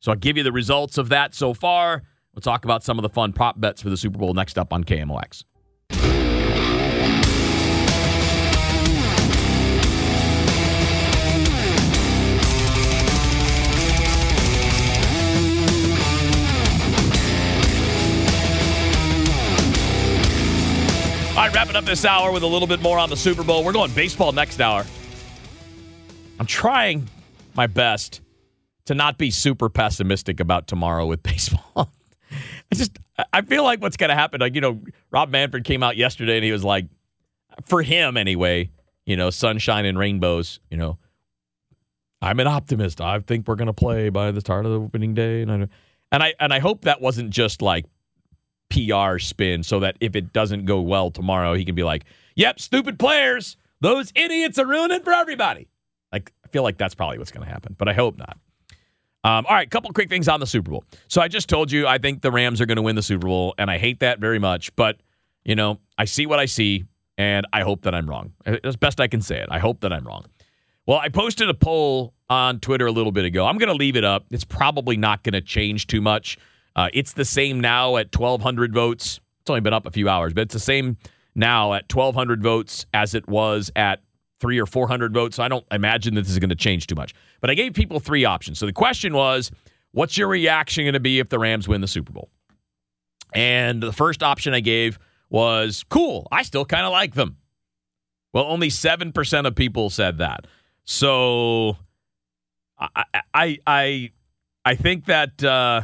So 0.00 0.12
I'll 0.12 0.16
give 0.16 0.38
you 0.38 0.44
the 0.44 0.50
results 0.50 0.96
of 0.96 1.10
that 1.10 1.34
so 1.34 1.52
far. 1.52 2.04
We'll 2.34 2.40
talk 2.40 2.64
about 2.64 2.82
some 2.84 2.98
of 2.98 3.02
the 3.02 3.10
fun 3.10 3.34
prop 3.34 3.60
bets 3.60 3.82
for 3.82 3.90
the 3.90 3.98
Super 3.98 4.16
Bowl 4.16 4.32
next 4.32 4.56
up 4.56 4.72
on 4.72 4.82
KMOX. 4.82 5.44
Right, 21.46 21.54
wrapping 21.54 21.76
up 21.76 21.84
this 21.84 22.04
hour 22.04 22.32
with 22.32 22.42
a 22.42 22.46
little 22.46 22.68
bit 22.68 22.80
more 22.80 22.98
on 22.98 23.10
the 23.10 23.16
Super 23.16 23.42
Bowl. 23.42 23.64
We're 23.64 23.72
going 23.72 23.92
baseball 23.92 24.32
next 24.32 24.60
hour. 24.60 24.84
I'm 26.40 26.46
trying 26.46 27.08
my 27.54 27.66
best 27.66 28.22
to 28.86 28.94
not 28.94 29.18
be 29.18 29.30
super 29.30 29.68
pessimistic 29.68 30.40
about 30.40 30.66
tomorrow 30.66 31.06
with 31.06 31.22
baseball. 31.22 31.92
I 32.72 32.74
just 32.74 32.98
I 33.32 33.42
feel 33.42 33.62
like 33.62 33.82
what's 33.82 33.96
going 33.96 34.08
to 34.08 34.16
happen. 34.16 34.40
Like 34.40 34.54
you 34.54 34.60
know, 34.60 34.80
Rob 35.10 35.28
Manfred 35.30 35.64
came 35.64 35.82
out 35.82 35.96
yesterday 35.96 36.36
and 36.36 36.44
he 36.44 36.52
was 36.52 36.64
like, 36.64 36.86
for 37.62 37.82
him 37.82 38.16
anyway, 38.16 38.70
you 39.04 39.16
know, 39.16 39.30
sunshine 39.30 39.84
and 39.84 39.98
rainbows. 39.98 40.60
You 40.70 40.78
know, 40.78 40.98
I'm 42.22 42.40
an 42.40 42.46
optimist. 42.46 43.00
I 43.00 43.20
think 43.20 43.46
we're 43.46 43.56
going 43.56 43.66
to 43.66 43.74
play 43.74 44.08
by 44.08 44.30
the 44.30 44.40
start 44.40 44.64
of 44.64 44.72
the 44.72 44.80
opening 44.80 45.14
day, 45.14 45.42
and 45.42 45.52
I 45.52 45.68
and 46.10 46.22
I 46.22 46.34
and 46.40 46.54
I 46.54 46.58
hope 46.60 46.82
that 46.82 47.00
wasn't 47.02 47.30
just 47.30 47.60
like 47.60 47.84
PR 48.74 49.18
spin, 49.18 49.62
so 49.62 49.80
that 49.80 49.96
if 50.00 50.16
it 50.16 50.32
doesn't 50.32 50.64
go 50.64 50.80
well 50.80 51.10
tomorrow, 51.10 51.54
he 51.54 51.64
can 51.64 51.74
be 51.74 51.84
like, 51.84 52.04
"Yep, 52.34 52.60
stupid 52.60 52.98
players, 52.98 53.56
those 53.80 54.12
idiots 54.16 54.58
are 54.58 54.66
ruining 54.66 55.02
for 55.02 55.12
everybody." 55.12 55.68
Like 56.12 56.32
I 56.44 56.48
feel 56.48 56.62
like 56.62 56.78
that's 56.78 56.94
probably 56.94 57.18
what's 57.18 57.30
going 57.30 57.46
to 57.46 57.52
happen, 57.52 57.74
but 57.78 57.88
I 57.88 57.92
hope 57.92 58.16
not. 58.18 58.36
Um, 59.24 59.46
all 59.48 59.54
right, 59.54 59.70
couple 59.70 59.90
quick 59.92 60.10
things 60.10 60.28
on 60.28 60.40
the 60.40 60.46
Super 60.46 60.70
Bowl. 60.70 60.84
So 61.08 61.22
I 61.22 61.28
just 61.28 61.48
told 61.48 61.72
you 61.72 61.86
I 61.86 61.96
think 61.98 62.20
the 62.20 62.30
Rams 62.30 62.60
are 62.60 62.66
going 62.66 62.76
to 62.76 62.82
win 62.82 62.96
the 62.96 63.02
Super 63.02 63.26
Bowl, 63.26 63.54
and 63.56 63.70
I 63.70 63.78
hate 63.78 64.00
that 64.00 64.18
very 64.18 64.38
much. 64.38 64.74
But 64.76 64.98
you 65.44 65.54
know, 65.54 65.78
I 65.96 66.04
see 66.04 66.26
what 66.26 66.38
I 66.38 66.46
see, 66.46 66.84
and 67.16 67.46
I 67.52 67.62
hope 67.62 67.82
that 67.82 67.94
I'm 67.94 68.08
wrong. 68.08 68.32
As 68.64 68.76
best 68.76 69.00
I 69.00 69.06
can 69.06 69.22
say 69.22 69.38
it, 69.40 69.48
I 69.50 69.58
hope 69.60 69.80
that 69.80 69.92
I'm 69.92 70.06
wrong. 70.06 70.24
Well, 70.86 70.98
I 70.98 71.08
posted 71.08 71.48
a 71.48 71.54
poll 71.54 72.12
on 72.28 72.60
Twitter 72.60 72.86
a 72.86 72.92
little 72.92 73.12
bit 73.12 73.24
ago. 73.24 73.46
I'm 73.46 73.56
going 73.56 73.68
to 73.68 73.74
leave 73.74 73.96
it 73.96 74.04
up. 74.04 74.26
It's 74.30 74.44
probably 74.44 74.96
not 74.96 75.22
going 75.22 75.32
to 75.32 75.40
change 75.40 75.86
too 75.86 76.00
much. 76.00 76.36
Uh, 76.76 76.88
it's 76.92 77.12
the 77.12 77.24
same 77.24 77.60
now 77.60 77.96
at 77.96 78.16
1,200 78.16 78.72
votes. 78.74 79.20
It's 79.40 79.50
only 79.50 79.60
been 79.60 79.74
up 79.74 79.86
a 79.86 79.90
few 79.90 80.08
hours, 80.08 80.32
but 80.32 80.42
it's 80.42 80.54
the 80.54 80.60
same 80.60 80.96
now 81.34 81.74
at 81.74 81.92
1,200 81.94 82.42
votes 82.42 82.86
as 82.94 83.14
it 83.14 83.28
was 83.28 83.70
at 83.76 84.00
three 84.40 84.58
or 84.58 84.66
400 84.66 85.14
votes. 85.14 85.36
So 85.36 85.42
I 85.42 85.48
don't 85.48 85.64
imagine 85.70 86.14
that 86.14 86.22
this 86.22 86.30
is 86.30 86.38
going 86.38 86.50
to 86.50 86.56
change 86.56 86.86
too 86.86 86.94
much. 86.94 87.14
But 87.40 87.50
I 87.50 87.54
gave 87.54 87.74
people 87.74 88.00
three 88.00 88.24
options. 88.24 88.58
So 88.58 88.66
the 88.66 88.72
question 88.72 89.14
was, 89.14 89.50
what's 89.92 90.18
your 90.18 90.28
reaction 90.28 90.84
going 90.84 90.94
to 90.94 91.00
be 91.00 91.18
if 91.18 91.28
the 91.28 91.38
Rams 91.38 91.68
win 91.68 91.80
the 91.80 91.88
Super 91.88 92.12
Bowl? 92.12 92.30
And 93.32 93.82
the 93.82 93.92
first 93.92 94.22
option 94.22 94.54
I 94.54 94.60
gave 94.60 94.98
was, 95.28 95.84
cool, 95.88 96.28
I 96.30 96.42
still 96.42 96.64
kind 96.64 96.86
of 96.86 96.92
like 96.92 97.14
them. 97.14 97.36
Well, 98.32 98.44
only 98.44 98.68
7% 98.68 99.46
of 99.46 99.54
people 99.54 99.90
said 99.90 100.18
that. 100.18 100.46
So 100.84 101.76
I 102.78 103.04
I 103.32 103.58
I, 103.66 104.10
I 104.64 104.74
think 104.74 105.06
that 105.06 105.42
uh, 105.42 105.82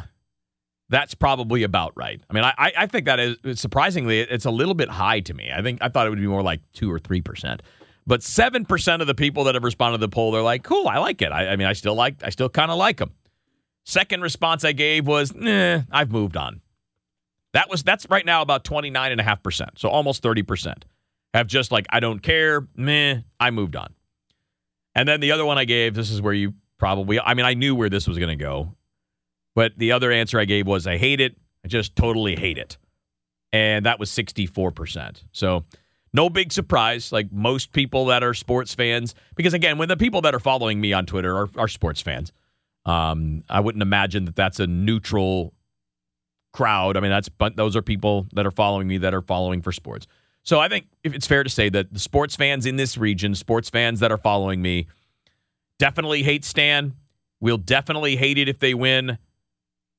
that's 0.90 1.14
probably 1.14 1.62
about 1.62 1.92
right. 1.96 2.20
I 2.28 2.32
mean, 2.34 2.44
I 2.44 2.54
I 2.58 2.86
think 2.86 3.06
that 3.06 3.18
is 3.18 3.36
surprisingly 3.58 4.20
it's 4.20 4.44
a 4.44 4.50
little 4.50 4.74
bit 4.74 4.90
high 4.90 5.20
to 5.20 5.32
me. 5.32 5.50
I 5.54 5.62
think 5.62 5.78
I 5.80 5.88
thought 5.88 6.06
it 6.06 6.10
would 6.10 6.20
be 6.20 6.26
more 6.26 6.42
like 6.42 6.60
two 6.74 6.92
or 6.92 6.98
three 6.98 7.22
percent. 7.22 7.62
But 8.06 8.22
seven 8.22 8.64
percent 8.64 9.00
of 9.00 9.08
the 9.08 9.14
people 9.14 9.44
that 9.44 9.54
have 9.54 9.64
responded 9.64 9.98
to 9.98 10.00
the 10.02 10.08
poll, 10.08 10.32
they're 10.32 10.42
like, 10.42 10.64
"Cool, 10.64 10.88
I 10.88 10.98
like 10.98 11.22
it. 11.22 11.32
I, 11.32 11.48
I 11.48 11.56
mean, 11.56 11.68
I 11.68 11.72
still 11.72 11.94
like, 11.94 12.22
I 12.22 12.30
still 12.30 12.48
kind 12.48 12.70
of 12.70 12.76
like 12.76 12.98
them." 12.98 13.12
Second 13.84 14.20
response 14.20 14.64
I 14.64 14.72
gave 14.72 15.06
was, 15.06 15.34
"Nah, 15.34 15.82
I've 15.90 16.10
moved 16.10 16.36
on." 16.36 16.60
That 17.52 17.70
was 17.70 17.82
that's 17.82 18.08
right 18.10 18.26
now 18.26 18.42
about 18.42 18.64
twenty 18.64 18.90
nine 18.90 19.12
and 19.12 19.20
a 19.20 19.24
half 19.24 19.42
percent, 19.42 19.78
so 19.78 19.88
almost 19.88 20.22
thirty 20.22 20.42
percent 20.42 20.84
have 21.34 21.46
just 21.46 21.70
like, 21.70 21.86
"I 21.90 22.00
don't 22.00 22.20
care." 22.20 22.66
Meh, 22.74 23.20
I 23.38 23.50
moved 23.50 23.76
on. 23.76 23.94
And 24.94 25.08
then 25.08 25.20
the 25.20 25.30
other 25.32 25.44
one 25.46 25.56
I 25.56 25.64
gave, 25.64 25.94
this 25.94 26.10
is 26.10 26.20
where 26.20 26.34
you 26.34 26.54
probably, 26.78 27.20
I 27.20 27.34
mean, 27.34 27.46
I 27.46 27.54
knew 27.54 27.74
where 27.76 27.88
this 27.88 28.08
was 28.08 28.18
going 28.18 28.36
to 28.36 28.42
go, 28.44 28.74
but 29.54 29.72
the 29.76 29.92
other 29.92 30.10
answer 30.12 30.38
I 30.38 30.44
gave 30.44 30.66
was, 30.66 30.86
"I 30.86 30.96
hate 30.96 31.20
it. 31.20 31.36
I 31.64 31.68
just 31.68 31.96
totally 31.96 32.36
hate 32.36 32.58
it," 32.58 32.78
and 33.52 33.86
that 33.86 33.98
was 33.98 34.10
sixty 34.10 34.46
four 34.46 34.70
percent. 34.70 35.24
So 35.32 35.64
no 36.12 36.28
big 36.28 36.52
surprise, 36.52 37.12
like 37.12 37.30
most 37.32 37.72
people 37.72 38.06
that 38.06 38.22
are 38.22 38.34
sports 38.34 38.74
fans, 38.74 39.14
because 39.36 39.54
again, 39.54 39.78
when 39.78 39.88
the 39.88 39.96
people 39.96 40.20
that 40.22 40.34
are 40.34 40.40
following 40.40 40.80
me 40.80 40.92
on 40.92 41.06
Twitter 41.06 41.36
are, 41.36 41.48
are 41.56 41.68
sports 41.68 42.00
fans, 42.00 42.32
um, 42.84 43.44
I 43.48 43.60
wouldn't 43.60 43.82
imagine 43.82 44.24
that 44.24 44.34
that's 44.34 44.58
a 44.58 44.66
neutral 44.66 45.54
crowd. 46.52 46.96
I 46.96 47.00
mean, 47.00 47.10
that's 47.10 47.28
but 47.28 47.56
those 47.56 47.76
are 47.76 47.82
people 47.82 48.26
that 48.32 48.46
are 48.46 48.50
following 48.50 48.88
me 48.88 48.98
that 48.98 49.14
are 49.14 49.22
following 49.22 49.62
for 49.62 49.72
sports. 49.72 50.06
So 50.42 50.58
I 50.58 50.68
think 50.68 50.86
if 51.04 51.14
it's 51.14 51.26
fair 51.26 51.44
to 51.44 51.50
say 51.50 51.68
that 51.68 51.92
the 51.92 52.00
sports 52.00 52.34
fans 52.34 52.66
in 52.66 52.76
this 52.76 52.96
region, 52.96 53.34
sports 53.34 53.70
fans 53.70 54.00
that 54.00 54.10
are 54.10 54.18
following 54.18 54.62
me, 54.62 54.88
definitely 55.78 56.22
hate 56.22 56.44
Stan. 56.44 56.94
We'll 57.40 57.58
definitely 57.58 58.16
hate 58.16 58.38
it 58.38 58.48
if 58.48 58.58
they 58.58 58.74
win. 58.74 59.18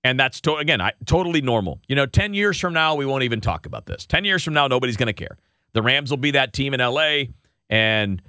And 0.04 0.20
that's 0.20 0.42
to- 0.42 0.56
again, 0.56 0.82
I, 0.82 0.94
totally 1.06 1.42
normal. 1.42 1.80
You 1.88 1.96
know, 1.96 2.06
10 2.06 2.34
years 2.34 2.60
from 2.60 2.74
now, 2.74 2.96
we 2.96 3.06
won't 3.06 3.24
even 3.24 3.40
talk 3.40 3.66
about 3.66 3.86
this. 3.86 4.06
10 4.06 4.26
years 4.26 4.44
from 4.44 4.54
now, 4.54 4.68
nobody's 4.68 4.98
going 4.98 5.08
to 5.08 5.14
care. 5.14 5.38
The 5.74 5.82
Rams 5.82 6.10
will 6.10 6.18
be 6.18 6.32
that 6.32 6.54
team 6.54 6.74
in 6.74 6.80
LA, 6.80 7.26
and 7.70 8.22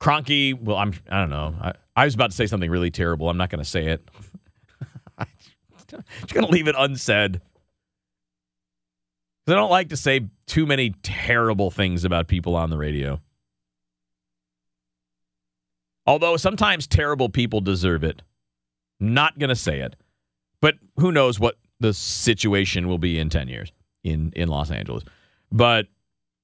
Kroenke, 0.00 0.60
Well, 0.60 0.76
I'm. 0.76 0.92
I 1.10 1.20
don't 1.20 1.30
know. 1.30 1.54
I, 1.60 1.72
I 1.94 2.04
was 2.04 2.14
about 2.14 2.30
to 2.30 2.36
say 2.36 2.46
something 2.46 2.70
really 2.70 2.90
terrible. 2.90 3.30
I'm 3.30 3.38
not 3.38 3.48
going 3.48 3.64
to 3.64 3.68
say 3.68 3.86
it. 3.86 4.06
I'm 5.16 5.26
just 5.88 6.34
going 6.34 6.44
to 6.44 6.52
leave 6.52 6.68
it 6.68 6.74
unsaid. 6.76 7.40
I 9.48 9.52
don't 9.52 9.70
like 9.70 9.90
to 9.90 9.96
say 9.96 10.26
too 10.46 10.66
many 10.66 10.90
terrible 11.02 11.70
things 11.70 12.04
about 12.04 12.26
people 12.26 12.56
on 12.56 12.68
the 12.68 12.76
radio. 12.76 13.20
Although 16.04 16.36
sometimes 16.36 16.86
terrible 16.86 17.28
people 17.28 17.60
deserve 17.60 18.04
it. 18.04 18.22
Not 18.98 19.38
going 19.38 19.48
to 19.48 19.56
say 19.56 19.80
it. 19.80 19.96
But 20.60 20.76
who 20.96 21.12
knows 21.12 21.38
what 21.38 21.56
the 21.80 21.92
situation 21.92 22.88
will 22.88 22.98
be 22.98 23.18
in 23.18 23.28
10 23.28 23.48
years 23.48 23.72
in, 24.02 24.32
in 24.34 24.48
Los 24.48 24.70
Angeles. 24.70 25.04
But 25.52 25.86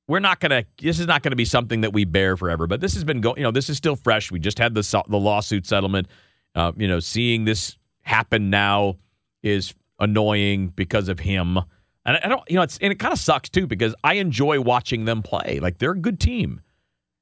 we're 0.09 0.21
not 0.21 0.41
going 0.41 0.51
to 0.51 0.67
this 0.83 0.99
is 0.99 1.07
not 1.07 1.23
going 1.23 1.31
to 1.31 1.37
be 1.37 1.45
something 1.45 1.83
that 1.83 1.93
we 1.93 2.05
bear 2.05 2.37
forever. 2.37 2.67
But 2.67 2.81
this 2.81 2.95
has 2.95 3.05
been 3.05 3.21
going 3.21 3.39
you 3.39 3.43
know 3.45 3.51
this 3.51 3.71
is 3.71 3.77
still 3.77 3.97
fresh. 3.97 4.31
We 4.31 4.39
just 4.39 4.59
had 4.59 4.75
the 4.75 5.05
the 5.09 5.19
lawsuit 5.19 5.67
settlement. 5.67 6.09
Uh, 6.55 6.73
you 6.77 6.89
know 6.89 7.01
seeing 7.01 7.45
this 7.45 7.79
happen 8.03 8.51
now 8.51 8.97
is 9.43 9.75
annoying 9.99 10.69
because 10.69 11.09
of 11.09 11.21
him. 11.21 11.59
And 12.05 12.19
I 12.23 12.29
don't 12.29 12.43
you 12.49 12.57
know 12.57 12.63
it's 12.63 12.79
and 12.81 12.93
it 12.93 12.99
kind 12.99 13.13
of 13.13 13.19
sucks 13.19 13.49
too 13.49 13.67
because 13.67 13.95
I 14.05 14.15
enjoy 14.15 14.61
watching 14.61 15.05
them 15.05 15.23
play. 15.23 15.61
Like 15.61 15.79
they're 15.79 15.93
a 15.93 15.99
good 15.99 16.21
team. 16.21 16.61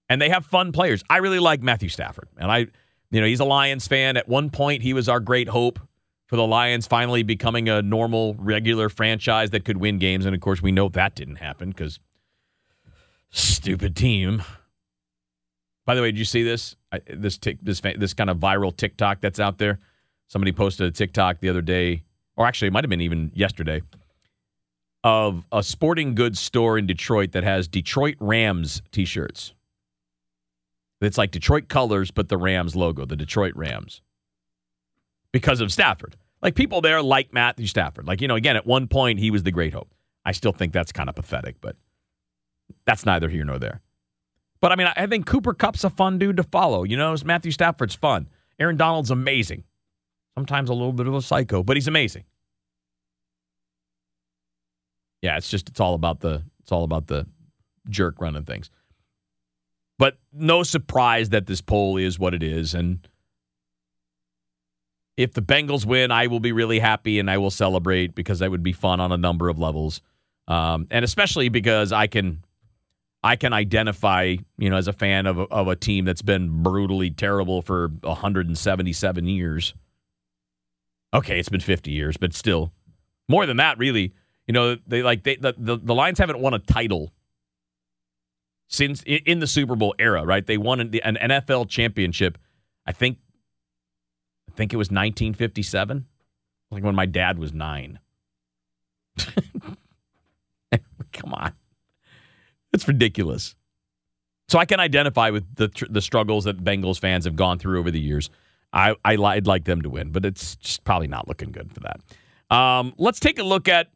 And 0.08 0.20
they 0.20 0.28
have 0.28 0.44
fun 0.44 0.72
players. 0.72 1.04
I 1.08 1.18
really 1.18 1.38
like 1.38 1.62
Matthew 1.62 1.88
Stafford. 1.88 2.28
And 2.36 2.50
I 2.50 2.66
you 3.10 3.20
know 3.20 3.26
he's 3.26 3.40
a 3.40 3.44
Lions 3.44 3.86
fan. 3.86 4.16
At 4.16 4.28
one 4.28 4.50
point 4.50 4.82
he 4.82 4.94
was 4.94 5.08
our 5.08 5.20
great 5.20 5.48
hope 5.48 5.78
for 6.30 6.36
the 6.36 6.46
Lions 6.46 6.86
finally 6.86 7.22
becoming 7.22 7.68
a 7.68 7.82
normal 7.82 8.34
regular 8.38 8.88
franchise 8.88 9.50
that 9.50 9.66
could 9.66 9.76
win 9.76 9.98
games 9.98 10.24
and 10.24 10.34
of 10.34 10.40
course 10.40 10.62
we 10.62 10.72
know 10.72 10.88
that 10.88 11.14
didn't 11.14 11.36
happen 11.36 11.68
because 11.68 11.98
Stupid 13.30 13.94
team. 13.94 14.42
By 15.86 15.94
the 15.94 16.02
way, 16.02 16.10
did 16.10 16.18
you 16.18 16.24
see 16.24 16.42
this? 16.42 16.76
I, 16.92 17.00
this 17.08 17.38
tick, 17.38 17.58
this 17.62 17.80
this 17.80 18.12
kind 18.12 18.28
of 18.28 18.38
viral 18.38 18.76
TikTok 18.76 19.20
that's 19.20 19.38
out 19.38 19.58
there. 19.58 19.78
Somebody 20.26 20.52
posted 20.52 20.86
a 20.86 20.90
TikTok 20.90 21.40
the 21.40 21.48
other 21.48 21.62
day, 21.62 22.02
or 22.36 22.46
actually, 22.46 22.68
it 22.68 22.72
might 22.72 22.84
have 22.84 22.90
been 22.90 23.00
even 23.00 23.30
yesterday, 23.34 23.82
of 25.04 25.46
a 25.52 25.62
sporting 25.62 26.14
goods 26.14 26.40
store 26.40 26.76
in 26.76 26.86
Detroit 26.86 27.32
that 27.32 27.44
has 27.44 27.68
Detroit 27.68 28.16
Rams 28.20 28.82
T-shirts. 28.90 29.54
It's 31.00 31.16
like 31.16 31.30
Detroit 31.30 31.68
colors, 31.68 32.10
but 32.10 32.28
the 32.28 32.36
Rams 32.36 32.76
logo, 32.76 33.06
the 33.06 33.16
Detroit 33.16 33.54
Rams, 33.56 34.02
because 35.32 35.60
of 35.60 35.72
Stafford. 35.72 36.16
Like 36.42 36.54
people 36.54 36.80
there 36.80 37.02
like 37.02 37.32
Matthew 37.32 37.66
Stafford. 37.66 38.06
Like 38.06 38.20
you 38.20 38.28
know, 38.28 38.36
again, 38.36 38.56
at 38.56 38.66
one 38.66 38.88
point 38.88 39.18
he 39.18 39.30
was 39.30 39.42
the 39.42 39.50
great 39.50 39.72
hope. 39.72 39.92
I 40.24 40.32
still 40.32 40.52
think 40.52 40.72
that's 40.72 40.92
kind 40.92 41.08
of 41.08 41.14
pathetic, 41.14 41.60
but 41.60 41.76
that's 42.84 43.04
neither 43.06 43.28
here 43.28 43.44
nor 43.44 43.58
there. 43.58 43.80
But 44.60 44.72
I 44.72 44.76
mean, 44.76 44.88
I 44.94 45.06
think 45.06 45.26
Cooper 45.26 45.54
Kupp's 45.54 45.84
a 45.84 45.90
fun 45.90 46.18
dude 46.18 46.36
to 46.36 46.42
follow. 46.42 46.84
You 46.84 46.96
know, 46.96 47.14
Matthew 47.24 47.50
Stafford's 47.50 47.94
fun. 47.94 48.28
Aaron 48.58 48.76
Donald's 48.76 49.10
amazing. 49.10 49.64
Sometimes 50.36 50.70
a 50.70 50.74
little 50.74 50.92
bit 50.92 51.06
of 51.06 51.14
a 51.14 51.22
psycho, 51.22 51.62
but 51.62 51.76
he's 51.76 51.88
amazing. 51.88 52.24
Yeah, 55.22 55.36
it's 55.36 55.48
just 55.48 55.68
it's 55.68 55.80
all 55.80 55.94
about 55.94 56.20
the 56.20 56.42
it's 56.62 56.72
all 56.72 56.84
about 56.84 57.06
the 57.06 57.26
jerk 57.88 58.20
running 58.20 58.44
things. 58.44 58.70
But 59.98 60.18
no 60.32 60.62
surprise 60.62 61.28
that 61.30 61.46
this 61.46 61.60
poll 61.60 61.98
is 61.98 62.18
what 62.18 62.32
it 62.32 62.42
is. 62.42 62.72
And 62.74 63.06
if 65.20 65.34
the 65.34 65.42
Bengals 65.42 65.84
win, 65.84 66.10
I 66.10 66.28
will 66.28 66.40
be 66.40 66.50
really 66.50 66.78
happy 66.78 67.18
and 67.18 67.30
I 67.30 67.36
will 67.36 67.50
celebrate 67.50 68.14
because 68.14 68.38
that 68.38 68.50
would 68.50 68.62
be 68.62 68.72
fun 68.72 69.00
on 69.00 69.12
a 69.12 69.18
number 69.18 69.50
of 69.50 69.58
levels. 69.58 70.00
Um, 70.48 70.86
and 70.90 71.04
especially 71.04 71.50
because 71.50 71.92
I 71.92 72.06
can 72.06 72.42
I 73.22 73.36
can 73.36 73.52
identify, 73.52 74.36
you 74.56 74.70
know, 74.70 74.76
as 74.76 74.88
a 74.88 74.94
fan 74.94 75.26
of 75.26 75.38
a, 75.38 75.42
of 75.42 75.68
a 75.68 75.76
team 75.76 76.06
that's 76.06 76.22
been 76.22 76.62
brutally 76.62 77.10
terrible 77.10 77.60
for 77.60 77.88
177 78.00 79.26
years. 79.26 79.74
Okay, 81.12 81.38
it's 81.38 81.50
been 81.50 81.60
50 81.60 81.90
years, 81.90 82.16
but 82.16 82.32
still 82.32 82.72
more 83.28 83.44
than 83.44 83.58
that, 83.58 83.76
really. 83.76 84.14
You 84.46 84.54
know, 84.54 84.78
they 84.86 85.02
like 85.02 85.24
they 85.24 85.36
the, 85.36 85.54
the, 85.58 85.76
the 85.76 85.94
Lions 85.94 86.18
haven't 86.18 86.38
won 86.38 86.54
a 86.54 86.58
title 86.58 87.12
since 88.68 89.02
in 89.02 89.40
the 89.40 89.46
Super 89.46 89.76
Bowl 89.76 89.94
era, 89.98 90.24
right? 90.24 90.46
They 90.46 90.56
won 90.56 90.80
an, 90.80 90.94
an 91.04 91.16
NFL 91.16 91.68
championship. 91.68 92.38
I 92.86 92.92
think 92.92 93.18
I 94.50 94.56
think 94.56 94.72
it 94.72 94.76
was 94.76 94.86
1957, 94.86 96.06
like 96.70 96.82
when 96.82 96.94
my 96.94 97.06
dad 97.06 97.38
was 97.38 97.52
nine. 97.52 98.00
Come 101.12 101.34
on, 101.34 101.52
it's 102.72 102.88
ridiculous. 102.88 103.54
So 104.48 104.58
I 104.58 104.64
can 104.64 104.80
identify 104.80 105.30
with 105.30 105.54
the 105.54 105.70
the 105.88 106.00
struggles 106.00 106.44
that 106.44 106.64
Bengals 106.64 106.98
fans 106.98 107.24
have 107.24 107.36
gone 107.36 107.58
through 107.58 107.78
over 107.78 107.90
the 107.90 108.00
years. 108.00 108.30
I, 108.72 108.94
I 109.04 109.16
would 109.16 109.46
like 109.46 109.64
them 109.64 109.82
to 109.82 109.90
win, 109.90 110.10
but 110.10 110.24
it's 110.24 110.56
just 110.56 110.84
probably 110.84 111.08
not 111.08 111.26
looking 111.26 111.50
good 111.50 111.72
for 111.72 111.80
that. 111.80 112.00
Um, 112.54 112.94
let's 112.98 113.18
take 113.18 113.38
a 113.38 113.42
look 113.42 113.68
at 113.68 113.88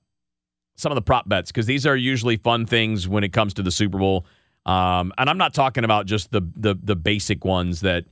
some 0.76 0.90
of 0.90 0.96
the 0.96 1.02
prop 1.02 1.28
bets 1.28 1.52
because 1.52 1.66
these 1.66 1.86
are 1.86 1.96
usually 1.96 2.36
fun 2.36 2.66
things 2.66 3.06
when 3.08 3.22
it 3.22 3.32
comes 3.32 3.54
to 3.54 3.62
the 3.62 3.70
Super 3.70 3.98
Bowl. 3.98 4.26
Um, 4.66 5.12
and 5.18 5.30
I'm 5.30 5.38
not 5.38 5.54
talking 5.54 5.84
about 5.84 6.06
just 6.06 6.30
the 6.32 6.40
the 6.56 6.76
the 6.80 6.96
basic 6.96 7.44
ones 7.44 7.80
that 7.82 8.04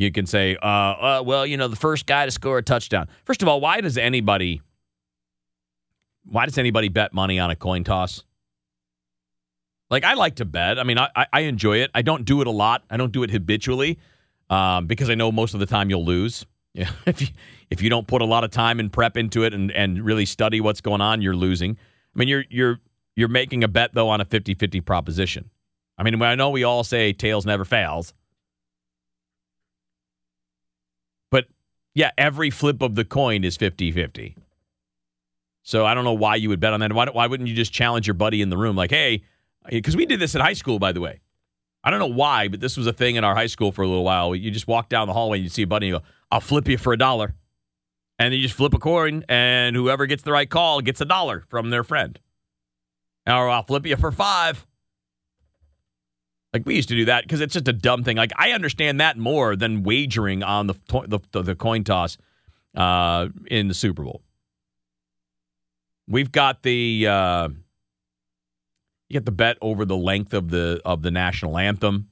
you 0.00 0.10
can 0.10 0.24
say, 0.24 0.56
uh, 0.62 0.66
uh, 0.66 1.22
well, 1.24 1.44
you 1.44 1.58
know, 1.58 1.68
the 1.68 1.76
first 1.76 2.06
guy 2.06 2.24
to 2.24 2.30
score 2.30 2.56
a 2.56 2.62
touchdown. 2.62 3.06
First 3.24 3.42
of 3.42 3.48
all, 3.48 3.60
why 3.60 3.82
does 3.82 3.98
anybody 3.98 4.62
why 6.24 6.46
does 6.46 6.56
anybody 6.56 6.88
bet 6.88 7.12
money 7.12 7.38
on 7.38 7.50
a 7.50 7.56
coin 7.56 7.84
toss? 7.84 8.24
Like 9.90 10.04
I 10.04 10.14
like 10.14 10.36
to 10.36 10.46
bet. 10.46 10.78
I 10.78 10.84
mean, 10.84 10.98
I, 10.98 11.26
I 11.32 11.40
enjoy 11.40 11.78
it. 11.78 11.90
I 11.94 12.00
don't 12.00 12.24
do 12.24 12.40
it 12.40 12.46
a 12.46 12.50
lot. 12.50 12.82
I 12.88 12.96
don't 12.96 13.12
do 13.12 13.24
it 13.24 13.30
habitually 13.30 13.98
um, 14.48 14.86
because 14.86 15.10
I 15.10 15.14
know 15.14 15.30
most 15.30 15.52
of 15.52 15.60
the 15.60 15.66
time 15.66 15.90
you'll 15.90 16.04
lose. 16.04 16.46
Yeah, 16.72 16.90
if 17.06 17.20
you 17.20 17.28
if 17.68 17.82
you 17.82 17.90
don't 17.90 18.06
put 18.06 18.22
a 18.22 18.24
lot 18.24 18.42
of 18.42 18.50
time 18.50 18.80
and 18.80 18.90
prep 18.90 19.18
into 19.18 19.42
it 19.42 19.52
and, 19.52 19.70
and 19.70 20.02
really 20.02 20.24
study 20.24 20.62
what's 20.62 20.80
going 20.80 21.02
on, 21.02 21.20
you're 21.20 21.36
losing. 21.36 21.76
I 22.14 22.18
mean, 22.18 22.28
you're 22.28 22.44
you're 22.48 22.80
you're 23.16 23.28
making 23.28 23.64
a 23.64 23.68
bet 23.68 23.92
though 23.92 24.08
on 24.08 24.22
a 24.22 24.24
50-50 24.24 24.82
proposition. 24.82 25.50
I 25.98 26.04
mean, 26.04 26.22
I 26.22 26.36
know 26.36 26.48
we 26.48 26.64
all 26.64 26.84
say 26.84 27.12
tails 27.12 27.44
never 27.44 27.66
fails. 27.66 28.14
But 31.30 31.46
yeah, 31.94 32.10
every 32.16 32.50
flip 32.50 32.82
of 32.82 32.94
the 32.94 33.04
coin 33.04 33.44
is 33.44 33.56
50-50. 33.58 34.36
So 35.62 35.84
I 35.84 35.94
don't 35.94 36.04
know 36.04 36.12
why 36.12 36.36
you 36.36 36.48
would 36.48 36.60
bet 36.60 36.72
on 36.72 36.80
that. 36.80 36.92
Why, 36.92 37.06
why 37.06 37.26
wouldn't 37.26 37.48
you 37.48 37.54
just 37.54 37.72
challenge 37.72 38.06
your 38.06 38.14
buddy 38.14 38.40
in 38.42 38.48
the 38.48 38.56
room 38.56 38.76
like, 38.76 38.90
"Hey, 38.90 39.22
because 39.68 39.96
we 39.96 40.06
did 40.06 40.20
this 40.20 40.34
in 40.34 40.40
high 40.40 40.54
school, 40.54 40.78
by 40.78 40.92
the 40.92 41.00
way. 41.00 41.20
I 41.82 41.90
don't 41.90 42.00
know 42.00 42.06
why, 42.06 42.48
but 42.48 42.60
this 42.60 42.76
was 42.76 42.86
a 42.86 42.92
thing 42.92 43.16
in 43.16 43.24
our 43.24 43.34
high 43.34 43.46
school 43.46 43.72
for 43.72 43.82
a 43.82 43.88
little 43.88 44.04
while. 44.04 44.34
You 44.34 44.50
just 44.50 44.68
walk 44.68 44.88
down 44.88 45.06
the 45.06 45.14
hallway 45.14 45.38
and 45.38 45.44
you 45.44 45.50
see 45.50 45.62
a 45.62 45.66
buddy 45.66 45.86
and 45.86 45.94
you 45.94 46.00
go, 46.00 46.04
I'll 46.30 46.40
flip 46.40 46.68
you 46.68 46.76
for 46.76 46.92
a 46.92 46.98
dollar. 46.98 47.34
And 48.18 48.34
you 48.34 48.42
just 48.42 48.54
flip 48.54 48.74
a 48.74 48.78
coin, 48.78 49.24
and 49.30 49.74
whoever 49.74 50.04
gets 50.04 50.22
the 50.22 50.32
right 50.32 50.48
call 50.48 50.82
gets 50.82 51.00
a 51.00 51.06
dollar 51.06 51.44
from 51.48 51.70
their 51.70 51.82
friend. 51.82 52.18
Or 53.26 53.48
I'll 53.48 53.62
flip 53.62 53.86
you 53.86 53.96
for 53.96 54.12
five. 54.12 54.66
Like 56.52 56.66
we 56.66 56.74
used 56.74 56.88
to 56.88 56.96
do 56.96 57.04
that 57.04 57.24
because 57.24 57.40
it's 57.40 57.54
just 57.54 57.68
a 57.68 57.72
dumb 57.72 58.02
thing. 58.02 58.16
Like 58.16 58.32
I 58.36 58.52
understand 58.52 59.00
that 59.00 59.16
more 59.16 59.54
than 59.54 59.82
wagering 59.82 60.42
on 60.42 60.66
the 60.66 60.74
the, 61.32 61.42
the 61.42 61.54
coin 61.54 61.84
toss 61.84 62.18
uh, 62.74 63.28
in 63.46 63.68
the 63.68 63.74
Super 63.74 64.02
Bowl. 64.02 64.22
We've 66.08 66.32
got 66.32 66.62
the 66.62 67.06
uh, 67.06 67.48
you 69.08 69.12
get 69.12 69.26
the 69.26 69.32
bet 69.32 69.58
over 69.60 69.84
the 69.84 69.96
length 69.96 70.34
of 70.34 70.50
the 70.50 70.80
of 70.84 71.02
the 71.02 71.10
national 71.10 71.56
anthem. 71.56 72.08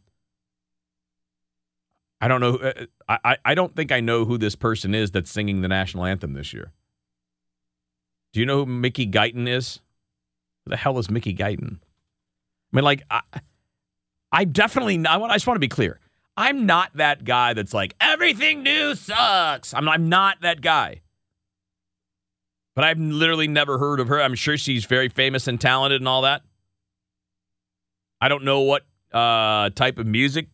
I 2.20 2.28
don't 2.28 2.41
know. 2.41 2.57
Uh, 2.57 2.86
I, 3.09 3.36
I 3.45 3.55
don't 3.55 3.74
think 3.74 3.93
I 3.93 4.01
know 4.01 4.24
who 4.24 4.39
this 4.39 4.57
person 4.57 4.95
is 4.95 5.11
that's 5.12 5.30
singing 5.30 5.61
the 5.61 5.68
national 5.68 6.05
anthem 6.05 6.32
this 6.32 6.53
year. 6.53 6.72
Do 8.32 8.41
you 8.41 8.47
know 8.47 8.64
who 8.64 8.66
Mickey 8.66 9.07
Guyton 9.07 9.49
is? 9.49 9.80
Who 10.64 10.70
the 10.70 10.76
hell 10.76 10.99
is 10.99 11.11
Mickey 11.11 11.34
Guyton? 11.34 11.78
I 11.80 12.76
mean, 12.76 12.84
like, 12.84 13.03
I, 13.11 13.20
I 14.33 14.45
definitely. 14.45 15.05
I, 15.07 15.16
want, 15.16 15.33
I 15.33 15.37
just 15.37 15.47
want 15.47 15.57
to 15.57 15.61
be 15.61 15.68
clear. 15.68 16.01
I'm 16.37 16.66
not 16.66 16.93
that 16.95 17.24
guy 17.24 17.55
that's 17.55 17.74
like 17.74 17.95
everything 18.01 18.62
new 18.62 18.95
sucks. 18.95 19.74
I'm, 19.74 19.89
I'm 19.89 20.09
not 20.09 20.41
that 20.43 20.61
guy. 20.61 21.01
But 22.76 22.85
I've 22.85 22.99
literally 22.99 23.49
never 23.49 23.79
heard 23.79 23.99
of 23.99 24.07
her. 24.07 24.22
I'm 24.22 24.37
sure 24.37 24.57
she's 24.57 24.85
very 24.85 25.09
famous 25.09 25.49
and 25.49 25.61
talented 25.61 26.01
and 26.01 26.07
all 26.07 26.22
that. 26.22 26.43
I 28.20 28.29
don't 28.29 28.45
know 28.45 28.61
what 28.61 28.87
uh, 29.12 29.70
type 29.70 29.99
of 29.99 30.07
music. 30.07 30.49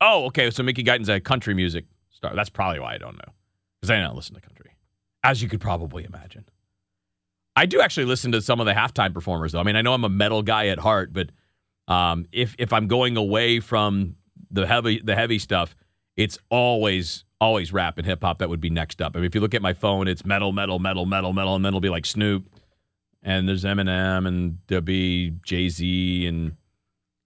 Oh, 0.00 0.26
okay. 0.26 0.50
So 0.50 0.62
Mickey 0.62 0.82
Guyton's 0.82 1.08
a 1.08 1.20
country 1.20 1.54
music 1.54 1.86
star. 2.10 2.34
That's 2.34 2.50
probably 2.50 2.80
why 2.80 2.94
I 2.94 2.98
don't 2.98 3.16
know 3.16 3.32
because 3.80 3.90
I 3.90 4.00
don't 4.00 4.14
listen 4.14 4.34
to 4.34 4.42
country, 4.42 4.72
as 5.22 5.42
you 5.42 5.48
could 5.48 5.60
probably 5.60 6.04
imagine. 6.04 6.44
I 7.54 7.64
do 7.64 7.80
actually 7.80 8.04
listen 8.04 8.32
to 8.32 8.42
some 8.42 8.60
of 8.60 8.66
the 8.66 8.74
halftime 8.74 9.14
performers, 9.14 9.52
though. 9.52 9.60
I 9.60 9.62
mean, 9.62 9.76
I 9.76 9.82
know 9.82 9.94
I'm 9.94 10.04
a 10.04 10.10
metal 10.10 10.42
guy 10.42 10.66
at 10.66 10.80
heart, 10.80 11.14
but 11.14 11.30
um, 11.88 12.26
if 12.32 12.54
if 12.58 12.72
I'm 12.72 12.86
going 12.86 13.16
away 13.16 13.60
from 13.60 14.16
the 14.50 14.66
heavy 14.66 15.00
the 15.02 15.14
heavy 15.14 15.38
stuff, 15.38 15.76
it's 16.16 16.38
always 16.50 17.24
always 17.40 17.72
rap 17.72 17.98
and 17.98 18.06
hip 18.06 18.22
hop 18.22 18.38
that 18.38 18.48
would 18.48 18.60
be 18.60 18.70
next 18.70 19.02
up. 19.02 19.14
I 19.14 19.18
mean, 19.18 19.26
if 19.26 19.34
you 19.34 19.40
look 19.40 19.54
at 19.54 19.62
my 19.62 19.74
phone, 19.74 20.08
it's 20.08 20.24
metal, 20.24 20.52
metal, 20.52 20.78
metal, 20.78 21.04
metal, 21.04 21.32
metal, 21.32 21.54
and 21.54 21.64
then 21.64 21.70
it'll 21.70 21.80
be 21.80 21.90
like 21.90 22.06
Snoop 22.06 22.48
and 23.22 23.48
there's 23.48 23.64
Eminem 23.64 24.26
and 24.26 24.58
there'll 24.68 24.82
be 24.82 25.34
Jay 25.44 25.68
Z 25.68 26.26
and 26.26 26.56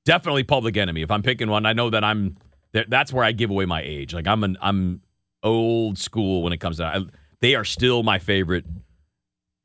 definitely 0.05 0.43
Public 0.43 0.77
Enemy. 0.77 1.03
If 1.03 1.11
I'm 1.11 1.23
picking 1.23 1.49
one, 1.51 1.67
I 1.67 1.73
know 1.73 1.91
that 1.91 2.03
I'm 2.03 2.37
that's 2.73 3.13
where 3.13 3.25
I 3.25 3.33
give 3.33 3.51
away 3.51 3.67
my 3.67 3.83
age. 3.83 4.15
Like 4.15 4.27
I'm 4.27 4.43
an 4.43 4.57
I'm 4.61 5.03
old 5.43 5.99
school 5.99 6.43
when 6.43 6.53
it 6.53 6.59
comes 6.59 6.79
to 6.79 6.85
I, 6.85 7.01
they 7.41 7.55
are 7.55 7.65
still 7.65 8.03
my 8.03 8.19
favorite 8.19 8.65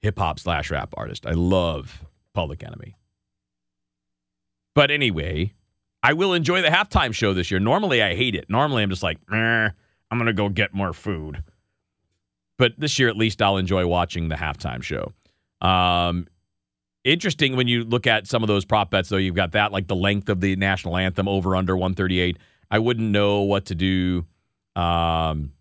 hip 0.01 0.19
hop 0.19 0.39
slash 0.39 0.69
rap 0.69 0.93
artist. 0.97 1.25
I 1.25 1.31
love 1.31 2.05
Public 2.33 2.63
Enemy. 2.63 2.95
But 4.75 4.91
anyway, 4.91 5.53
I 6.03 6.13
will 6.13 6.33
enjoy 6.33 6.61
the 6.61 6.67
halftime 6.67 7.13
show 7.13 7.33
this 7.33 7.49
year. 7.49 7.59
Normally 7.59 8.03
I 8.03 8.15
hate 8.15 8.35
it. 8.35 8.45
Normally 8.49 8.83
I'm 8.83 8.91
just 8.91 9.01
like, 9.01 9.17
I'm 9.31 9.73
gonna 10.11 10.33
go 10.33 10.49
get 10.49 10.73
more 10.73 10.93
food. 10.93 11.43
But 12.57 12.73
this 12.77 12.99
year 12.99 13.09
at 13.09 13.17
least 13.17 13.41
I'll 13.41 13.57
enjoy 13.57 13.87
watching 13.87 14.29
the 14.29 14.35
halftime 14.35 14.83
show. 14.83 15.13
Um, 15.67 16.27
interesting 17.03 17.55
when 17.55 17.67
you 17.67 17.83
look 17.83 18.07
at 18.07 18.27
some 18.27 18.43
of 18.43 18.47
those 18.47 18.65
prop 18.65 18.91
bets, 18.91 19.09
though. 19.09 19.17
You've 19.17 19.35
got 19.35 19.53
that, 19.53 19.71
like 19.71 19.87
the 19.87 19.95
length 19.95 20.29
of 20.29 20.41
the 20.41 20.55
national 20.55 20.97
anthem 20.97 21.27
over 21.27 21.55
under 21.55 21.75
138. 21.75 22.37
I 22.69 22.79
wouldn't 22.79 23.09
know 23.09 23.41
what 23.41 23.65
to 23.65 23.75
do 23.75 24.25
um, 24.75 25.51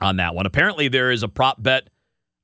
on 0.00 0.16
that 0.16 0.34
one. 0.34 0.46
Apparently, 0.46 0.88
there 0.88 1.10
is 1.10 1.22
a 1.22 1.28
prop 1.28 1.62
bet 1.62 1.88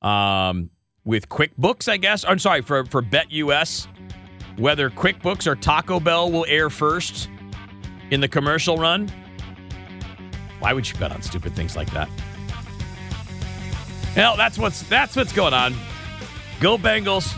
um, 0.02 0.70
with 1.04 1.28
QuickBooks, 1.28 1.88
I 1.88 1.96
guess. 1.98 2.24
I'm 2.26 2.38
sorry, 2.38 2.62
for, 2.62 2.84
for 2.86 3.02
BetUS, 3.02 3.86
whether 4.58 4.90
QuickBooks 4.90 5.46
or 5.46 5.56
Taco 5.56 6.00
Bell 6.00 6.30
will 6.30 6.44
air 6.48 6.68
first 6.68 7.30
in 8.10 8.20
the 8.20 8.28
commercial 8.28 8.76
run. 8.76 9.10
Why 10.58 10.72
would 10.72 10.88
you 10.88 10.98
bet 10.98 11.12
on 11.12 11.22
stupid 11.22 11.54
things 11.54 11.76
like 11.76 11.90
that? 11.92 12.08
Well, 14.16 14.36
that's 14.36 14.58
what's 14.58 14.82
that's 14.84 15.14
what's 15.14 15.32
going 15.32 15.54
on. 15.54 15.74
Go 16.60 16.76
Bengals. 16.76 17.36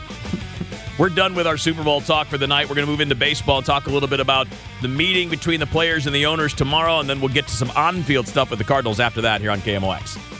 We're 0.99 1.11
done 1.11 1.35
with 1.35 1.47
our 1.47 1.57
Super 1.57 1.83
Bowl 1.83 2.01
talk 2.01 2.27
for 2.27 2.39
the 2.39 2.47
night. 2.47 2.69
We're 2.69 2.75
going 2.75 2.87
to 2.87 2.91
move 2.91 3.01
into 3.01 3.15
baseball 3.15 3.59
and 3.59 3.67
talk 3.67 3.87
a 3.87 3.91
little 3.91 4.09
bit 4.09 4.21
about 4.21 4.47
the 4.83 4.89
meeting 4.89 5.29
between 5.29 5.61
the 5.61 5.67
players 5.67 6.07
and 6.07 6.15
the 6.15 6.27
owners 6.27 6.53
tomorrow, 6.55 7.01
and 7.01 7.09
then 7.09 7.21
we'll 7.21 7.33
get 7.33 7.47
to 7.49 7.55
some 7.55 7.71
on 7.71 8.03
field 8.03 8.29
stuff 8.29 8.51
with 8.51 8.59
the 8.59 8.65
Cardinals 8.65 9.01
after 9.01 9.23
that 9.23 9.41
here 9.41 9.51
on 9.51 9.61
KMOX. 9.61 10.40